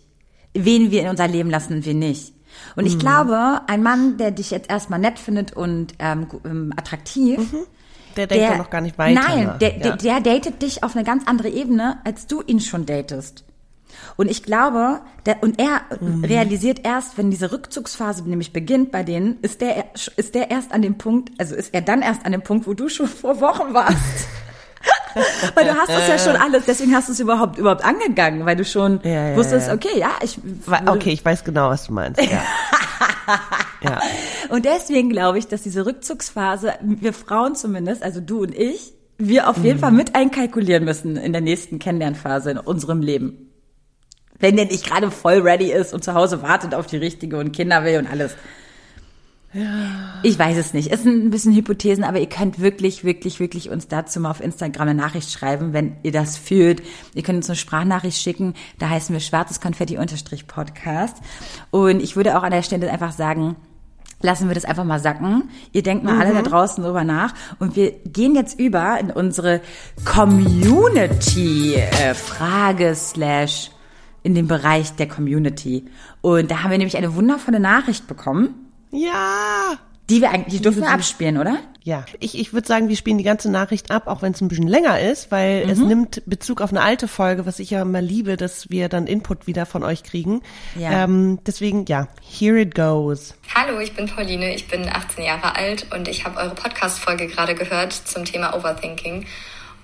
wen 0.54 0.92
wir 0.92 1.04
in 1.04 1.10
unser 1.10 1.28
Leben 1.28 1.50
lassen 1.50 1.76
und 1.76 1.86
wen 1.86 2.00
nicht. 2.00 2.34
Und 2.76 2.88
ich 2.88 2.96
mhm. 2.96 3.00
glaube, 3.00 3.62
ein 3.68 3.84
Mann, 3.84 4.18
der 4.18 4.32
dich 4.32 4.52
jetzt 4.52 4.70
erstmal 4.70 5.00
nett 5.00 5.20
findet 5.20 5.54
und 5.54 5.94
ähm, 6.00 6.28
ähm 6.44 6.74
attraktiv, 6.76 7.38
mhm 7.38 7.68
der 8.15 8.28
denkt 8.28 8.43
der, 8.43 8.52
ja 8.52 8.58
noch 8.58 8.69
gar 8.69 8.82
nicht 8.82 8.98
weiter. 8.98 9.22
Nein, 9.22 9.56
der, 9.60 9.78
ja. 9.78 9.95
der, 9.95 9.98
der 9.98 10.19
datet 10.22 10.62
dich 10.62 10.84
auf 10.84 10.95
eine 10.95 11.04
ganz 11.04 11.28
andere 11.28 11.50
Ebene, 11.50 12.00
als 12.04 12.28
du 12.28 12.41
ihn 12.41 12.60
schon 12.60 12.86
datest. 12.86 13.43
Und 14.17 14.30
ich 14.30 14.43
glaube, 14.43 15.02
der, 15.26 15.41
und 15.43 15.60
er 15.60 15.82
mhm. 16.00 16.24
realisiert 16.24 16.86
erst, 16.86 17.17
wenn 17.17 17.32
diese 17.32 17.52
Rückzugsphase 17.52 18.28
nämlich 18.28 18.54
beginnt 18.54 18.91
bei 18.91 19.04
denen, 19.04 19.39
ist 19.41 19.62
der, 19.62 19.86
ist 20.15 20.36
der 20.36 20.52
erst 20.52 20.72
an 20.72 20.82
dem 20.82 20.98
Punkt, 20.98 21.32
also 21.38 21.56
ist 21.56 21.74
er 21.74 21.82
dann 21.82 22.02
erst 22.02 22.26
an 22.26 22.32
dem 22.32 22.41
Punkt, 22.41 22.67
wo 22.67 22.74
du 22.74 22.89
schon 22.89 23.08
vor 23.08 23.41
Wochen 23.41 23.74
warst. 23.74 24.28
weil 25.56 25.65
du 25.65 25.76
hast 25.76 25.89
das 25.89 26.08
ja 26.08 26.17
schon 26.17 26.36
alles, 26.36 26.65
deswegen 26.65 26.93
hast 26.95 27.10
du 27.10 27.13
es 27.13 27.19
überhaupt 27.19 27.58
überhaupt 27.58 27.84
angegangen, 27.84 28.45
weil 28.45 28.56
du 28.56 28.63
schon 28.63 29.02
ja, 29.04 29.30
ja, 29.30 29.36
wusstest, 29.36 29.69
okay, 29.69 29.98
ja, 29.98 30.12
ich 30.22 30.39
okay, 30.86 31.12
ich 31.12 31.26
weiß 31.26 31.43
genau, 31.43 31.69
was 31.69 31.88
du 31.88 31.93
meinst. 31.93 32.22
Ja. 32.22 32.41
ja. 33.82 34.00
Und 34.50 34.66
deswegen 34.66 35.10
glaube 35.10 35.38
ich, 35.38 35.48
dass 35.48 35.64
diese 35.64 35.86
Rückzugsphase, 35.86 36.74
wir 36.82 37.14
Frauen 37.14 37.56
zumindest, 37.56 38.04
also 38.04 38.20
du 38.22 38.42
und 38.42 38.56
ich, 38.56 38.94
wir 39.18 39.50
auf 39.50 39.58
jeden 39.58 39.78
mhm. 39.78 39.82
Fall 39.82 39.92
mit 39.92 40.16
einkalkulieren 40.16 40.86
müssen 40.86 41.18
in 41.18 41.34
der 41.34 41.42
nächsten 41.42 41.78
Kennenlernphase 41.78 42.52
in 42.52 42.58
unserem 42.58 43.02
Leben. 43.02 43.52
Wenn 44.40 44.56
der 44.56 44.66
nicht 44.66 44.86
gerade 44.86 45.12
voll 45.12 45.42
ready 45.42 45.72
ist 45.72 45.94
und 45.94 46.04
zu 46.04 46.14
Hause 46.14 46.42
wartet 46.42 46.74
auf 46.74 46.88
die 46.88 46.98
richtige 46.98 47.38
und 47.38 47.52
Kinder 47.52 47.84
will 47.84 48.00
und 48.00 48.08
alles. 48.08 48.36
Ja. 49.52 50.20
Ich 50.22 50.38
weiß 50.38 50.58
es 50.58 50.74
nicht. 50.74 50.92
Es 50.92 51.02
sind 51.02 51.26
ein 51.26 51.32
bisschen 51.32 51.56
Hypothesen, 51.56 52.04
aber 52.04 52.20
ihr 52.20 52.30
könnt 52.30 52.60
wirklich, 52.60 53.04
wirklich, 53.04 53.40
wirklich 53.40 53.72
uns 53.72 53.88
dazu 53.88 54.20
mal 54.20 54.30
auf 54.30 54.42
Instagram 54.42 54.90
eine 54.90 55.02
Nachricht 55.02 55.32
schreiben, 55.32 55.74
wenn 55.74 55.96
ihr 56.04 56.12
das 56.12 56.38
fühlt. 56.38 56.84
Ihr 57.16 57.24
könnt 57.24 57.38
uns 57.38 57.50
eine 57.50 57.56
Sprachnachricht 57.56 58.22
schicken. 58.22 58.54
Da 58.78 58.90
heißen 58.90 59.12
wir 59.12 59.20
schwarzes 59.20 59.60
Konfetti-Podcast. 59.60 61.18
Und 61.72 62.04
ich 62.04 62.16
würde 62.16 62.38
auch 62.38 62.44
an 62.44 62.52
der 62.52 62.62
Stelle 62.62 62.92
einfach 62.92 63.12
sagen, 63.12 63.56
lassen 64.22 64.50
wir 64.50 64.56
das 64.56 64.66
einfach 64.66 64.84
mal 64.84 65.00
sacken. 65.00 65.50
Ihr 65.72 65.82
denkt 65.82 66.04
mal 66.04 66.14
mhm. 66.14 66.22
alle 66.22 66.34
da 66.34 66.42
mhm. 66.42 66.46
draußen 66.46 66.84
drüber 66.84 67.04
nach. 67.04 67.34
Und 67.58 67.76
wir 67.76 67.94
gehen 68.06 68.36
jetzt 68.36 68.60
über 68.60 69.00
in 69.00 69.10
unsere 69.10 69.62
Community-Frage 70.06 72.94
slash 72.94 73.72
in 74.22 74.36
den 74.36 74.48
Bereich 74.48 74.96
der 74.96 75.08
Community. 75.08 75.86
Und 76.22 76.52
da 76.52 76.62
haben 76.62 76.70
wir 76.70 76.78
nämlich 76.78 76.98
eine 76.98 77.16
wundervolle 77.16 77.60
Nachricht 77.60 78.06
bekommen. 78.06 78.69
Ja. 78.91 79.78
Die 80.10 80.21
wir 80.21 80.32
eigentlich, 80.32 80.56
die 80.56 80.62
dürfen 80.62 80.82
wir 80.82 80.89
abspielen, 80.89 81.38
oder? 81.38 81.60
Ja. 81.84 82.06
Ich, 82.19 82.38
ich 82.38 82.52
würde 82.52 82.67
sagen, 82.67 82.89
wir 82.89 82.95
spielen 82.95 83.17
die 83.17 83.23
ganze 83.23 83.49
Nachricht 83.49 83.91
ab, 83.91 84.08
auch 84.08 84.21
wenn 84.21 84.34
es 84.34 84.41
ein 84.41 84.47
bisschen 84.47 84.67
länger 84.67 84.99
ist, 84.99 85.32
weil 85.32 85.65
mhm. 85.65 85.71
es 85.71 85.80
nimmt 85.80 86.23
Bezug 86.25 86.62
auf 86.62 86.71
eine 86.71 86.82
alte 86.82 87.08
Folge, 87.08 87.45
was 87.45 87.60
ich 87.60 87.69
ja 87.69 87.86
mal 87.86 88.04
liebe, 88.04 88.38
dass 88.38 88.69
wir 88.69 88.89
dann 88.89 89.08
Input 89.08 89.45
wieder 89.47 89.65
von 89.65 89.84
euch 89.84 90.04
kriegen. 90.04 90.41
Ja. 90.75 91.04
Ähm, 91.04 91.39
deswegen, 91.45 91.86
ja, 91.86 92.08
here 92.21 92.60
it 92.60 92.73
goes. 92.73 93.36
Hallo, 93.54 93.80
ich 93.80 93.95
bin 93.95 94.08
Pauline, 94.08 94.54
ich 94.56 94.67
bin 94.67 94.89
18 94.89 95.23
Jahre 95.23 95.56
alt 95.56 95.88
und 95.93 96.08
ich 96.08 96.25
habe 96.25 96.38
eure 96.38 96.56
Podcast-Folge 96.56 97.28
gerade 97.28 97.54
gehört 97.54 97.93
zum 97.93 98.25
Thema 98.25 98.56
Overthinking. 98.56 99.25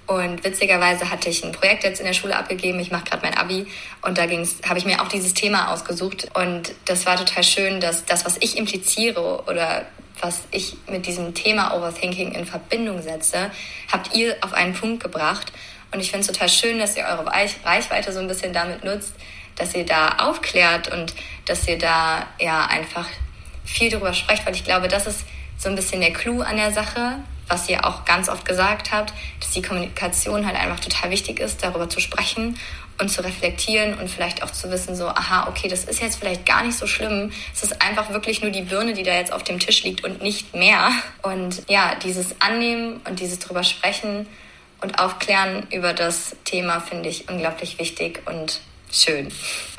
Und 0.08 0.44
witzigerweise 0.44 1.10
hatte 1.10 1.30
ich 1.30 1.44
ein 1.44 1.52
Projekt 1.52 1.84
jetzt 1.84 2.00
in 2.00 2.06
der 2.06 2.14
Schule 2.14 2.36
abgegeben. 2.36 2.80
Ich 2.80 2.92
mache 2.92 3.06
gerade 3.06 3.26
mein 3.26 3.36
Abi 3.36 3.66
und 4.04 4.18
da 4.18 4.24
habe 4.24 4.78
ich 4.78 4.86
mir 4.86 5.02
auch 5.02 5.08
dieses 5.08 5.34
Thema 5.34 5.74
ausgesucht. 5.74 6.28
Und 6.36 6.74
das 6.86 7.06
war 7.08 7.16
total 7.18 7.44
schön, 7.44 7.80
dass 7.80 8.06
das, 8.06 8.24
was 8.24 8.38
ich 8.38 8.58
impliziere 8.58 9.44
oder 9.48 9.86
was 10.22 10.44
ich 10.52 10.78
mit 10.88 11.08
diesem 11.08 11.34
Thema 11.34 11.76
Overthinking 11.76 12.34
in 12.34 12.46
Verbindung 12.46 13.02
setze, 13.02 13.52
habt 13.92 14.16
ihr 14.16 14.38
auf 14.42 14.54
einen 14.54 14.74
Punkt 14.74 15.02
gebracht. 15.04 15.52
Und 15.92 16.00
ich 16.00 16.12
finde 16.12 16.22
es 16.22 16.28
total 16.28 16.50
schön, 16.50 16.78
dass 16.78 16.96
ihr 16.96 17.04
eure 17.04 17.26
Reichweite 17.26 18.14
so 18.14 18.20
ein 18.20 18.28
bisschen 18.28 18.54
damit 18.54 18.84
nutzt, 18.84 19.14
dass 19.56 19.74
ihr 19.74 19.86
da 19.86 20.18
aufklärt 20.20 20.92
und 20.92 21.16
dass 21.46 21.68
ihr 21.68 21.78
da 21.78 22.28
ja 22.40 22.66
einfach 22.68 23.08
viel 23.64 23.90
darüber 23.90 24.14
sprecht, 24.14 24.46
weil 24.46 24.54
ich 24.54 24.64
glaube, 24.64 24.88
das 24.88 25.08
ist 25.08 25.26
so 25.58 25.70
ein 25.70 25.76
bisschen 25.76 26.02
der 26.02 26.14
Clou 26.14 26.42
an 26.42 26.58
der 26.58 26.72
Sache, 26.72 27.20
was 27.48 27.70
ihr 27.70 27.86
auch 27.86 28.06
ganz 28.06 28.30
oft 28.30 28.46
gesagt 28.46 28.92
habt, 28.92 29.14
dass 29.40 29.52
die 29.52 29.62
Kommunikation 29.62 30.46
halt 30.46 30.56
einfach 30.56 30.80
total 30.80 31.12
wichtig 31.12 31.40
ist, 31.40 31.64
darüber 31.64 31.90
zu 31.90 32.00
sprechen 32.00 32.58
und 32.98 33.10
zu 33.10 33.24
reflektieren 33.24 33.96
und 33.96 34.10
vielleicht 34.10 34.42
auch 34.42 34.52
zu 34.52 34.72
wissen, 34.72 34.96
so, 34.96 35.08
aha, 35.08 35.48
okay, 35.50 35.68
das 35.68 35.84
ist 35.84 36.02
jetzt 36.02 36.18
vielleicht 36.18 36.46
gar 36.46 36.64
nicht 36.64 36.78
so 36.78 36.88
schlimm. 36.88 37.32
Es 37.54 37.64
ist 37.64 37.82
einfach 37.82 38.10
wirklich 38.12 38.42
nur 38.42 38.52
die 38.52 38.62
Birne, 38.62 38.94
die 38.94 39.04
da 39.04 39.14
jetzt 39.14 39.34
auf 39.34 39.44
dem 39.44 39.60
Tisch 39.60 39.84
liegt 39.84 40.04
und 40.04 40.22
nicht 40.22 40.56
mehr. 40.56 40.92
Und 41.22 41.64
ja, 41.70 41.96
dieses 41.96 42.40
Annehmen 42.40 43.02
und 43.08 43.20
dieses 43.20 43.40
drüber 43.40 43.64
sprechen 43.64 44.28
und 44.82 45.00
aufklären 45.00 45.68
über 45.72 45.94
das 45.94 46.36
Thema 46.46 46.80
finde 46.80 47.10
ich 47.10 47.30
unglaublich 47.30 47.80
wichtig 47.80 48.22
und 48.26 48.62
schön. 48.92 49.30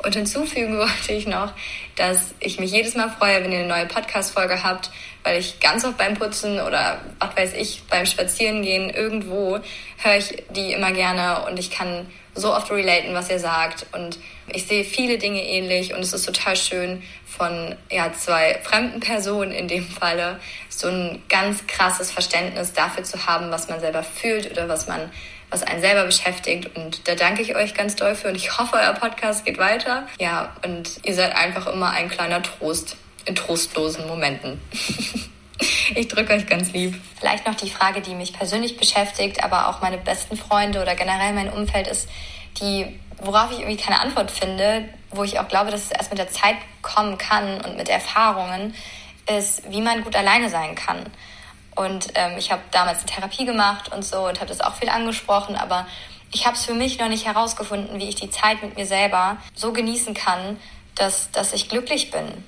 Und 0.03 0.15
hinzufügen 0.15 0.77
wollte 0.77 1.13
ich 1.13 1.27
noch, 1.27 1.53
dass 1.95 2.35
ich 2.39 2.59
mich 2.59 2.71
jedes 2.71 2.95
Mal 2.95 3.09
freue, 3.09 3.43
wenn 3.43 3.51
ihr 3.51 3.59
eine 3.59 3.67
neue 3.67 3.87
Podcast-Folge 3.87 4.63
habt, 4.63 4.91
weil 5.27 5.39
ich 5.39 5.59
ganz 5.59 5.83
oft 5.83 5.97
beim 5.97 6.13
Putzen 6.13 6.61
oder 6.61 7.01
was 7.19 7.35
weiß 7.35 7.53
ich, 7.55 7.83
beim 7.89 8.05
Spazierengehen 8.05 8.89
irgendwo 8.89 9.59
höre 9.97 10.15
ich 10.15 10.45
die 10.55 10.71
immer 10.71 10.93
gerne 10.93 11.45
und 11.45 11.59
ich 11.59 11.69
kann 11.69 12.07
so 12.33 12.55
oft 12.55 12.71
relaten, 12.71 13.13
was 13.13 13.29
ihr 13.29 13.39
sagt 13.39 13.87
und 13.91 14.19
ich 14.47 14.67
sehe 14.67 14.85
viele 14.85 15.17
Dinge 15.17 15.43
ähnlich 15.43 15.93
und 15.93 15.99
es 15.99 16.13
ist 16.13 16.25
total 16.25 16.55
schön 16.55 17.03
von 17.25 17.75
ja, 17.91 18.13
zwei 18.13 18.57
fremden 18.63 19.01
Personen 19.01 19.51
in 19.51 19.67
dem 19.67 19.85
Falle 19.85 20.39
so 20.69 20.87
ein 20.87 21.21
ganz 21.27 21.67
krasses 21.67 22.09
Verständnis 22.09 22.71
dafür 22.71 23.03
zu 23.03 23.25
haben, 23.25 23.51
was 23.51 23.67
man 23.67 23.81
selber 23.81 24.03
fühlt 24.03 24.49
oder 24.49 24.69
was 24.69 24.87
man 24.87 25.11
was 25.49 25.63
einen 25.63 25.81
selber 25.81 26.05
beschäftigt. 26.05 26.73
Und 26.75 27.07
da 27.07 27.15
danke 27.15 27.41
ich 27.41 27.55
euch 27.55 27.73
ganz 27.73 27.95
doll 27.95 28.15
für 28.15 28.29
und 28.29 28.35
ich 28.35 28.57
hoffe, 28.57 28.75
euer 28.75 28.93
Podcast 28.93 29.43
geht 29.45 29.57
weiter. 29.57 30.07
Ja, 30.19 30.55
und 30.63 30.99
ihr 31.03 31.15
seid 31.15 31.35
einfach 31.35 31.67
immer 31.67 31.89
ein 31.89 32.09
kleiner 32.09 32.41
Trost 32.41 32.95
in 33.27 33.35
trostlosen 33.35 34.07
Momenten. 34.07 34.61
Ich 35.95 36.07
drücke 36.07 36.33
euch 36.33 36.45
ganz 36.45 36.71
lieb. 36.71 37.01
Vielleicht 37.19 37.47
noch 37.47 37.55
die 37.55 37.69
Frage, 37.71 38.01
die 38.01 38.13
mich 38.13 38.31
persönlich 38.31 38.77
beschäftigt, 38.77 39.43
aber 39.43 39.69
auch 39.69 39.81
meine 39.81 39.97
besten 39.97 40.37
Freunde 40.37 40.81
oder 40.81 40.93
generell 40.93 41.33
mein 41.33 41.51
Umfeld 41.51 41.87
ist, 41.87 42.07
die, 42.59 42.99
worauf 43.19 43.51
ich 43.51 43.59
irgendwie 43.59 43.77
keine 43.77 43.99
Antwort 43.99 44.29
finde, 44.29 44.87
wo 45.09 45.23
ich 45.23 45.39
auch 45.39 45.47
glaube, 45.47 45.71
dass 45.71 45.85
es 45.85 45.91
erst 45.91 46.11
mit 46.11 46.19
der 46.19 46.29
Zeit 46.29 46.57
kommen 46.83 47.17
kann 47.17 47.59
und 47.61 47.75
mit 47.75 47.89
Erfahrungen, 47.89 48.75
ist, 49.35 49.63
wie 49.71 49.81
man 49.81 50.03
gut 50.03 50.15
alleine 50.15 50.49
sein 50.49 50.75
kann. 50.75 51.05
Und 51.75 52.09
ähm, 52.15 52.37
ich 52.37 52.51
habe 52.51 52.61
damals 52.71 52.99
eine 52.99 53.07
Therapie 53.07 53.45
gemacht 53.45 53.91
und 53.91 54.03
so 54.03 54.27
und 54.27 54.39
habe 54.39 54.47
das 54.47 54.61
auch 54.61 54.75
viel 54.75 54.89
angesprochen, 54.89 55.55
aber 55.55 55.87
ich 56.31 56.45
habe 56.45 56.55
es 56.55 56.65
für 56.65 56.73
mich 56.73 56.99
noch 56.99 57.09
nicht 57.09 57.25
herausgefunden, 57.25 57.99
wie 57.99 58.09
ich 58.09 58.15
die 58.15 58.29
Zeit 58.29 58.61
mit 58.61 58.75
mir 58.75 58.85
selber 58.85 59.37
so 59.53 59.73
genießen 59.73 60.13
kann, 60.13 60.59
dass, 60.95 61.31
dass 61.31 61.53
ich 61.53 61.69
glücklich 61.69 62.11
bin. 62.11 62.43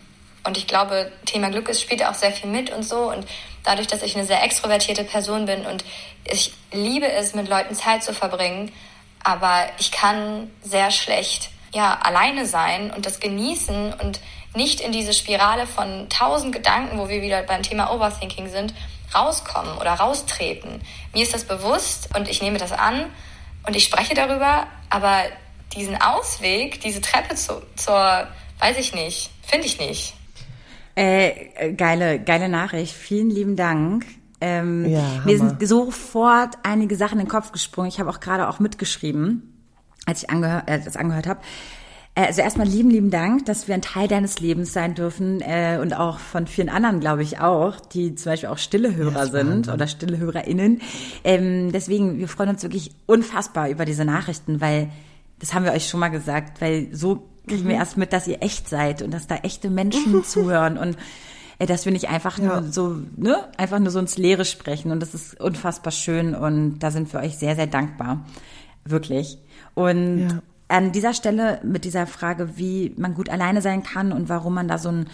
Und 0.49 0.57
ich 0.57 0.65
glaube, 0.65 1.11
Thema 1.25 1.51
Glück 1.51 1.69
ist, 1.69 1.79
spielt 1.79 2.03
auch 2.03 2.15
sehr 2.15 2.31
viel 2.31 2.49
mit 2.49 2.71
und 2.71 2.81
so. 2.81 3.11
Und 3.11 3.27
dadurch, 3.63 3.85
dass 3.85 4.01
ich 4.01 4.15
eine 4.15 4.25
sehr 4.25 4.43
extrovertierte 4.43 5.03
Person 5.03 5.45
bin 5.45 5.63
und 5.67 5.85
ich 6.25 6.53
liebe 6.71 7.05
es, 7.05 7.35
mit 7.35 7.47
Leuten 7.47 7.75
Zeit 7.75 8.03
zu 8.03 8.15
verbringen, 8.15 8.71
aber 9.23 9.67
ich 9.77 9.91
kann 9.91 10.49
sehr 10.63 10.89
schlecht 10.89 11.51
ja 11.71 11.99
alleine 12.01 12.47
sein 12.47 12.89
und 12.89 13.05
das 13.05 13.19
genießen 13.19 13.93
und 13.93 14.21
nicht 14.55 14.81
in 14.81 14.91
diese 14.91 15.13
Spirale 15.13 15.67
von 15.67 16.09
tausend 16.09 16.51
Gedanken, 16.51 16.97
wo 16.97 17.09
wir 17.09 17.21
wieder 17.21 17.43
beim 17.43 17.61
Thema 17.61 17.93
Overthinking 17.93 18.49
sind, 18.49 18.73
rauskommen 19.13 19.77
oder 19.77 19.93
raustreten. 19.93 20.81
Mir 21.13 21.21
ist 21.21 21.35
das 21.35 21.43
bewusst 21.43 22.09
und 22.15 22.27
ich 22.27 22.41
nehme 22.41 22.57
das 22.57 22.71
an 22.71 23.05
und 23.67 23.75
ich 23.75 23.83
spreche 23.83 24.15
darüber, 24.15 24.65
aber 24.89 25.25
diesen 25.75 26.01
Ausweg, 26.01 26.81
diese 26.81 27.01
Treppe 27.01 27.35
zu, 27.35 27.61
zur, 27.75 28.27
weiß 28.57 28.77
ich 28.79 28.95
nicht, 28.95 29.29
finde 29.45 29.67
ich 29.67 29.77
nicht. 29.77 30.15
Äh, 30.95 31.73
geile, 31.73 32.19
geile 32.19 32.49
Nachricht. 32.49 32.93
Vielen 32.93 33.29
lieben 33.29 33.55
Dank. 33.55 34.05
Ähm, 34.41 34.85
ja, 34.85 35.21
mir 35.25 35.37
sind 35.37 35.67
sofort 35.67 36.57
einige 36.63 36.95
Sachen 36.95 37.19
in 37.19 37.25
den 37.25 37.31
Kopf 37.31 37.51
gesprungen. 37.51 37.89
Ich 37.89 37.99
habe 37.99 38.09
auch 38.09 38.19
gerade 38.19 38.47
auch 38.47 38.59
mitgeschrieben, 38.59 39.65
als 40.05 40.23
ich 40.23 40.29
angehör, 40.29 40.63
äh, 40.65 40.79
das 40.79 40.95
angehört 40.95 41.27
habe. 41.27 41.41
Äh, 42.15 42.27
also 42.27 42.41
erstmal 42.41 42.67
lieben, 42.67 42.89
lieben 42.89 43.11
Dank, 43.11 43.45
dass 43.45 43.67
wir 43.67 43.75
ein 43.75 43.81
Teil 43.81 44.07
deines 44.07 44.39
Lebens 44.39 44.73
sein 44.73 44.95
dürfen 44.95 45.41
äh, 45.41 45.79
und 45.81 45.93
auch 45.93 46.19
von 46.19 46.47
vielen 46.47 46.69
anderen, 46.69 46.99
glaube 46.99 47.23
ich, 47.23 47.39
auch, 47.39 47.79
die 47.79 48.15
zum 48.15 48.31
Beispiel 48.31 48.49
auch 48.49 48.57
stille 48.57 48.95
Hörer 48.95 49.25
ja, 49.25 49.31
sind 49.31 49.69
oder 49.69 49.87
stille 49.87 50.17
HörerInnen. 50.17 50.81
Ähm, 51.23 51.71
deswegen, 51.71 52.17
wir 52.17 52.27
freuen 52.27 52.49
uns 52.49 52.63
wirklich 52.63 52.91
unfassbar 53.05 53.69
über 53.69 53.85
diese 53.85 54.05
Nachrichten, 54.05 54.61
weil 54.61 54.89
das 55.39 55.53
haben 55.53 55.63
wir 55.63 55.71
euch 55.71 55.87
schon 55.87 56.01
mal 56.01 56.09
gesagt, 56.09 56.59
weil 56.61 56.89
so 56.91 57.28
kriegen 57.47 57.63
mhm. 57.63 57.69
wir 57.69 57.75
erst 57.75 57.97
mit, 57.97 58.13
dass 58.13 58.27
ihr 58.27 58.41
echt 58.41 58.69
seid 58.69 59.01
und 59.01 59.11
dass 59.11 59.27
da 59.27 59.35
echte 59.37 59.69
Menschen 59.69 60.23
zuhören 60.23 60.77
und 60.77 60.97
äh, 61.59 61.65
dass 61.65 61.85
wir 61.85 61.91
nicht 61.91 62.09
einfach 62.09 62.37
ja. 62.39 62.61
nur 62.61 62.71
so, 62.71 62.97
ne, 63.17 63.47
einfach 63.57 63.79
nur 63.79 63.91
so 63.91 63.99
ins 63.99 64.17
Leere 64.17 64.45
sprechen 64.45 64.91
und 64.91 64.99
das 64.99 65.13
ist 65.13 65.39
unfassbar 65.39 65.91
schön 65.91 66.35
und 66.35 66.79
da 66.79 66.91
sind 66.91 67.11
wir 67.13 67.19
euch 67.19 67.37
sehr, 67.37 67.55
sehr 67.55 67.67
dankbar. 67.67 68.25
Wirklich. 68.85 69.37
Und 69.75 70.29
ja 70.29 70.41
an 70.69 70.91
dieser 70.91 71.13
Stelle 71.13 71.59
mit 71.63 71.83
dieser 71.83 72.07
Frage, 72.07 72.57
wie 72.57 72.93
man 72.95 73.15
gut 73.15 73.29
alleine 73.29 73.61
sein 73.61 73.83
kann 73.83 74.13
und 74.13 74.29
warum 74.29 74.53
man 74.53 74.67
da 74.67 74.77
so 74.77 74.89
ein 74.89 75.09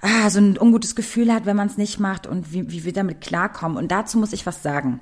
ah, 0.00 0.30
so 0.30 0.38
ein 0.38 0.58
ungutes 0.58 0.94
Gefühl 0.94 1.32
hat, 1.32 1.44
wenn 1.44 1.56
man 1.56 1.66
es 1.66 1.76
nicht 1.76 1.98
macht 1.98 2.26
und 2.26 2.52
wie, 2.52 2.70
wie 2.70 2.84
wir 2.84 2.92
damit 2.92 3.20
klarkommen. 3.20 3.76
Und 3.76 3.90
dazu 3.90 4.18
muss 4.18 4.32
ich 4.32 4.46
was 4.46 4.62
sagen. 4.62 5.00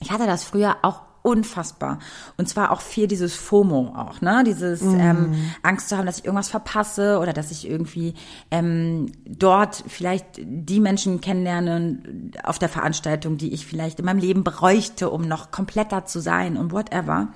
Ich 0.00 0.10
hatte 0.10 0.26
das 0.26 0.42
früher 0.42 0.78
auch 0.82 1.02
unfassbar. 1.22 1.98
Und 2.36 2.48
zwar 2.48 2.72
auch 2.72 2.80
viel 2.80 3.06
dieses 3.06 3.34
FOMO 3.34 3.94
auch, 3.96 4.20
ne? 4.20 4.42
Dieses 4.44 4.82
mm. 4.82 5.00
ähm, 5.00 5.34
Angst 5.62 5.88
zu 5.88 5.96
haben, 5.96 6.06
dass 6.06 6.18
ich 6.18 6.24
irgendwas 6.24 6.48
verpasse 6.48 7.18
oder 7.18 7.32
dass 7.32 7.50
ich 7.50 7.68
irgendwie 7.68 8.14
ähm, 8.50 9.12
dort 9.24 9.84
vielleicht 9.86 10.26
die 10.38 10.80
Menschen 10.80 11.20
kennenlerne 11.20 12.02
auf 12.42 12.58
der 12.58 12.68
Veranstaltung, 12.68 13.36
die 13.36 13.52
ich 13.52 13.66
vielleicht 13.66 14.00
in 14.00 14.04
meinem 14.04 14.18
Leben 14.18 14.44
bräuchte, 14.44 15.10
um 15.10 15.22
noch 15.22 15.50
kompletter 15.50 16.04
zu 16.04 16.20
sein 16.20 16.56
und 16.56 16.72
whatever. 16.72 17.28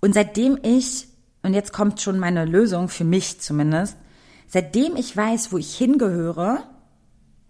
Und 0.00 0.14
seitdem 0.14 0.58
ich, 0.62 1.08
und 1.42 1.54
jetzt 1.54 1.72
kommt 1.72 2.00
schon 2.00 2.18
meine 2.18 2.44
Lösung 2.44 2.88
für 2.88 3.04
mich 3.04 3.40
zumindest, 3.40 3.96
seitdem 4.46 4.96
ich 4.96 5.16
weiß, 5.16 5.52
wo 5.52 5.58
ich 5.58 5.76
hingehöre, 5.76 6.64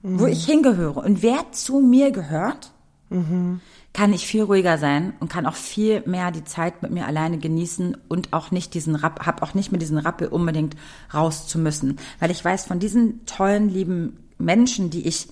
mhm. 0.03 0.21
wo 0.21 0.27
ich 0.27 0.45
hingehöre 0.45 0.99
und 0.99 1.23
wer 1.23 1.53
zu 1.53 1.81
mir 1.81 2.11
gehört, 2.11 2.73
mhm. 3.11 3.61
Kann 3.99 4.13
ich 4.13 4.29
viel 4.29 4.45
ruhiger 4.45 4.79
sein 4.79 5.13
und 5.19 5.29
kann 5.29 5.45
auch 5.45 5.57
viel 5.57 6.05
mehr 6.07 6.31
die 6.31 6.45
Zeit 6.45 6.83
mit 6.83 6.93
mir 6.93 7.05
alleine 7.05 7.39
genießen 7.39 7.97
und 8.07 8.33
auch 8.33 8.53
nicht 8.53 8.73
diesen 8.75 8.95
Rapp, 8.95 9.27
hab 9.27 9.43
auch 9.43 9.55
nicht 9.55 9.73
mehr 9.73 9.81
diesen 9.81 9.99
Rappel 9.99 10.29
unbedingt 10.29 10.77
raus 11.13 11.49
zu 11.49 11.59
müssen, 11.59 11.97
weil 12.21 12.31
ich 12.31 12.45
weiß 12.45 12.67
von 12.67 12.79
diesen 12.79 13.27
tollen, 13.27 13.69
lieben 13.69 14.17
Menschen, 14.39 14.91
die 14.91 15.09
ich 15.09 15.27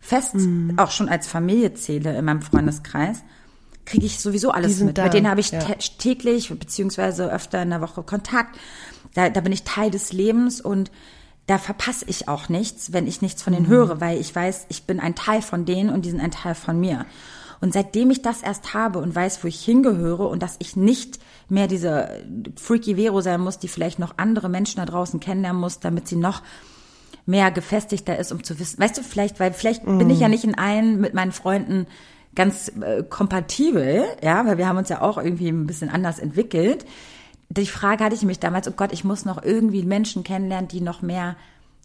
fest 0.00 0.34
mhm. 0.34 0.78
auch 0.78 0.92
schon 0.92 1.10
als 1.10 1.26
Familie 1.26 1.74
zähle 1.74 2.16
in 2.16 2.24
meinem 2.24 2.40
Freundeskreis, 2.40 3.22
kriege 3.84 4.06
ich 4.06 4.18
sowieso 4.18 4.50
alles 4.50 4.80
mit. 4.80 4.96
Da, 4.96 5.04
mit 5.04 5.12
denen 5.12 5.28
habe 5.28 5.40
ich 5.40 5.50
ja. 5.50 5.60
täglich 5.98 6.48
beziehungsweise 6.48 7.30
öfter 7.30 7.60
in 7.60 7.68
der 7.68 7.82
Woche 7.82 8.02
Kontakt. 8.02 8.58
Da, 9.12 9.28
da 9.28 9.42
bin 9.42 9.52
ich 9.52 9.64
Teil 9.64 9.90
des 9.90 10.14
Lebens 10.14 10.62
und 10.62 10.90
da 11.46 11.58
verpasse 11.58 12.06
ich 12.08 12.28
auch 12.28 12.48
nichts, 12.48 12.94
wenn 12.94 13.06
ich 13.06 13.20
nichts 13.20 13.42
von 13.42 13.52
denen 13.52 13.66
mhm. 13.66 13.72
höre, 13.72 14.00
weil 14.00 14.18
ich 14.18 14.34
weiß, 14.34 14.68
ich 14.70 14.84
bin 14.84 15.00
ein 15.00 15.14
Teil 15.14 15.42
von 15.42 15.66
denen 15.66 15.90
und 15.90 16.06
die 16.06 16.10
sind 16.10 16.20
ein 16.20 16.30
Teil 16.30 16.54
von 16.54 16.80
mir. 16.80 17.04
Und 17.60 17.72
seitdem 17.72 18.10
ich 18.10 18.22
das 18.22 18.42
erst 18.42 18.74
habe 18.74 18.98
und 18.98 19.14
weiß, 19.14 19.42
wo 19.42 19.48
ich 19.48 19.64
hingehöre 19.64 20.28
und 20.28 20.42
dass 20.42 20.56
ich 20.58 20.76
nicht 20.76 21.18
mehr 21.48 21.68
diese 21.68 22.24
freaky 22.56 22.96
Vero 22.96 23.20
sein 23.20 23.40
muss, 23.40 23.58
die 23.58 23.68
vielleicht 23.68 23.98
noch 23.98 24.14
andere 24.18 24.48
Menschen 24.48 24.78
da 24.78 24.84
draußen 24.84 25.20
kennenlernen 25.20 25.60
muss, 25.60 25.80
damit 25.80 26.08
sie 26.08 26.16
noch 26.16 26.42
mehr 27.24 27.50
gefestigter 27.50 28.16
ist, 28.18 28.32
um 28.32 28.44
zu 28.44 28.58
wissen, 28.58 28.80
weißt 28.80 28.98
du, 28.98 29.02
vielleicht, 29.02 29.40
weil 29.40 29.52
vielleicht 29.52 29.86
mhm. 29.86 29.98
bin 29.98 30.10
ich 30.10 30.20
ja 30.20 30.28
mhm. 30.28 30.32
nicht 30.32 30.44
in 30.44 30.56
allen 30.56 31.00
mit 31.00 31.12
meinen 31.12 31.32
Freunden 31.32 31.86
ganz 32.34 32.70
äh, 32.80 33.02
kompatibel, 33.02 34.04
ja, 34.22 34.46
weil 34.46 34.58
wir 34.58 34.68
haben 34.68 34.76
uns 34.76 34.88
ja 34.88 35.02
auch 35.02 35.18
irgendwie 35.18 35.48
ein 35.48 35.66
bisschen 35.66 35.88
anders 35.88 36.18
entwickelt. 36.18 36.84
Die 37.48 37.66
Frage 37.66 38.04
hatte 38.04 38.14
ich 38.14 38.22
mich 38.22 38.38
damals, 38.38 38.68
oh 38.68 38.74
Gott, 38.76 38.92
ich 38.92 39.04
muss 39.04 39.24
noch 39.24 39.42
irgendwie 39.42 39.82
Menschen 39.82 40.22
kennenlernen, 40.22 40.68
die 40.68 40.80
noch 40.80 41.02
mehr 41.02 41.36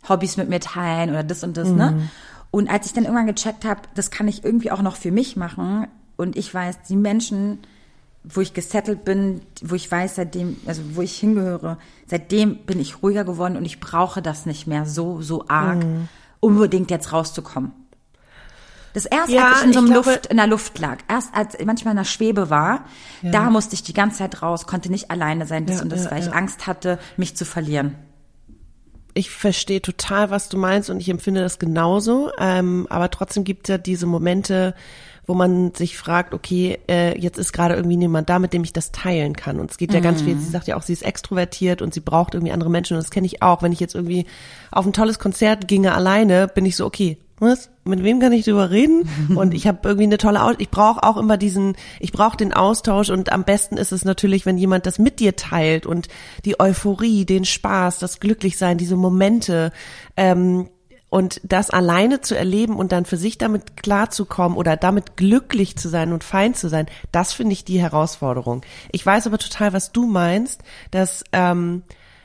Hobbys 0.07 0.37
mit 0.37 0.49
mir 0.49 0.59
teilen 0.59 1.11
oder 1.11 1.23
das 1.23 1.43
und 1.43 1.57
das, 1.57 1.69
ne? 1.69 1.91
mhm. 1.91 1.97
ne? 1.97 2.09
Und 2.51 2.69
als 2.69 2.85
ich 2.85 2.93
dann 2.93 3.05
irgendwann 3.05 3.27
gecheckt 3.27 3.63
habe, 3.65 3.81
das 3.95 4.11
kann 4.11 4.27
ich 4.27 4.43
irgendwie 4.43 4.71
auch 4.71 4.81
noch 4.81 4.97
für 4.97 5.11
mich 5.11 5.37
machen 5.37 5.87
und 6.17 6.35
ich 6.35 6.53
weiß, 6.53 6.83
die 6.87 6.97
Menschen, 6.97 7.59
wo 8.23 8.41
ich 8.41 8.53
gesettelt 8.53 9.05
bin, 9.05 9.41
wo 9.63 9.73
ich 9.73 9.89
weiß, 9.89 10.15
seitdem, 10.15 10.57
also 10.65 10.81
wo 10.93 11.01
ich 11.01 11.17
hingehöre, 11.17 11.77
seitdem 12.07 12.57
bin 12.57 12.79
ich 12.79 13.01
ruhiger 13.01 13.23
geworden 13.23 13.55
und 13.55 13.65
ich 13.65 13.79
brauche 13.79 14.21
das 14.21 14.45
nicht 14.45 14.67
mehr 14.67 14.85
so, 14.85 15.21
so 15.21 15.45
arg, 15.47 15.83
mhm. 15.83 16.09
unbedingt 16.41 16.91
jetzt 16.91 17.13
rauszukommen. 17.13 17.71
Das 18.93 19.05
erste, 19.05 19.31
ja, 19.31 19.47
als 19.47 19.61
ich 19.61 19.67
in 19.67 19.73
so 19.73 19.79
einem 19.79 19.87
glaube, 19.87 20.09
Luft, 20.09 20.25
in 20.27 20.37
der 20.37 20.47
Luft 20.47 20.77
lag, 20.79 20.97
erst 21.07 21.33
als 21.33 21.55
manchmal 21.63 21.93
in 21.93 21.97
der 21.97 22.03
Schwebe 22.03 22.49
war, 22.49 22.83
ja. 23.21 23.31
da 23.31 23.49
musste 23.49 23.73
ich 23.73 23.83
die 23.83 23.93
ganze 23.93 24.17
Zeit 24.17 24.41
raus, 24.41 24.67
konnte 24.67 24.91
nicht 24.91 25.09
alleine 25.09 25.47
sein, 25.47 25.65
das 25.65 25.77
ja, 25.77 25.83
und 25.83 25.91
das, 25.91 26.11
weil 26.11 26.21
ich 26.21 26.33
Angst 26.33 26.67
hatte, 26.67 26.99
mich 27.15 27.37
zu 27.37 27.45
verlieren. 27.45 27.95
Ich 29.13 29.29
verstehe 29.29 29.81
total, 29.81 30.29
was 30.29 30.49
du 30.49 30.57
meinst 30.57 30.89
und 30.89 30.99
ich 30.99 31.09
empfinde 31.09 31.41
das 31.41 31.59
genauso. 31.59 32.31
Ähm, 32.39 32.87
aber 32.89 33.09
trotzdem 33.09 33.43
gibt 33.43 33.67
es 33.67 33.73
ja 33.73 33.77
diese 33.77 34.05
Momente, 34.05 34.73
wo 35.27 35.33
man 35.33 35.73
sich 35.73 35.97
fragt, 35.97 36.33
okay, 36.33 36.79
äh, 36.89 37.17
jetzt 37.19 37.37
ist 37.37 37.53
gerade 37.53 37.75
irgendwie 37.75 37.97
niemand 37.97 38.29
da, 38.29 38.39
mit 38.39 38.53
dem 38.53 38.63
ich 38.63 38.73
das 38.73 38.91
teilen 38.91 39.35
kann. 39.35 39.59
Und 39.59 39.71
es 39.71 39.77
geht 39.77 39.93
ja 39.93 39.99
mhm. 39.99 40.03
ganz 40.03 40.21
viel. 40.21 40.37
Sie 40.37 40.49
sagt 40.49 40.67
ja 40.67 40.75
auch, 40.75 40.81
sie 40.81 40.93
ist 40.93 41.03
extrovertiert 41.03 41.81
und 41.81 41.93
sie 41.93 41.99
braucht 41.99 42.33
irgendwie 42.33 42.53
andere 42.53 42.69
Menschen. 42.69 42.95
Und 42.95 43.03
das 43.03 43.11
kenne 43.11 43.27
ich 43.27 43.41
auch. 43.41 43.61
Wenn 43.61 43.71
ich 43.71 43.79
jetzt 43.79 43.95
irgendwie 43.95 44.25
auf 44.71 44.85
ein 44.85 44.93
tolles 44.93 45.19
Konzert 45.19 45.67
ginge 45.67 45.93
alleine, 45.93 46.47
bin 46.47 46.65
ich 46.65 46.75
so, 46.75 46.85
okay, 46.85 47.17
was? 47.41 47.69
Mit 47.83 48.03
wem 48.03 48.19
kann 48.19 48.31
ich 48.31 48.45
drüber 48.45 48.69
reden? 48.69 49.09
Und 49.35 49.53
ich 49.53 49.67
habe 49.67 49.79
irgendwie 49.83 50.05
eine 50.05 50.17
tolle 50.17 50.43
Aus 50.43 50.55
ich 50.59 50.69
brauche 50.69 51.03
auch 51.03 51.17
immer 51.17 51.37
diesen, 51.37 51.75
ich 51.99 52.11
brauche 52.11 52.37
den 52.37 52.53
Austausch 52.53 53.09
und 53.09 53.31
am 53.31 53.43
besten 53.43 53.77
ist 53.77 53.91
es 53.91 54.05
natürlich, 54.05 54.45
wenn 54.45 54.57
jemand 54.57 54.85
das 54.85 54.99
mit 54.99 55.19
dir 55.19 55.35
teilt 55.35 55.85
und 55.85 56.07
die 56.45 56.59
Euphorie, 56.59 57.25
den 57.25 57.45
Spaß, 57.45 57.99
das 57.99 58.19
Glücklichsein, 58.19 58.77
diese 58.77 58.95
Momente 58.95 59.71
ähm, 60.17 60.69
und 61.09 61.41
das 61.43 61.69
alleine 61.69 62.21
zu 62.21 62.37
erleben 62.37 62.75
und 62.75 62.91
dann 62.91 63.05
für 63.05 63.17
sich 63.17 63.37
damit 63.37 63.75
klarzukommen 63.77 64.57
oder 64.57 64.77
damit 64.77 65.17
glücklich 65.17 65.77
zu 65.77 65.89
sein 65.89 66.13
und 66.13 66.23
fein 66.23 66.53
zu 66.53 66.69
sein, 66.69 66.85
das 67.11 67.33
finde 67.33 67.53
ich 67.53 67.65
die 67.65 67.81
Herausforderung. 67.81 68.61
Ich 68.91 69.05
weiß 69.05 69.27
aber 69.27 69.37
total, 69.37 69.73
was 69.73 69.91
du 69.91 70.05
meinst, 70.05 70.61
dass 70.91 71.23
ähm, 71.33 71.83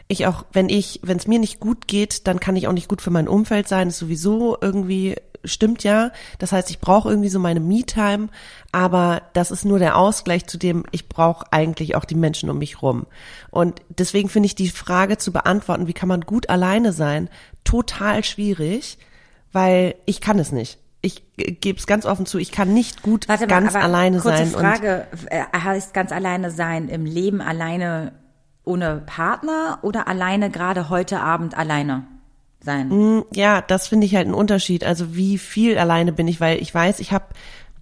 ich 0.08 0.26
auch, 0.26 0.44
wenn 0.52 0.68
ich, 0.68 1.00
wenn 1.02 1.16
es 1.16 1.26
mir 1.26 1.38
nicht 1.38 1.58
gut 1.58 1.88
geht, 1.88 2.26
dann 2.26 2.38
kann 2.38 2.56
ich 2.56 2.68
auch 2.68 2.72
nicht 2.72 2.88
gut 2.88 3.02
für 3.02 3.10
mein 3.10 3.28
Umfeld 3.28 3.66
sein. 3.66 3.88
Das 3.88 3.96
ist 3.96 4.00
sowieso 4.00 4.56
irgendwie 4.60 5.16
stimmt 5.44 5.84
ja. 5.84 6.10
Das 6.38 6.52
heißt, 6.52 6.70
ich 6.70 6.80
brauche 6.80 7.08
irgendwie 7.08 7.28
so 7.28 7.38
meine 7.38 7.60
Me-Time, 7.60 8.28
aber 8.72 9.22
das 9.32 9.50
ist 9.50 9.64
nur 9.64 9.78
der 9.78 9.96
Ausgleich 9.96 10.46
zu 10.46 10.58
dem, 10.58 10.84
ich 10.90 11.08
brauche 11.08 11.52
eigentlich 11.52 11.96
auch 11.96 12.04
die 12.04 12.14
Menschen 12.14 12.50
um 12.50 12.58
mich 12.58 12.82
rum. 12.82 13.06
Und 13.50 13.80
deswegen 13.88 14.28
finde 14.28 14.46
ich 14.46 14.54
die 14.54 14.68
Frage 14.68 15.18
zu 15.18 15.32
beantworten, 15.32 15.86
wie 15.86 15.92
kann 15.92 16.08
man 16.08 16.22
gut 16.22 16.48
alleine 16.50 16.92
sein, 16.92 17.28
total 17.64 18.24
schwierig, 18.24 18.98
weil 19.52 19.94
ich 20.04 20.20
kann 20.20 20.38
es 20.38 20.52
nicht. 20.52 20.78
Ich 21.02 21.22
gebe 21.36 21.78
es 21.78 21.86
ganz 21.86 22.04
offen 22.04 22.26
zu, 22.26 22.38
ich 22.38 22.50
kann 22.50 22.74
nicht 22.74 23.02
gut 23.02 23.28
Warte 23.28 23.46
ganz 23.46 23.74
mal, 23.74 23.82
alleine 23.82 24.18
kurze 24.18 24.46
sein. 24.46 24.60
Frage, 24.60 25.06
äh, 25.30 25.44
heißt 25.56 25.94
ganz 25.94 26.10
alleine 26.10 26.50
sein 26.50 26.88
im 26.88 27.04
Leben 27.04 27.40
alleine 27.40 28.12
ohne 28.66 29.02
Partner 29.06 29.78
oder 29.82 30.06
alleine 30.06 30.50
gerade 30.50 30.90
heute 30.90 31.20
Abend 31.20 31.56
alleine? 31.56 32.04
sein. 32.66 32.88
Mm, 32.88 33.24
ja, 33.32 33.62
das 33.62 33.88
finde 33.88 34.06
ich 34.06 34.14
halt 34.14 34.26
einen 34.26 34.34
Unterschied. 34.34 34.84
Also 34.84 35.14
wie 35.14 35.38
viel 35.38 35.78
alleine 35.78 36.12
bin 36.12 36.28
ich, 36.28 36.40
weil 36.40 36.60
ich 36.60 36.74
weiß, 36.74 37.00
ich 37.00 37.12
habe 37.12 37.26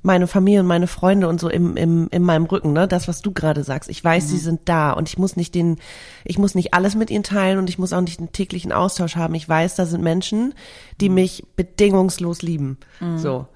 meine 0.03 0.27
Familie 0.27 0.61
und 0.61 0.67
meine 0.67 0.87
Freunde 0.87 1.29
und 1.29 1.41
so 1.41 1.49
im, 1.49 1.77
im, 1.79 2.09
in 2.11 2.23
meinem 2.23 2.45
Rücken, 2.45 2.75
ne? 2.75 2.87
Das, 2.87 3.09
was 3.09 3.23
du 3.23 3.33
gerade 3.33 3.65
sagst. 3.65 3.89
Ich 3.89 4.05
weiß, 4.05 4.25
mhm. 4.25 4.29
sie 4.29 4.39
sind 4.39 4.61
da 4.67 4.93
und 4.93 5.09
ich 5.09 5.17
muss 5.17 5.35
nicht 5.35 5.55
den, 5.55 5.79
ich 6.25 6.39
muss 6.39 6.55
nicht 6.55 6.75
alles 6.75 6.95
mit 6.95 7.11
ihnen 7.11 7.25
teilen 7.25 7.59
und 7.59 7.71
ich 7.71 7.79
muss 7.79 7.95
auch 7.95 8.03
nicht 8.03 8.21
einen 8.21 8.31
täglichen 8.31 8.71
Austausch 8.71 9.17
haben. 9.17 9.35
Ich 9.35 9.49
weiß, 9.49 9.77
da 9.77 9.87
sind 9.87 10.05
Menschen, 10.05 10.55
die 11.01 11.09
mhm. 11.09 11.15
mich 11.15 11.45
bedingungslos 11.57 12.43
lieben. 12.43 12.77
Mhm. 13.01 13.19
So. 13.19 13.49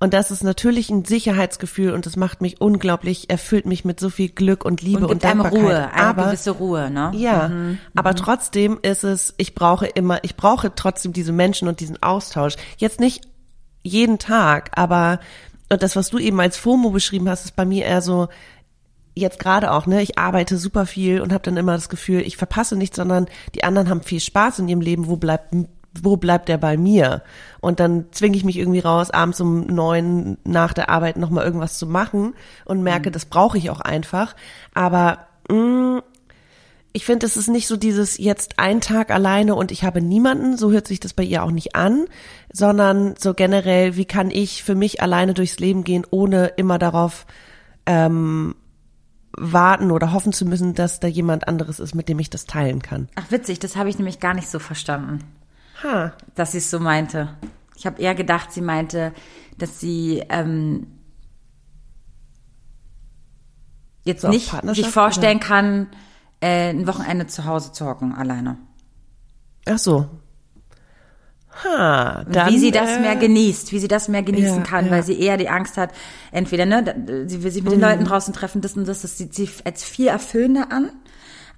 Und 0.00 0.12
das 0.12 0.30
ist 0.30 0.42
natürlich 0.42 0.90
ein 0.90 1.04
Sicherheitsgefühl 1.04 1.92
und 1.92 2.04
das 2.04 2.16
macht 2.16 2.42
mich 2.42 2.60
unglaublich, 2.60 3.30
erfüllt 3.30 3.64
mich 3.64 3.84
mit 3.84 4.00
so 4.00 4.10
viel 4.10 4.28
Glück 4.28 4.64
und 4.64 4.82
Liebe 4.82 5.04
und, 5.04 5.12
und 5.12 5.24
Dankbarkeit. 5.24 5.62
Ruhe, 5.62 5.92
eine 5.92 5.94
aber, 5.94 6.24
gewisse 6.26 6.50
Ruhe, 6.50 6.90
ne? 6.90 7.12
Ja, 7.14 7.48
mhm. 7.48 7.78
aber 7.94 8.10
mhm. 8.10 8.16
trotzdem 8.16 8.78
ist 8.82 9.04
es, 9.04 9.34
ich 9.38 9.54
brauche 9.54 9.86
immer, 9.86 10.22
ich 10.22 10.36
brauche 10.36 10.74
trotzdem 10.74 11.12
diese 11.12 11.32
Menschen 11.32 11.68
und 11.68 11.80
diesen 11.80 12.02
Austausch. 12.02 12.56
Jetzt 12.76 13.00
nicht 13.00 13.28
jeden 13.82 14.18
Tag, 14.18 14.70
aber 14.74 15.20
und 15.70 15.82
das, 15.82 15.96
was 15.96 16.10
du 16.10 16.18
eben 16.18 16.40
als 16.40 16.56
FOMO 16.56 16.90
beschrieben 16.90 17.28
hast, 17.28 17.44
ist 17.44 17.56
bei 17.56 17.64
mir 17.64 17.84
eher 17.84 18.02
so, 18.02 18.28
jetzt 19.14 19.38
gerade 19.38 19.72
auch, 19.72 19.86
ne, 19.86 20.02
ich 20.02 20.18
arbeite 20.18 20.58
super 20.58 20.86
viel 20.86 21.20
und 21.20 21.32
habe 21.32 21.44
dann 21.44 21.56
immer 21.56 21.72
das 21.72 21.88
Gefühl, 21.88 22.20
ich 22.20 22.36
verpasse 22.36 22.76
nichts, 22.76 22.96
sondern 22.96 23.26
die 23.54 23.64
anderen 23.64 23.88
haben 23.88 24.02
viel 24.02 24.20
Spaß 24.20 24.58
in 24.58 24.68
ihrem 24.68 24.80
Leben, 24.80 25.08
wo 25.08 25.16
bleibt 25.16 25.54
wo 26.02 26.16
bleibt 26.16 26.48
der 26.48 26.58
bei 26.58 26.76
mir? 26.76 27.22
Und 27.60 27.80
dann 27.80 28.06
zwinge 28.10 28.36
ich 28.36 28.44
mich 28.44 28.58
irgendwie 28.58 28.80
raus, 28.80 29.10
abends 29.10 29.40
um 29.40 29.66
neun 29.66 30.38
nach 30.44 30.72
der 30.72 30.88
Arbeit 30.88 31.16
nochmal 31.16 31.44
irgendwas 31.44 31.78
zu 31.78 31.86
machen 31.86 32.34
und 32.64 32.82
merke, 32.82 33.10
mhm. 33.10 33.12
das 33.12 33.26
brauche 33.26 33.58
ich 33.58 33.70
auch 33.70 33.80
einfach. 33.80 34.34
Aber 34.74 35.26
mh, 35.48 35.56
mm, 35.56 36.02
ich 36.96 37.04
finde, 37.04 37.26
es 37.26 37.36
ist 37.36 37.48
nicht 37.48 37.66
so 37.66 37.76
dieses 37.76 38.18
jetzt 38.18 38.60
ein 38.60 38.80
Tag 38.80 39.10
alleine 39.10 39.56
und 39.56 39.72
ich 39.72 39.82
habe 39.82 40.00
niemanden, 40.00 40.56
so 40.56 40.70
hört 40.70 40.86
sich 40.86 41.00
das 41.00 41.12
bei 41.12 41.24
ihr 41.24 41.42
auch 41.42 41.50
nicht 41.50 41.74
an, 41.74 42.06
sondern 42.52 43.16
so 43.18 43.34
generell, 43.34 43.96
wie 43.96 44.04
kann 44.04 44.30
ich 44.30 44.62
für 44.62 44.76
mich 44.76 45.02
alleine 45.02 45.34
durchs 45.34 45.58
Leben 45.58 45.82
gehen, 45.82 46.06
ohne 46.10 46.46
immer 46.56 46.78
darauf 46.78 47.26
ähm, 47.84 48.54
warten 49.36 49.90
oder 49.90 50.12
hoffen 50.12 50.32
zu 50.32 50.46
müssen, 50.46 50.74
dass 50.74 51.00
da 51.00 51.08
jemand 51.08 51.48
anderes 51.48 51.80
ist, 51.80 51.96
mit 51.96 52.08
dem 52.08 52.20
ich 52.20 52.30
das 52.30 52.46
teilen 52.46 52.80
kann. 52.80 53.08
Ach 53.16 53.28
witzig, 53.30 53.58
das 53.58 53.74
habe 53.74 53.88
ich 53.88 53.98
nämlich 53.98 54.20
gar 54.20 54.34
nicht 54.34 54.48
so 54.48 54.60
verstanden. 54.60 55.18
Ha. 55.84 56.12
Dass 56.34 56.52
sie 56.52 56.58
es 56.58 56.70
so 56.70 56.80
meinte. 56.80 57.36
Ich 57.76 57.86
habe 57.86 58.00
eher 58.00 58.14
gedacht, 58.14 58.52
sie 58.52 58.62
meinte, 58.62 59.12
dass 59.58 59.78
sie 59.78 60.24
ähm, 60.30 60.86
jetzt 64.04 64.22
so 64.22 64.28
nicht 64.28 64.50
sich 64.72 64.88
vorstellen 64.88 65.38
oder? 65.38 65.46
kann, 65.46 65.86
äh, 66.40 66.70
ein 66.70 66.86
Wochenende 66.86 67.26
zu 67.26 67.44
Hause 67.44 67.72
zu 67.72 67.86
hocken, 67.86 68.14
alleine. 68.14 68.58
Ach 69.66 69.78
so. 69.78 70.08
Ha, 71.62 72.24
dann, 72.28 72.52
wie 72.52 72.58
sie 72.58 72.72
das 72.72 72.96
äh, 72.96 73.00
mehr 73.00 73.14
genießt, 73.14 73.70
wie 73.70 73.78
sie 73.78 73.86
das 73.86 74.08
mehr 74.08 74.22
genießen 74.24 74.58
ja, 74.58 74.62
kann, 74.62 74.86
ja. 74.86 74.90
weil 74.90 75.02
sie 75.04 75.18
eher 75.18 75.36
die 75.36 75.48
Angst 75.48 75.76
hat, 75.76 75.92
entweder, 76.32 76.66
ne, 76.66 77.26
sie 77.28 77.44
will 77.44 77.52
sich 77.52 77.62
mit 77.62 77.72
mhm. 77.72 77.80
den 77.80 77.88
Leuten 77.88 78.04
draußen 78.04 78.34
treffen, 78.34 78.60
das 78.60 78.76
und 78.76 78.88
das, 78.88 79.02
das 79.02 79.18
sieht 79.18 79.34
sie 79.34 79.48
als 79.64 79.84
viel 79.84 80.08
erfüllender 80.08 80.72
an, 80.72 80.90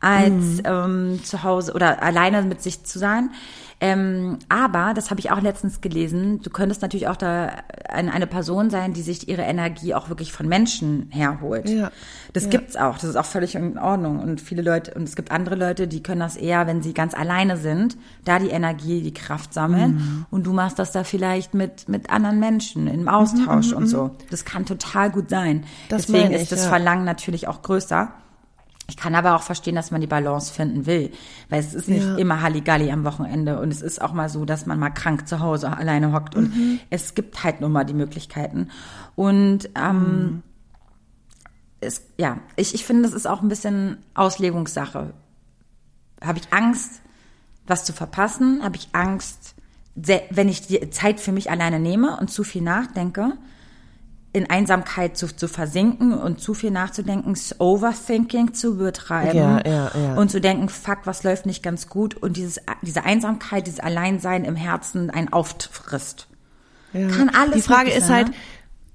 als 0.01 0.33
mhm. 0.33 0.63
ähm, 0.65 1.25
zu 1.25 1.43
Hause 1.43 1.73
oder 1.73 2.03
alleine 2.03 2.43
mit 2.43 2.63
sich 2.63 2.85
zu 2.85 2.99
sein. 2.99 3.31
Ähm, 3.79 4.39
aber, 4.49 4.95
das 4.95 5.11
habe 5.11 5.21
ich 5.21 5.31
auch 5.31 5.41
letztens 5.41 5.83
gelesen, 5.83 6.41
du 6.41 6.49
könntest 6.49 6.81
natürlich 6.81 7.09
auch 7.09 7.17
da 7.17 7.53
eine, 7.89 8.13
eine 8.13 8.27
Person 8.27 8.71
sein, 8.71 8.95
die 8.95 9.03
sich 9.03 9.29
ihre 9.29 9.43
Energie 9.43 9.95
auch 9.95 10.09
wirklich 10.09 10.33
von 10.33 10.49
Menschen 10.49 11.09
herholt. 11.11 11.69
Ja. 11.69 11.91
Das 12.33 12.45
ja. 12.45 12.51
gibt's 12.51 12.77
auch, 12.77 12.95
das 12.95 13.05
ist 13.05 13.17
auch 13.17 13.27
völlig 13.27 13.55
in 13.55 13.77
Ordnung. 13.77 14.21
Und 14.21 14.41
viele 14.41 14.63
Leute, 14.63 14.95
und 14.95 15.03
es 15.03 15.15
gibt 15.15 15.31
andere 15.31 15.57
Leute, 15.57 15.89
die 15.89 16.03
können 16.03 16.21
das 16.21 16.37
eher, 16.37 16.67
wenn 16.67 16.83
sie 16.83 16.95
ganz 16.95 17.13
alleine 17.13 17.59
sind, 17.59 17.99
da 18.25 18.39
die 18.39 18.49
Energie, 18.49 19.03
die 19.03 19.13
Kraft 19.13 19.53
sammeln. 19.53 19.95
Mhm. 19.95 20.27
Und 20.31 20.47
du 20.47 20.55
machst 20.55 20.79
das 20.79 20.93
da 20.93 21.05
vielleicht 21.05 21.53
mit, 21.53 21.87
mit 21.87 22.09
anderen 22.09 22.41
Menschen 22.41 22.87
im 22.87 23.09
Austausch 23.09 23.73
mhm, 23.73 23.77
und 23.77 23.87
so. 23.89 24.11
Das 24.31 24.47
kann 24.47 24.65
total 24.65 25.11
gut 25.11 25.29
sein. 25.29 25.65
Das 25.91 26.07
Deswegen 26.07 26.33
ich, 26.33 26.43
ist 26.43 26.53
das 26.53 26.65
ja. 26.65 26.71
Verlangen 26.71 27.05
natürlich 27.05 27.47
auch 27.47 27.61
größer. 27.61 28.11
Ich 28.89 28.97
kann 28.97 29.15
aber 29.17 29.35
auch 29.35 29.43
verstehen, 29.43 29.75
dass 29.75 29.91
man 29.91 30.01
die 30.01 30.07
Balance 30.07 30.53
finden 30.53 30.87
will, 30.87 31.11
weil 31.49 31.59
es 31.59 31.75
ist 31.75 31.89
nicht 31.89 32.05
ja. 32.05 32.17
immer 32.17 32.41
Halligalli 32.41 32.93
am 32.93 33.05
Wochenende 33.05 33.59
und 33.59 33.73
es 33.73 33.83
ist 33.83 34.01
auch 34.01 34.13
mal 34.13 34.29
so, 34.29 34.45
dass 34.45 34.67
man 34.67 34.79
mal 34.79 34.91
krank 34.91 35.27
zu 35.27 35.41
Hause 35.41 35.77
alleine 35.77 36.13
hockt 36.13 36.37
und 36.37 36.57
mhm. 36.57 36.79
es 36.89 37.15
gibt 37.15 37.43
halt 37.43 37.61
nur 37.61 37.71
mal 37.71 37.85
die 37.85 37.95
Möglichkeiten. 37.95 38.69
Und 39.17 39.71
ähm, 39.75 39.99
mhm. 39.99 40.43
es, 41.81 42.03
ja, 42.17 42.39
ich, 42.55 42.75
ich 42.75 42.87
finde, 42.87 43.03
das 43.03 43.13
ist 43.13 43.27
auch 43.27 43.43
ein 43.43 43.49
bisschen 43.49 43.99
Auslegungssache. 44.15 45.13
Habe 46.25 46.39
ich 46.39 46.53
Angst, 46.53 47.03
was 47.67 47.85
zu 47.85 47.93
verpassen? 47.93 48.63
Habe 48.63 48.77
ich 48.77 48.91
Angst, 48.93 49.57
wenn 49.97 50.49
ich 50.49 50.67
die 50.67 50.91
Zeit 50.91 51.19
für 51.19 51.33
mich 51.33 51.51
alleine 51.51 51.81
nehme 51.81 52.19
und 52.19 52.31
zu 52.31 52.45
viel 52.45 52.63
nachdenke? 52.63 53.33
In 54.37 54.51
Einsamkeit 54.51 55.17
zu, 55.17 55.35
zu 55.35 55.49
versinken 55.49 56.13
und 56.13 56.43
zu 56.43 56.53
viel 56.53 56.71
nachzudenken, 56.71 57.35
Overthinking 57.59 58.53
zu 58.53 58.77
betreiben 58.77 59.35
ja, 59.35 59.63
ja, 59.67 59.91
ja. 59.95 60.15
und 60.17 60.31
zu 60.31 60.43
denken, 60.43 60.69
fuck, 60.69 60.99
was 61.05 61.23
läuft 61.23 61.47
nicht 61.47 61.63
ganz 61.63 61.89
gut 61.89 62.15
und 62.15 62.37
dieses, 62.37 62.61
diese 62.83 63.05
Einsamkeit, 63.05 63.67
dieses 63.67 63.81
Alleinsein 63.81 64.45
im 64.45 64.55
Herzen 64.55 65.09
ein 65.09 65.33
auffrisst. 65.33 66.29
Ja. 66.93 67.09
Kann 67.09 67.31
alles. 67.31 67.55
Die 67.55 67.63
Frage 67.63 67.91
ist 67.91 68.11
halt, 68.11 68.31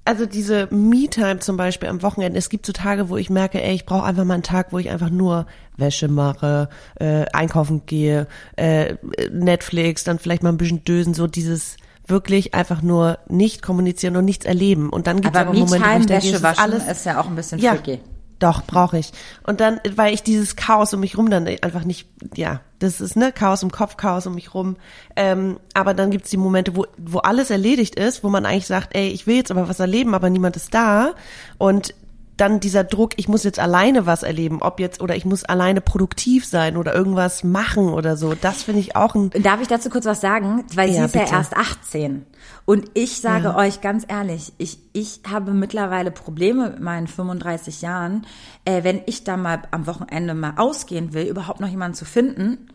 also 0.04 0.26
diese 0.26 0.68
Me-Time 0.70 1.40
zum 1.40 1.56
Beispiel 1.56 1.88
am 1.88 2.02
Wochenende, 2.02 2.38
es 2.38 2.48
gibt 2.48 2.64
so 2.64 2.72
Tage, 2.72 3.08
wo 3.08 3.16
ich 3.16 3.28
merke, 3.28 3.60
ey, 3.60 3.74
ich 3.74 3.84
brauche 3.84 4.04
einfach 4.04 4.24
mal 4.24 4.34
einen 4.34 4.44
Tag, 4.44 4.72
wo 4.72 4.78
ich 4.78 4.90
einfach 4.90 5.10
nur 5.10 5.46
Wäsche 5.76 6.06
mache, 6.06 6.68
äh, 7.00 7.24
einkaufen 7.32 7.82
gehe, 7.86 8.28
äh, 8.54 8.94
Netflix, 9.32 10.04
dann 10.04 10.20
vielleicht 10.20 10.44
mal 10.44 10.50
ein 10.50 10.56
bisschen 10.56 10.84
dösen, 10.84 11.14
so 11.14 11.26
dieses 11.26 11.78
wirklich 12.06 12.54
einfach 12.54 12.82
nur 12.82 13.18
nicht 13.28 13.62
kommunizieren 13.62 14.16
und 14.16 14.24
nichts 14.24 14.44
erleben. 14.44 14.90
Und 14.90 15.06
dann 15.06 15.20
gibt 15.20 15.34
es 15.34 15.40
aber, 15.40 15.50
aber 15.50 15.58
Momente, 15.58 15.88
wo 15.88 16.16
ich 16.16 16.22
denke, 16.22 16.42
waschen 16.42 16.62
alles 16.62 16.86
ist 16.86 17.06
ja 17.06 17.20
auch 17.20 17.26
ein 17.26 17.36
bisschen 17.36 17.58
ja, 17.58 17.74
tricky. 17.74 18.00
Doch, 18.42 18.64
brauche 18.64 18.98
ich. 18.98 19.12
Und 19.44 19.60
dann, 19.60 19.80
weil 19.94 20.12
ich 20.12 20.24
dieses 20.24 20.56
Chaos 20.56 20.92
um 20.92 20.98
mich 20.98 21.16
rum 21.16 21.30
dann 21.30 21.46
einfach 21.46 21.84
nicht, 21.84 22.08
ja, 22.34 22.60
das 22.80 23.00
ist 23.00 23.14
ne 23.14 23.30
Chaos 23.30 23.62
im 23.62 23.70
Kopf, 23.70 23.96
Chaos 23.96 24.26
um 24.26 24.34
mich 24.34 24.52
rum. 24.52 24.74
Ähm, 25.14 25.60
aber 25.74 25.94
dann 25.94 26.10
gibt's 26.10 26.30
die 26.30 26.36
Momente, 26.36 26.74
wo, 26.74 26.86
wo 26.98 27.18
alles 27.18 27.50
erledigt 27.50 27.94
ist, 27.94 28.24
wo 28.24 28.30
man 28.30 28.44
eigentlich 28.44 28.66
sagt, 28.66 28.96
ey, 28.96 29.08
ich 29.10 29.28
will 29.28 29.36
jetzt 29.36 29.52
aber 29.52 29.68
was 29.68 29.78
erleben, 29.78 30.12
aber 30.12 30.28
niemand 30.28 30.56
ist 30.56 30.74
da. 30.74 31.14
Und 31.56 31.94
dann 32.42 32.58
dieser 32.58 32.82
Druck, 32.82 33.12
ich 33.16 33.28
muss 33.28 33.44
jetzt 33.44 33.60
alleine 33.60 34.04
was 34.04 34.24
erleben, 34.24 34.60
ob 34.62 34.80
jetzt 34.80 35.00
oder 35.00 35.14
ich 35.14 35.24
muss 35.24 35.44
alleine 35.44 35.80
produktiv 35.80 36.44
sein 36.44 36.76
oder 36.76 36.92
irgendwas 36.92 37.44
machen 37.44 37.88
oder 37.88 38.16
so. 38.16 38.34
Das 38.34 38.64
finde 38.64 38.80
ich 38.80 38.96
auch 38.96 39.14
ein. 39.14 39.30
Darf 39.30 39.62
ich 39.62 39.68
dazu 39.68 39.88
kurz 39.90 40.04
was 40.04 40.20
sagen? 40.20 40.64
Weil 40.74 40.90
ja, 40.90 40.94
sie 40.94 41.04
ist 41.04 41.12
bitte. 41.12 41.30
ja 41.30 41.38
erst 41.38 41.56
18. 41.56 42.26
Und 42.64 42.90
ich 42.94 43.20
sage 43.20 43.44
ja. 43.44 43.56
euch 43.56 43.80
ganz 43.80 44.04
ehrlich, 44.08 44.52
ich, 44.58 44.78
ich 44.92 45.20
habe 45.30 45.52
mittlerweile 45.52 46.10
Probleme 46.10 46.70
mit 46.70 46.80
meinen 46.80 47.06
35 47.06 47.80
Jahren, 47.80 48.26
äh, 48.64 48.82
wenn 48.82 49.02
ich 49.06 49.22
da 49.22 49.36
mal 49.36 49.62
am 49.70 49.86
Wochenende 49.86 50.34
mal 50.34 50.54
ausgehen 50.56 51.14
will, 51.14 51.26
überhaupt 51.26 51.60
noch 51.60 51.68
jemanden 51.68 51.94
zu 51.94 52.04
finden, 52.04 52.68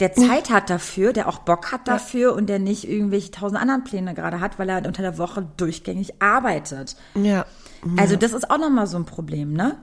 der 0.00 0.14
Zeit 0.14 0.50
hat 0.50 0.68
dafür, 0.68 1.12
der 1.12 1.28
auch 1.28 1.38
Bock 1.38 1.70
hat 1.70 1.86
dafür 1.86 2.30
ja. 2.30 2.36
und 2.36 2.48
der 2.48 2.58
nicht 2.58 2.88
irgendwelche 2.88 3.30
tausend 3.30 3.60
anderen 3.60 3.84
Pläne 3.84 4.14
gerade 4.14 4.40
hat, 4.40 4.58
weil 4.58 4.68
er 4.68 4.84
unter 4.84 5.02
der 5.02 5.16
Woche 5.16 5.46
durchgängig 5.56 6.20
arbeitet. 6.20 6.96
Ja. 7.14 7.46
Also 7.96 8.16
das 8.16 8.32
ist 8.32 8.50
auch 8.50 8.58
nochmal 8.58 8.86
so 8.86 8.96
ein 8.96 9.04
Problem, 9.04 9.52
ne? 9.52 9.76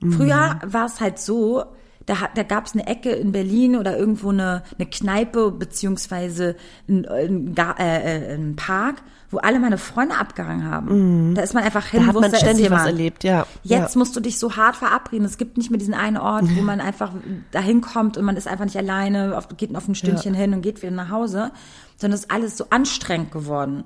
Früher 0.00 0.58
mhm. 0.62 0.72
war 0.72 0.86
es 0.86 1.00
halt 1.00 1.18
so, 1.18 1.64
da, 2.06 2.14
da 2.34 2.42
gab 2.42 2.66
es 2.66 2.72
eine 2.72 2.86
Ecke 2.86 3.10
in 3.10 3.32
Berlin 3.32 3.76
oder 3.76 3.96
irgendwo 3.96 4.30
eine, 4.30 4.62
eine 4.78 4.88
Kneipe 4.88 5.52
beziehungsweise 5.52 6.56
ein, 6.88 7.06
ein, 7.06 7.56
äh, 7.56 8.34
ein 8.34 8.56
Park, 8.56 8.96
wo 9.30 9.38
alle 9.38 9.60
meine 9.60 9.78
Freunde 9.78 10.16
abgehangen 10.16 10.68
haben. 10.68 11.30
Mhm. 11.30 11.34
Da 11.34 11.42
ist 11.42 11.54
man 11.54 11.62
einfach 11.62 11.86
hin, 11.86 12.00
da 12.00 12.06
hat 12.08 12.20
man 12.20 12.34
ständig 12.34 12.70
was 12.70 12.86
erlebt, 12.86 13.24
ja. 13.24 13.46
Jetzt 13.62 13.94
ja. 13.94 13.98
musst 13.98 14.16
du 14.16 14.20
dich 14.20 14.38
so 14.38 14.56
hart 14.56 14.76
verabreden. 14.76 15.24
Es 15.24 15.38
gibt 15.38 15.56
nicht 15.56 15.70
mehr 15.70 15.78
diesen 15.78 15.94
einen 15.94 16.16
Ort, 16.16 16.44
wo 16.56 16.62
man 16.62 16.80
einfach 16.80 17.12
dahin 17.52 17.80
kommt 17.80 18.16
und 18.16 18.24
man 18.24 18.36
ist 18.36 18.48
einfach 18.48 18.64
nicht 18.64 18.76
alleine, 18.76 19.38
auf, 19.38 19.48
geht 19.56 19.74
auf 19.76 19.86
ein 19.86 19.94
Stündchen 19.94 20.34
ja. 20.34 20.40
hin 20.40 20.54
und 20.54 20.62
geht 20.62 20.82
wieder 20.82 20.92
nach 20.92 21.10
Hause, 21.10 21.52
sondern 21.96 22.16
es 22.16 22.24
ist 22.24 22.30
alles 22.30 22.56
so 22.56 22.66
anstrengend 22.70 23.30
geworden. 23.30 23.84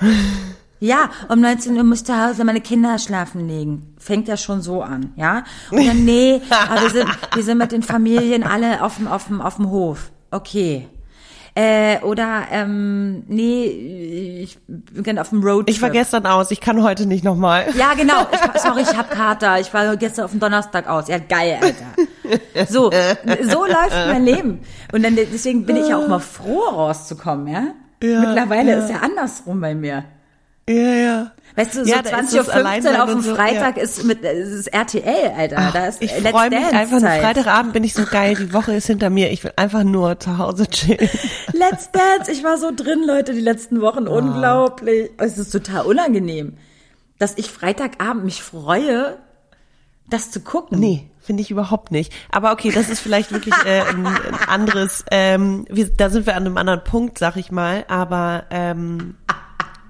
Ja, 0.80 1.10
um 1.28 1.40
19 1.40 1.76
Uhr 1.76 1.84
muss 1.84 2.04
zu 2.04 2.16
Hause 2.16 2.44
meine 2.44 2.60
Kinder 2.60 2.98
schlafen 2.98 3.48
legen. 3.48 3.94
Fängt 3.98 4.28
ja 4.28 4.36
schon 4.36 4.62
so 4.62 4.82
an, 4.82 5.12
ja? 5.16 5.44
Und 5.70 5.86
dann, 5.86 6.04
nee, 6.04 6.40
aber 6.50 6.82
wir 6.82 6.90
sind, 6.90 7.08
wir 7.34 7.42
sind 7.42 7.58
mit 7.58 7.72
den 7.72 7.82
Familien 7.82 8.44
alle 8.44 8.82
auf 8.82 8.96
dem, 8.96 9.08
auf 9.08 9.26
dem, 9.26 9.40
auf 9.40 9.56
dem 9.56 9.70
Hof. 9.70 10.10
Okay. 10.30 10.86
Äh, 11.54 11.98
oder, 12.02 12.46
ähm, 12.52 13.24
nee, 13.26 14.44
ich 14.44 14.58
bin 14.68 15.18
auf 15.18 15.30
dem 15.30 15.42
Roadtrip. 15.42 15.74
Ich 15.74 15.82
war 15.82 15.90
gestern 15.90 16.24
aus, 16.24 16.52
ich 16.52 16.60
kann 16.60 16.84
heute 16.84 17.06
nicht 17.06 17.24
nochmal. 17.24 17.66
Ja, 17.76 17.94
genau. 17.94 18.28
Ich, 18.30 18.60
sorry, 18.62 18.82
ich 18.82 18.96
hab 18.96 19.10
Kater. 19.10 19.58
Ich 19.58 19.74
war 19.74 19.96
gestern 19.96 20.26
auf 20.26 20.30
dem 20.30 20.38
Donnerstag 20.38 20.88
aus. 20.88 21.08
Ja, 21.08 21.18
geil, 21.18 21.58
Alter. 21.60 22.68
So, 22.68 22.92
so 23.42 23.64
läuft 23.64 23.90
mein 23.90 24.24
Leben. 24.24 24.60
Und 24.92 25.02
dann, 25.02 25.16
deswegen 25.16 25.66
bin 25.66 25.76
ich 25.76 25.88
ja 25.88 25.96
auch 25.96 26.06
mal 26.06 26.20
froh, 26.20 26.60
rauszukommen, 26.60 27.48
ja? 27.48 27.68
ja 28.02 28.20
Mittlerweile 28.20 28.72
ja. 28.72 28.78
ist 28.78 28.90
ja 28.90 28.98
andersrum 28.98 29.60
bei 29.60 29.74
mir. 29.74 30.04
Ja, 30.68 30.94
ja. 30.94 31.32
Weißt 31.56 31.74
du, 31.74 31.84
so 31.84 31.90
Ja, 31.90 32.02
da 32.02 32.20
ist 32.20 32.32
20.15 32.32 32.36
das 32.36 32.48
Alleinsein 32.50 32.94
Uhr 32.94 33.02
auf 33.04 33.10
dem 33.10 33.20
so, 33.22 33.34
Freitag 33.34 33.78
ist 33.78 34.04
mit 34.04 34.22
es 34.22 34.48
ist 34.50 34.66
RTL, 34.68 35.32
Alter. 35.36 35.70
da 35.72 35.86
ist 35.86 36.00
Ich 36.00 36.12
Let's 36.12 36.30
freue 36.30 36.50
mich 36.50 36.60
Dance 36.60 36.76
einfach, 36.76 37.00
Zeit. 37.00 37.22
Freitagabend 37.22 37.72
bin 37.72 37.82
ich 37.82 37.94
so 37.94 38.04
geil, 38.04 38.36
die 38.36 38.52
Woche 38.52 38.74
ist 38.74 38.86
hinter 38.86 39.10
mir, 39.10 39.32
ich 39.32 39.42
will 39.42 39.52
einfach 39.56 39.82
nur 39.82 40.20
zu 40.20 40.38
Hause 40.38 40.68
chillen. 40.68 41.08
Let's 41.52 41.90
Dance. 41.90 42.30
Ich 42.30 42.44
war 42.44 42.58
so 42.58 42.70
drin, 42.74 43.02
Leute, 43.04 43.32
die 43.34 43.40
letzten 43.40 43.80
Wochen. 43.80 44.06
Ah. 44.06 44.12
Unglaublich. 44.12 45.10
Es 45.18 45.36
ist 45.36 45.50
total 45.50 45.86
unangenehm, 45.86 46.56
dass 47.18 47.36
ich 47.36 47.50
Freitagabend 47.50 48.24
mich 48.24 48.42
freue, 48.42 49.16
das 50.08 50.30
zu 50.30 50.40
gucken. 50.40 50.78
Nee, 50.78 51.10
finde 51.20 51.42
ich 51.42 51.50
überhaupt 51.50 51.90
nicht. 51.90 52.12
Aber 52.30 52.52
okay, 52.52 52.70
das 52.70 52.88
ist 52.88 53.00
vielleicht 53.00 53.32
wirklich 53.32 53.54
äh, 53.66 53.80
ein, 53.80 54.06
ein 54.06 54.48
anderes, 54.48 55.04
ähm, 55.10 55.66
wir, 55.68 55.88
da 55.90 56.08
sind 56.08 56.26
wir 56.26 56.36
an 56.36 56.46
einem 56.46 56.56
anderen 56.56 56.84
Punkt, 56.84 57.18
sag 57.18 57.36
ich 57.36 57.50
mal, 57.50 57.84
aber 57.88 58.44
ähm, 58.50 59.16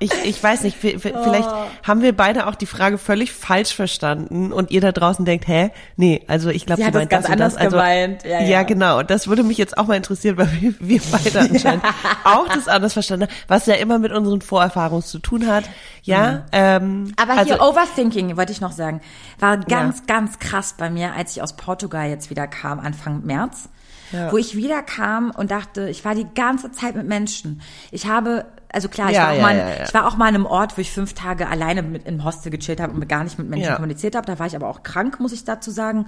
ich, 0.01 0.13
ich 0.25 0.43
weiß 0.43 0.63
nicht, 0.63 0.77
vi- 0.83 0.97
vi- 0.97 1.23
vielleicht 1.23 1.49
haben 1.83 2.03
wir 2.03 2.17
beide 2.17 2.47
auch 2.47 2.55
die 2.55 2.67
Frage 2.67 2.99
völlig 2.99 3.33
falsch 3.33 3.75
verstanden 3.75 4.53
und 4.53 4.71
ihr 4.71 4.81
da 4.81 4.93
draußen 4.93 5.25
denkt, 5.25 5.49
hä? 5.49 5.71
Nee, 5.97 6.23
also 6.29 6.51
ich 6.51 6.67
glaube, 6.67 6.81
Sie 6.83 6.87
sie 6.87 6.91
das 6.93 7.01
meint 7.01 7.11
ganz 7.11 7.23
das 7.25 7.29
und 7.29 7.33
anders 7.33 7.53
das. 7.55 7.63
Also, 7.63 7.77
gemeint. 7.77 8.23
Ja, 8.25 8.41
Ja, 8.41 8.47
ja. 8.47 8.63
genau. 8.63 9.03
Das 9.03 9.27
würde 9.29 9.43
mich 9.43 9.59
jetzt 9.59 9.77
auch 9.77 9.87
mal 9.87 9.97
interessieren, 9.97 10.37
weil 10.37 10.49
wir, 10.61 10.75
wir 10.79 11.01
beide 11.11 11.41
anscheinend 11.41 11.85
auch 12.25 12.49
das 12.49 12.69
anders 12.69 12.93
verstanden 12.93 13.27
haben, 13.27 13.35
was 13.49 13.67
ja 13.67 13.75
immer 13.75 13.99
mit 13.99 14.13
unseren 14.13 14.41
Vorerfahrungen 14.41 15.03
zu 15.03 15.19
tun 15.19 15.47
hat. 15.47 15.65
Ja, 16.03 16.45
ähm, 16.53 16.79
Mhm. 17.05 17.13
Aber 17.21 17.33
also, 17.39 17.55
hier 17.55 17.63
Overthinking, 17.63 18.37
wollte 18.37 18.53
ich 18.53 18.61
noch 18.61 18.73
sagen, 18.73 19.01
war 19.41 19.57
ganz, 19.59 20.07
ganz 20.07 20.39
krass 20.39 20.75
bei 20.79 20.91
mir, 20.91 21.13
als 21.15 21.37
ich 21.37 21.43
aus 21.43 21.57
Portugal 21.57 22.09
jetzt 22.09 22.31
wieder 22.31 22.47
kam, 22.47 22.79
Anfang 22.81 23.25
März. 23.25 23.69
Ja. 24.13 24.33
Wo 24.33 24.39
ich 24.39 24.57
wieder 24.57 24.83
kam 24.83 25.31
und 25.33 25.51
dachte, 25.51 25.89
ich 25.91 26.03
war 26.05 26.15
die 26.15 26.27
ganze 26.35 26.73
Zeit 26.73 26.95
mit 26.97 27.07
Menschen. 27.07 27.61
Ich 27.91 28.07
habe, 28.07 28.47
also 28.73 28.89
klar, 28.89 29.11
ich, 29.11 29.17
Ja, 29.17 29.25
war, 29.25 29.33
auch 29.33 29.37
ja, 29.37 29.43
mal, 29.43 29.57
ja, 29.57 29.85
ich 29.85 29.95
war 29.95 30.07
auch 30.07 30.17
mal 30.17 30.27
an 30.29 30.35
einem 30.35 30.47
Ort, 30.47 30.77
wo 30.77 30.81
ich 30.81 30.91
fünf 30.91 31.15
Tage 31.15 31.49
alleine 31.49 31.83
mit 31.83 32.07
im 32.07 32.25
Hostel 32.25 32.51
gechillt 32.51 32.81
habe 32.81 32.93
und 32.93 33.09
gar 33.09 33.25
nicht 33.25 33.39
mit 33.39 33.49
Menschen 33.49 33.75
kommuniziert 33.75 34.15
habe. 34.15 34.27
Da 34.27 34.39
war 34.39 34.47
ich 34.47 34.57
aber 34.57 34.69
auch 34.69 34.83
krank, 34.83 35.21
muss 35.21 35.33
ich 35.33 35.45
dazu 35.45 35.71
sagen. 35.71 36.07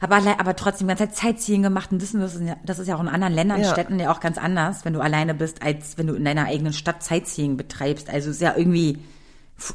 Aber, 0.00 0.16
aber 0.38 0.56
trotzdem 0.56 0.88
die 0.88 0.94
ganze 0.94 1.08
Zeit 1.08 1.16
Sightseeing 1.16 1.62
gemacht 1.62 1.90
und 1.92 2.02
wissen, 2.02 2.20
das 2.20 2.34
ist, 2.34 2.42
ja, 2.42 2.56
das 2.64 2.78
ist 2.78 2.88
ja 2.88 2.96
auch 2.96 3.00
in 3.00 3.08
anderen 3.08 3.32
Ländern. 3.32 3.64
Städten 3.64 3.98
ja 3.98 4.10
auch 4.10 4.20
ganz 4.20 4.36
anders, 4.36 4.84
wenn 4.84 4.92
du 4.92 5.00
alleine 5.00 5.34
bist, 5.34 5.62
als 5.62 5.96
wenn 5.96 6.06
du 6.06 6.14
in 6.14 6.24
deiner 6.24 6.46
eigenen 6.46 6.72
Stadt 6.74 7.02
Sightseeing 7.02 7.56
betreibst. 7.56 8.10
Also 8.10 8.30
ist 8.30 8.42
ja 8.42 8.54
irgendwie, 8.56 8.98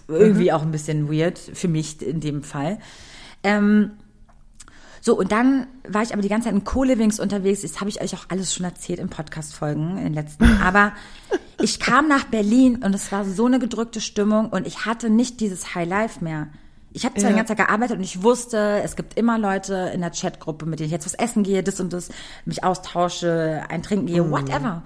irgendwie 0.08 0.52
auch 0.52 0.62
ein 0.62 0.72
bisschen 0.72 1.12
weird, 1.12 1.40
für 1.40 1.68
mich 1.68 2.02
in 2.06 2.20
dem 2.20 2.44
Fall. 2.44 2.78
Ähm, 3.44 3.92
so, 5.02 5.18
und 5.18 5.32
dann 5.32 5.68
war 5.88 6.02
ich 6.04 6.14
aber 6.14 6.22
die 6.22 6.30
ganze 6.30 6.46
Zeit 6.48 6.54
in 6.56 6.64
Co-Livings 6.64 7.20
unterwegs. 7.20 7.62
Das 7.62 7.80
habe 7.80 7.90
ich 7.90 8.02
euch 8.02 8.14
auch 8.16 8.26
alles 8.30 8.54
schon 8.54 8.66
erzählt 8.66 9.00
in 9.00 9.10
Podcast-Folgen, 9.10 9.98
in 9.98 10.04
den 10.04 10.14
letzten. 10.14 10.44
Aber 10.62 10.92
ich 11.62 11.80
kam 11.80 12.08
nach 12.08 12.26
Berlin 12.26 12.84
und 12.84 12.94
es 12.94 13.12
war 13.12 13.26
so 13.26 13.46
eine 13.46 13.60
gedrückte 13.60 14.02
Stimmung 14.02 14.50
und 14.50 14.68
ich 14.68 14.86
hatte 14.86 15.10
nicht 15.10 15.40
dieses 15.40 15.74
High 15.76 15.88
Life 15.88 16.24
mehr. 16.24 16.48
Ich 16.92 17.06
habe 17.06 17.16
zwar 17.16 17.26
Ja. 17.26 17.30
die 17.30 17.36
ganze 17.38 17.56
Zeit 17.56 17.68
gearbeitet 17.68 17.98
und 17.98 18.04
ich 18.04 18.24
wusste, 18.24 18.82
es 18.84 18.96
gibt 18.96 19.16
immer 19.18 19.38
Leute 19.38 19.92
in 19.94 20.02
der 20.02 20.12
Chatgruppe, 20.12 20.66
mit 20.66 20.80
denen 20.80 20.88
ich 20.88 20.92
jetzt 20.92 21.06
was 21.06 21.14
essen 21.14 21.44
gehe, 21.44 21.62
das 21.64 21.80
und 21.80 21.94
das, 21.94 22.10
mich 22.46 22.64
austausche, 22.64 23.64
ein 23.70 23.84
Trinken 23.84 24.08
gehe, 24.08 24.30
whatever. 24.32 24.84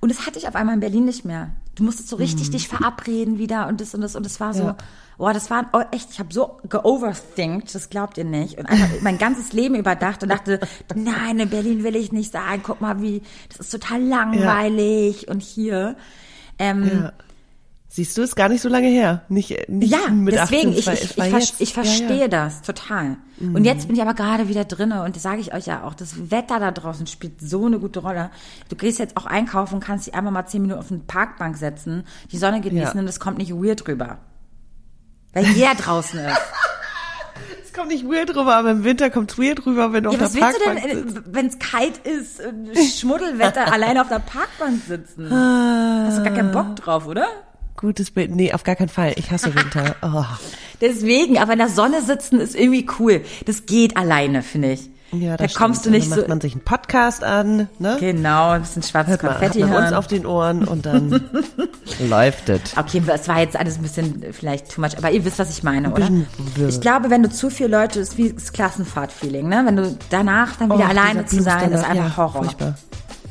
Und 0.00 0.10
das 0.10 0.26
hatte 0.26 0.38
ich 0.38 0.48
auf 0.48 0.56
einmal 0.56 0.74
in 0.74 0.80
Berlin 0.80 1.04
nicht 1.04 1.24
mehr. 1.24 1.50
Du 1.74 1.82
musstest 1.82 2.08
so 2.08 2.16
richtig 2.16 2.50
dich 2.50 2.68
verabreden 2.68 3.38
wieder 3.38 3.66
und 3.68 3.80
das 3.80 3.94
und 3.94 4.00
das 4.00 4.14
und 4.14 4.24
es 4.26 4.38
war 4.40 4.54
so, 4.54 4.62
Ja. 4.64 4.76
boah, 5.18 5.32
das 5.32 5.50
war 5.50 5.66
oh, 5.72 5.82
echt, 5.90 6.10
ich 6.12 6.18
habe 6.20 6.32
so 6.32 6.58
geoverthinkt, 6.68 7.74
das 7.74 7.90
glaubt 7.90 8.16
ihr 8.18 8.24
nicht. 8.24 8.58
Und 8.58 8.66
einfach 8.66 9.00
mein 9.02 9.18
ganzes 9.18 9.52
Leben 9.52 9.74
überdacht 9.74 10.22
und 10.22 10.28
dachte, 10.28 10.60
nein, 10.94 11.40
in 11.40 11.50
Berlin 11.50 11.82
will 11.82 11.96
ich 11.96 12.12
nicht 12.12 12.32
sein, 12.32 12.62
guck 12.62 12.80
mal 12.80 13.02
wie, 13.02 13.22
das 13.48 13.60
ist 13.60 13.70
total 13.70 14.02
langweilig 14.02 15.28
und 15.28 15.42
hier. 15.42 15.96
Ähm, 16.58 16.86
ja. 16.86 17.12
Siehst 17.96 18.18
du, 18.18 18.22
ist 18.22 18.34
gar 18.34 18.48
nicht 18.48 18.60
so 18.60 18.68
lange 18.68 18.88
her. 18.88 19.22
Nicht, 19.28 19.68
nicht 19.68 19.92
ja, 19.92 20.08
mit 20.10 20.34
deswegen, 20.34 20.70
18, 20.76 20.78
ich, 20.78 20.88
ich, 20.88 21.02
ich, 21.04 21.12
ver- 21.14 21.26
jetzt. 21.38 21.60
ich 21.60 21.72
verstehe 21.72 22.08
Ja, 22.16 22.22
ja. 22.22 22.28
das 22.28 22.62
total. 22.62 23.18
Und 23.38 23.64
jetzt 23.64 23.86
bin 23.86 23.94
ich 23.94 24.02
aber 24.02 24.14
gerade 24.14 24.48
wieder 24.48 24.64
drinne 24.64 25.04
und 25.04 25.14
das 25.14 25.22
sage 25.22 25.40
ich 25.40 25.54
euch 25.54 25.66
ja 25.66 25.84
auch, 25.84 25.94
das 25.94 26.28
Wetter 26.32 26.58
da 26.58 26.72
draußen 26.72 27.06
spielt 27.06 27.40
so 27.40 27.66
eine 27.66 27.78
gute 27.78 28.00
Rolle. 28.00 28.30
Du 28.68 28.74
gehst 28.74 28.98
jetzt 28.98 29.16
auch 29.16 29.26
einkaufen 29.26 29.74
und 29.76 29.80
kannst 29.84 30.08
dich 30.08 30.14
einfach 30.16 30.32
mal 30.32 30.44
zehn 30.46 30.62
Minuten 30.62 30.80
auf 30.80 30.90
eine 30.90 31.02
Parkbank 31.06 31.56
setzen, 31.56 32.02
die 32.32 32.36
Sonne 32.38 32.60
genießen 32.60 32.94
Ja. 32.96 33.00
und 33.00 33.06
es 33.06 33.20
kommt 33.20 33.38
nicht 33.38 33.52
weird 33.54 33.86
rüber. 33.86 34.18
Weil 35.32 35.44
jeder 35.46 35.74
draußen 35.78 36.18
ist. 36.18 36.38
Es 37.64 37.72
kommt 37.72 37.88
nicht 37.90 38.04
weird 38.04 38.30
rüber, 38.30 38.56
aber 38.56 38.72
im 38.72 38.82
Winter 38.82 39.08
kommt 39.10 39.30
es 39.30 39.38
weird 39.38 39.64
rüber, 39.66 39.92
wenn 39.92 40.02
du 40.02 40.10
Ja, 40.10 40.16
auf 40.16 40.22
was 40.24 40.32
der 40.32 40.42
willst 40.42 40.58
du 40.60 40.64
Parkbank 40.64 40.88
denn, 40.92 41.08
sitzt. 41.10 41.22
wenn 41.26 41.46
es 41.46 41.58
kalt 41.60 41.98
ist, 41.98 42.40
äh, 42.40 42.88
Schmuddelwetter, 42.88 43.72
alleine 43.72 44.00
auf 44.02 44.08
der 44.08 44.18
Parkbank 44.20 44.80
sitzen? 44.84 45.30
Hast 46.06 46.18
du 46.18 46.24
gar 46.24 46.32
keinen 46.34 46.50
Bock 46.50 46.74
drauf, 46.76 47.06
oder? 47.06 47.26
Gutes 47.84 48.10
Bild. 48.10 48.34
Nee, 48.34 48.50
auf 48.54 48.64
gar 48.64 48.76
keinen 48.76 48.88
Fall. 48.88 49.12
Ich 49.16 49.30
hasse 49.30 49.54
Winter. 49.54 49.94
Oh. 50.02 50.24
Deswegen, 50.80 51.38
aber 51.38 51.52
in 51.52 51.58
der 51.58 51.68
Sonne 51.68 52.00
sitzen 52.02 52.40
ist 52.40 52.54
irgendwie 52.54 52.86
cool. 52.98 53.20
Das 53.44 53.66
geht 53.66 53.96
alleine, 53.96 54.42
finde 54.42 54.72
ich. 54.72 54.88
Ja, 55.12 55.36
da 55.36 55.46
kommst 55.48 55.84
du 55.84 55.90
nicht 55.90 56.06
dann 56.06 56.14
so. 56.14 56.20
macht 56.22 56.28
man 56.28 56.40
sich 56.40 56.52
einen 56.54 56.62
Podcast 56.64 57.22
an, 57.22 57.68
ne? 57.78 57.96
Genau, 58.00 58.50
ein 58.50 58.62
bisschen 58.62 58.82
schwarzes 58.82 59.12
Hört 59.12 59.22
man, 59.22 59.32
hat 59.32 59.38
Konfetti 59.40 59.60
man 59.60 59.70
uns 59.70 59.80
hören. 59.84 59.94
auf 59.94 60.06
den 60.08 60.26
Ohren 60.26 60.64
und 60.64 60.86
dann 60.86 61.20
läuft 62.08 62.48
es. 62.48 62.76
Okay, 62.76 63.02
es 63.06 63.28
war 63.28 63.38
jetzt 63.40 63.54
alles 63.56 63.76
ein 63.76 63.82
bisschen 63.82 64.24
vielleicht 64.32 64.72
too 64.74 64.80
much, 64.80 64.96
aber 64.96 65.10
ihr 65.10 65.24
wisst, 65.24 65.38
was 65.38 65.50
ich 65.50 65.62
meine, 65.62 65.92
oder? 65.92 66.08
Ich 66.68 66.80
glaube, 66.80 67.10
wenn 67.10 67.22
du 67.22 67.30
zu 67.30 67.50
viele 67.50 67.68
Leute, 67.68 68.00
ist 68.00 68.16
wie 68.18 68.32
das 68.32 68.52
Klassenfahrt-Feeling, 68.52 69.46
ne? 69.46 69.62
Wenn 69.66 69.76
du 69.76 69.96
danach 70.10 70.56
dann 70.56 70.70
wieder 70.70 70.86
Oh, 70.86 70.88
alleine 70.90 71.26
zu 71.26 71.40
sein, 71.42 71.70
ist 71.70 71.84
einfach 71.84 71.94
ja, 72.08 72.16
Horror. 72.16 72.44
Furchtbar. 72.44 72.74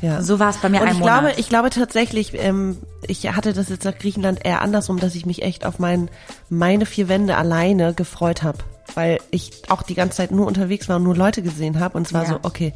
Ja. 0.04 0.22
So 0.22 0.38
war 0.38 0.50
es 0.50 0.58
bei 0.58 0.68
mir 0.68 0.82
Und 0.82 0.88
ich 0.88 0.98
Monat. 0.98 1.20
glaube, 1.22 1.40
ich 1.40 1.48
glaube 1.48 1.70
tatsächlich, 1.70 2.32
ähm, 2.34 2.76
ich 3.06 3.26
hatte 3.34 3.52
das 3.54 3.68
jetzt 3.70 3.84
nach 3.84 3.96
Griechenland 3.98 4.44
eher 4.44 4.60
andersrum, 4.60 4.98
dass 5.00 5.14
ich 5.14 5.24
mich 5.24 5.42
echt 5.42 5.64
auf 5.64 5.78
mein, 5.78 6.10
meine 6.50 6.84
vier 6.86 7.08
Wände 7.08 7.36
alleine 7.36 7.94
gefreut 7.94 8.42
habe, 8.42 8.58
weil 8.94 9.18
ich 9.30 9.62
auch 9.70 9.82
die 9.82 9.94
ganze 9.94 10.18
Zeit 10.18 10.30
nur 10.30 10.46
unterwegs 10.46 10.88
war 10.88 10.96
und 10.96 11.04
nur 11.04 11.16
Leute 11.16 11.40
gesehen 11.42 11.80
habe 11.80 11.96
und 11.96 12.06
es 12.06 12.12
war 12.12 12.24
Ja. 12.24 12.28
so, 12.30 12.38
okay, 12.42 12.74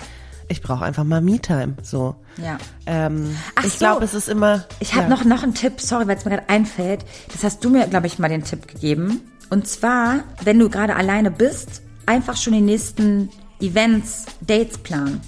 ich 0.49 0.63
brauche 0.63 0.83
einfach 0.85 1.05
mal 1.05 1.21
Me-Time, 1.21 1.75
so. 1.83 2.15
Ja. 2.43 2.57
Ähm, 2.87 3.37
Ach 3.57 3.65
ich 3.65 3.73
so. 3.75 3.79
glaube, 3.81 4.05
es 4.07 4.15
ist 4.15 4.31
immer. 4.31 4.65
Ich 4.81 4.95
habe 4.95 5.03
ja. 5.03 5.09
noch, 5.11 5.25
noch 5.27 5.43
einen 5.43 5.53
Tipp, 5.53 5.81
sorry, 5.83 6.09
weil 6.09 6.17
es 6.17 6.25
mir 6.25 6.31
gerade 6.31 6.49
einfällt. 6.49 7.05
Das 7.33 7.45
hast 7.45 7.63
du 7.63 7.69
mir, 7.69 7.87
glaube 7.89 8.07
ich, 8.07 8.19
mal 8.19 8.29
den 8.31 8.45
Tipp 8.45 8.67
gegeben. 8.67 9.21
Und 9.51 9.67
zwar, 9.69 10.21
wenn 10.45 10.59
du 10.59 10.71
gerade 10.71 10.97
alleine 10.97 11.31
bist, 11.31 11.83
einfach 12.07 12.39
schon 12.39 12.55
die 12.55 12.63
nächsten 12.63 13.29
Events, 13.61 14.25
Dates 14.41 14.79
planen. 14.79 15.21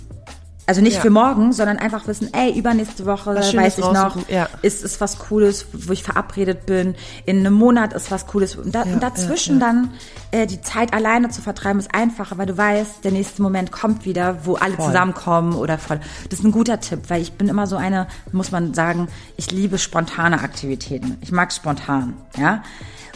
Also 0.70 0.82
nicht 0.82 0.94
Ja. 0.98 1.00
für 1.00 1.10
morgen, 1.10 1.52
sondern 1.52 1.78
einfach 1.78 2.06
wissen, 2.06 2.32
ey, 2.32 2.56
übernächste 2.56 3.04
Woche, 3.04 3.34
weiß 3.34 3.78
ich 3.78 3.84
noch, 3.84 4.16
ja. 4.28 4.48
ist, 4.62 4.84
ist 4.84 5.00
was 5.00 5.18
Cooles, 5.18 5.66
wo 5.72 5.92
ich 5.92 6.04
verabredet 6.04 6.64
bin. 6.64 6.94
In 7.26 7.40
einem 7.40 7.54
Monat 7.54 7.92
ist 7.92 8.12
was 8.12 8.28
Cooles. 8.28 8.54
Und, 8.54 8.72
da, 8.72 8.84
Ja, 8.84 8.92
und 8.94 9.02
dazwischen 9.02 9.58
dann 9.58 9.90
äh, 10.30 10.46
die 10.46 10.60
Zeit 10.60 10.94
alleine 10.94 11.28
zu 11.28 11.42
vertreiben, 11.42 11.80
ist 11.80 11.92
einfacher, 11.92 12.38
weil 12.38 12.46
du 12.46 12.56
weißt, 12.56 13.02
der 13.02 13.10
nächste 13.10 13.42
Moment 13.42 13.72
kommt 13.72 14.04
wieder, 14.04 14.46
wo 14.46 14.54
alle 14.54 14.74
Voll. 14.74 14.86
zusammenkommen 14.86 15.54
oder 15.54 15.76
voll. 15.76 15.98
Das 16.28 16.38
ist 16.38 16.44
ein 16.44 16.52
guter 16.52 16.78
Tipp, 16.78 17.00
weil 17.08 17.20
ich 17.20 17.32
bin 17.32 17.48
immer 17.48 17.66
so 17.66 17.74
eine, 17.74 18.06
muss 18.30 18.52
man 18.52 18.72
sagen, 18.72 19.08
ich 19.36 19.50
liebe 19.50 19.76
spontane 19.76 20.40
Aktivitäten. 20.40 21.18
Ich 21.20 21.32
mag 21.32 21.52
spontan, 21.52 22.14
ja. 22.38 22.62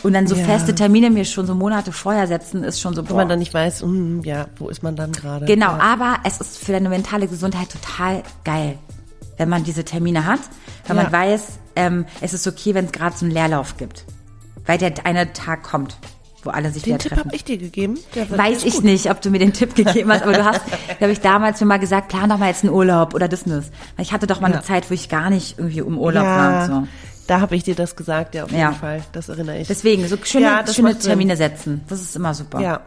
Und 0.05 0.13
dann 0.13 0.27
so 0.29 0.37
Ja. 0.37 0.45
feste 0.45 0.75
Termine 0.75 1.11
mir 1.11 1.25
schon 1.25 1.47
so 1.47 1.55
Monate 1.55 1.91
vorher 1.91 2.27
setzen, 2.29 2.63
ist 2.63 2.81
schon 2.81 2.95
so, 2.95 3.03
Wenn 3.03 3.09
boah. 3.09 3.17
man 3.17 3.29
dann 3.31 3.39
nicht 3.41 3.53
weiß, 3.55 3.83
hm, 3.83 4.23
ja, 4.23 4.47
wo 4.59 4.69
ist 4.69 4.83
man 4.83 4.95
dann 4.97 5.11
gerade? 5.13 5.47
Genau, 5.47 5.73
Ja. 5.73 5.79
aber 5.81 6.19
es 6.25 6.41
ist 6.41 6.59
für 6.59 6.73
deine 6.73 6.89
mentale 6.91 7.27
Gesundheit 7.27 7.69
total 7.71 8.23
geil, 8.45 8.79
wenn 9.39 9.49
man 9.49 9.65
diese 9.65 9.83
Termine 9.85 10.27
hat, 10.27 10.41
weil 10.87 10.95
man 10.97 11.07
Ja. 11.07 11.13
weiß, 11.13 11.59
ähm, 11.77 12.05
es 12.21 12.35
ist 12.35 12.47
okay, 12.47 12.75
wenn 12.75 12.85
es 12.85 12.93
gerade 12.93 13.17
so 13.17 13.25
einen 13.25 13.35
Leerlauf 13.35 13.77
gibt. 13.79 14.05
Weil 14.67 14.79
der 14.79 14.93
eine 15.05 15.33
Tag 15.33 15.63
kommt, 15.63 15.97
wo 16.43 16.51
alle 16.51 16.71
sich 16.71 16.83
Den 16.83 16.91
wieder 16.95 16.99
Tipp 16.99 17.13
treffen. 17.13 17.25
habe 17.27 17.37
ich 17.37 17.45
dir 17.45 17.57
gegeben. 17.59 17.99
Der 18.15 18.31
Weiß 18.31 18.65
ich 18.65 18.75
gut. 18.75 18.85
nicht, 18.85 19.11
ob 19.11 19.21
du 19.23 19.31
mir 19.31 19.39
den 19.39 19.53
Tipp 19.55 19.75
gegeben 19.75 20.13
hast, 20.13 20.23
aber 20.23 20.35
du 20.35 20.45
hast, 20.45 20.61
glaube 20.99 21.13
ich, 21.15 21.21
damals 21.21 21.61
mir 21.61 21.67
mal 21.67 21.79
gesagt, 21.79 22.09
plan 22.09 22.29
doch 22.29 22.37
mal 22.39 22.49
jetzt 22.49 22.63
einen 22.63 22.73
Urlaub 22.75 23.15
oder 23.15 23.27
das 23.29 23.45
und 23.45 23.53
das. 23.53 23.71
Weil 23.97 24.05
ich 24.05 24.13
hatte 24.13 24.27
doch 24.27 24.41
mal 24.41 24.51
Ja. 24.51 24.57
eine 24.59 24.63
Zeit, 24.65 24.91
wo 24.91 24.95
ich 24.95 25.09
gar 25.09 25.31
nicht 25.31 25.59
irgendwie 25.59 25.81
um 25.83 25.99
Urlaub 25.99 26.25
ja, 26.25 26.37
war 26.37 26.61
und 26.61 26.67
so. 26.85 26.89
Da 27.27 27.41
habe 27.41 27.57
ich 27.57 27.65
dir 27.65 27.75
das 27.75 27.97
gesagt, 27.97 28.35
ja, 28.35 28.45
auf 28.45 28.51
jeden 28.51 28.61
Ja. 28.63 28.73
Fall. 28.73 29.03
Das 29.13 29.29
erinnere 29.29 29.59
ich. 29.59 29.69
Deswegen, 29.69 30.07
so 30.09 30.17
schöne, 30.23 30.45
Ja, 30.47 30.67
schöne 30.67 30.89
macht 30.91 31.03
Sinn. 31.03 31.11
Termine 31.11 31.37
setzen. 31.37 31.83
Das 31.89 32.01
ist 32.01 32.15
immer 32.17 32.35
super. 32.35 32.61
Ja. 32.61 32.81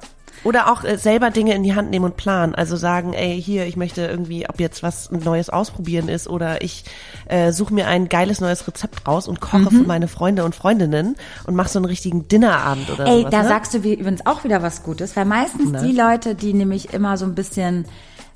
Oder 0.43 0.71
auch 0.71 0.83
äh, 0.83 0.97
selber 0.97 1.31
Dinge 1.31 1.55
in 1.55 1.63
die 1.63 1.73
Hand 1.73 1.89
nehmen 1.89 2.05
und 2.05 2.15
planen. 2.15 2.53
Also 2.53 2.75
sagen, 2.75 3.13
ey, 3.13 3.41
hier, 3.41 3.65
ich 3.65 3.75
möchte 3.75 4.05
irgendwie, 4.05 4.47
ob 4.47 4.59
jetzt 4.59 4.83
was 4.83 5.09
Neues 5.11 5.49
ausprobieren 5.49 6.09
ist 6.09 6.27
oder 6.29 6.61
ich 6.61 6.85
äh, 7.25 7.51
suche 7.51 7.73
mir 7.73 7.87
ein 7.87 8.07
geiles 8.07 8.39
neues 8.39 8.67
Rezept 8.67 9.07
raus 9.07 9.27
und 9.27 9.41
koche 9.41 9.57
Mhm. 9.61 9.69
für 9.69 9.87
meine 9.87 10.07
Freunde 10.07 10.45
und 10.45 10.53
Freundinnen 10.53 11.15
und 11.47 11.55
mache 11.55 11.69
so 11.69 11.79
einen 11.79 11.85
richtigen 11.85 12.27
Dinnerabend 12.27 12.87
oder 12.91 13.07
Ey, 13.07 13.19
sowas. 13.21 13.31
da 13.31 13.41
ne? 13.43 13.47
sagst 13.49 13.73
du 13.73 13.77
übrigens 13.79 14.25
auch 14.27 14.43
wieder 14.43 14.61
was 14.61 14.83
Gutes, 14.83 15.15
weil 15.15 15.25
meistens 15.25 15.81
die 15.81 15.91
Leute, 15.91 16.35
die 16.35 16.53
nämlich 16.53 16.93
immer 16.93 17.17
so 17.17 17.25
ein 17.25 17.33
bisschen 17.33 17.85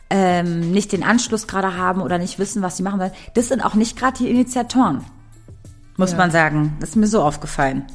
ähm, 0.10 0.72
nicht 0.72 0.91
den 0.91 1.04
Anschluss 1.04 1.47
gerade 1.47 1.78
haben 1.78 2.02
oder 2.02 2.18
nicht 2.18 2.39
wissen, 2.39 2.62
was 2.64 2.78
sie 2.78 2.84
machen 2.84 2.99
wollen, 2.99 3.12
das 3.36 3.47
sind 3.47 3.62
auch 3.64 3.76
nicht 3.76 3.97
gerade 3.97 4.18
die 4.18 4.30
Initiatoren, 4.30 5.06
muss 6.02 6.12
Ja. 6.12 6.18
man 6.18 6.32
sagen. 6.32 6.76
Das 6.80 6.89
ist 6.89 6.95
mir 6.97 7.08
so 7.08 7.24
aufgefallen. 7.24 7.86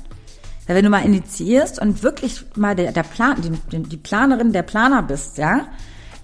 Weil 0.67 0.77
wenn 0.77 0.85
du 0.85 0.91
mal 0.91 1.05
initiierst 1.05 1.79
und 1.81 2.03
wirklich 2.03 2.45
mal 2.57 2.75
der, 2.75 2.91
der 2.93 3.03
Plan, 3.05 3.37
die, 3.41 3.83
die, 3.83 3.97
Planerin, 3.97 4.53
der 4.53 4.63
Planer 4.63 5.03
bist, 5.03 5.39
ja, 5.39 5.67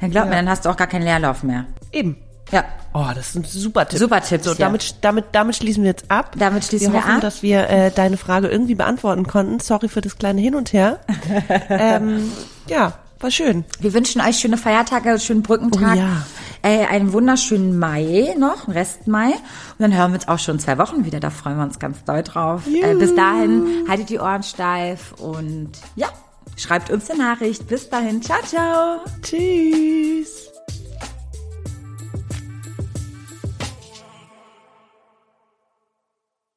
dann 0.01 0.11
glaub 0.11 0.25
mir, 0.25 0.33
Ja. 0.33 0.37
dann 0.39 0.49
hast 0.49 0.65
du 0.65 0.71
auch 0.71 0.77
gar 0.77 0.89
keinen 0.89 1.03
Leerlauf 1.05 1.43
mehr. 1.43 1.67
Eben. 1.93 2.17
Ja. 2.51 2.65
Oh, 2.93 3.07
das 3.15 3.29
ist 3.31 3.37
ein 3.37 3.45
super 3.45 3.87
Tipp. 3.89 3.99
Super 3.99 4.21
Tipp. 4.21 4.43
So, 4.43 4.53
damit, 4.55 4.97
damit, 5.01 5.27
damit 5.33 5.57
schließen 5.57 5.83
wir 5.85 5.91
jetzt 5.91 6.11
ab. 6.11 6.35
Damit 6.39 6.65
schließen 6.65 6.89
wir, 6.93 7.01
wir 7.01 7.05
hoffen, 7.05 7.15
ab. 7.17 7.21
dass 7.23 7.43
wir 7.43 7.71
äh, 7.71 7.91
deine 7.91 8.17
Frage 8.17 8.49
irgendwie 8.49 8.75
beantworten 8.75 9.27
konnten. 9.27 9.61
Sorry 9.61 9.89
für 9.89 10.01
das 10.03 10.19
kleine 10.19 10.41
Hin 10.41 10.55
und 10.55 10.73
Her. 10.73 10.99
ähm, 11.71 12.31
ja, 12.69 12.93
war 13.23 13.31
schön. 13.31 13.65
Wir 13.81 13.93
wünschen 13.95 14.21
euch 14.21 14.39
schöne 14.39 14.57
Feiertage, 14.57 15.19
schönen 15.19 15.43
Brückentag. 15.43 15.95
Oh 15.95 15.99
ja. 15.99 16.27
Äh, 16.63 16.87
einen 16.87 17.13
wunderschönen 17.13 17.79
Mai 17.79 18.35
noch, 18.39 18.69
Rest 18.69 19.09
Mai. 19.09 19.31
Und 19.31 19.81
dann 19.81 19.95
hören 19.95 20.13
wir 20.13 20.17
uns 20.17 20.29
auch 20.29 20.39
schon 20.39 20.59
zwei 20.59 20.79
Wochen 20.79 21.05
wieder. 21.05 21.19
Da 21.19 21.31
freuen 21.31 21.57
wir 21.57 21.65
uns 21.65 21.79
ganz 21.79 22.05
doll 22.05 22.23
drauf. 22.23 22.63
Äh, 22.67 22.95
bis 22.95 23.15
dahin, 23.15 23.85
haltet 23.89 24.11
die 24.11 24.19
Ohren 24.19 24.43
steif 24.43 25.13
und 25.19 25.71
ja, 25.97 26.09
schreibt 26.57 26.91
uns 26.91 27.11
eine 27.11 27.23
Nachricht. 27.23 27.67
Bis 27.67 27.89
dahin. 27.89 28.23
Ciao, 28.23 28.41
ciao. 28.43 29.01
Tschüss. 29.23 30.42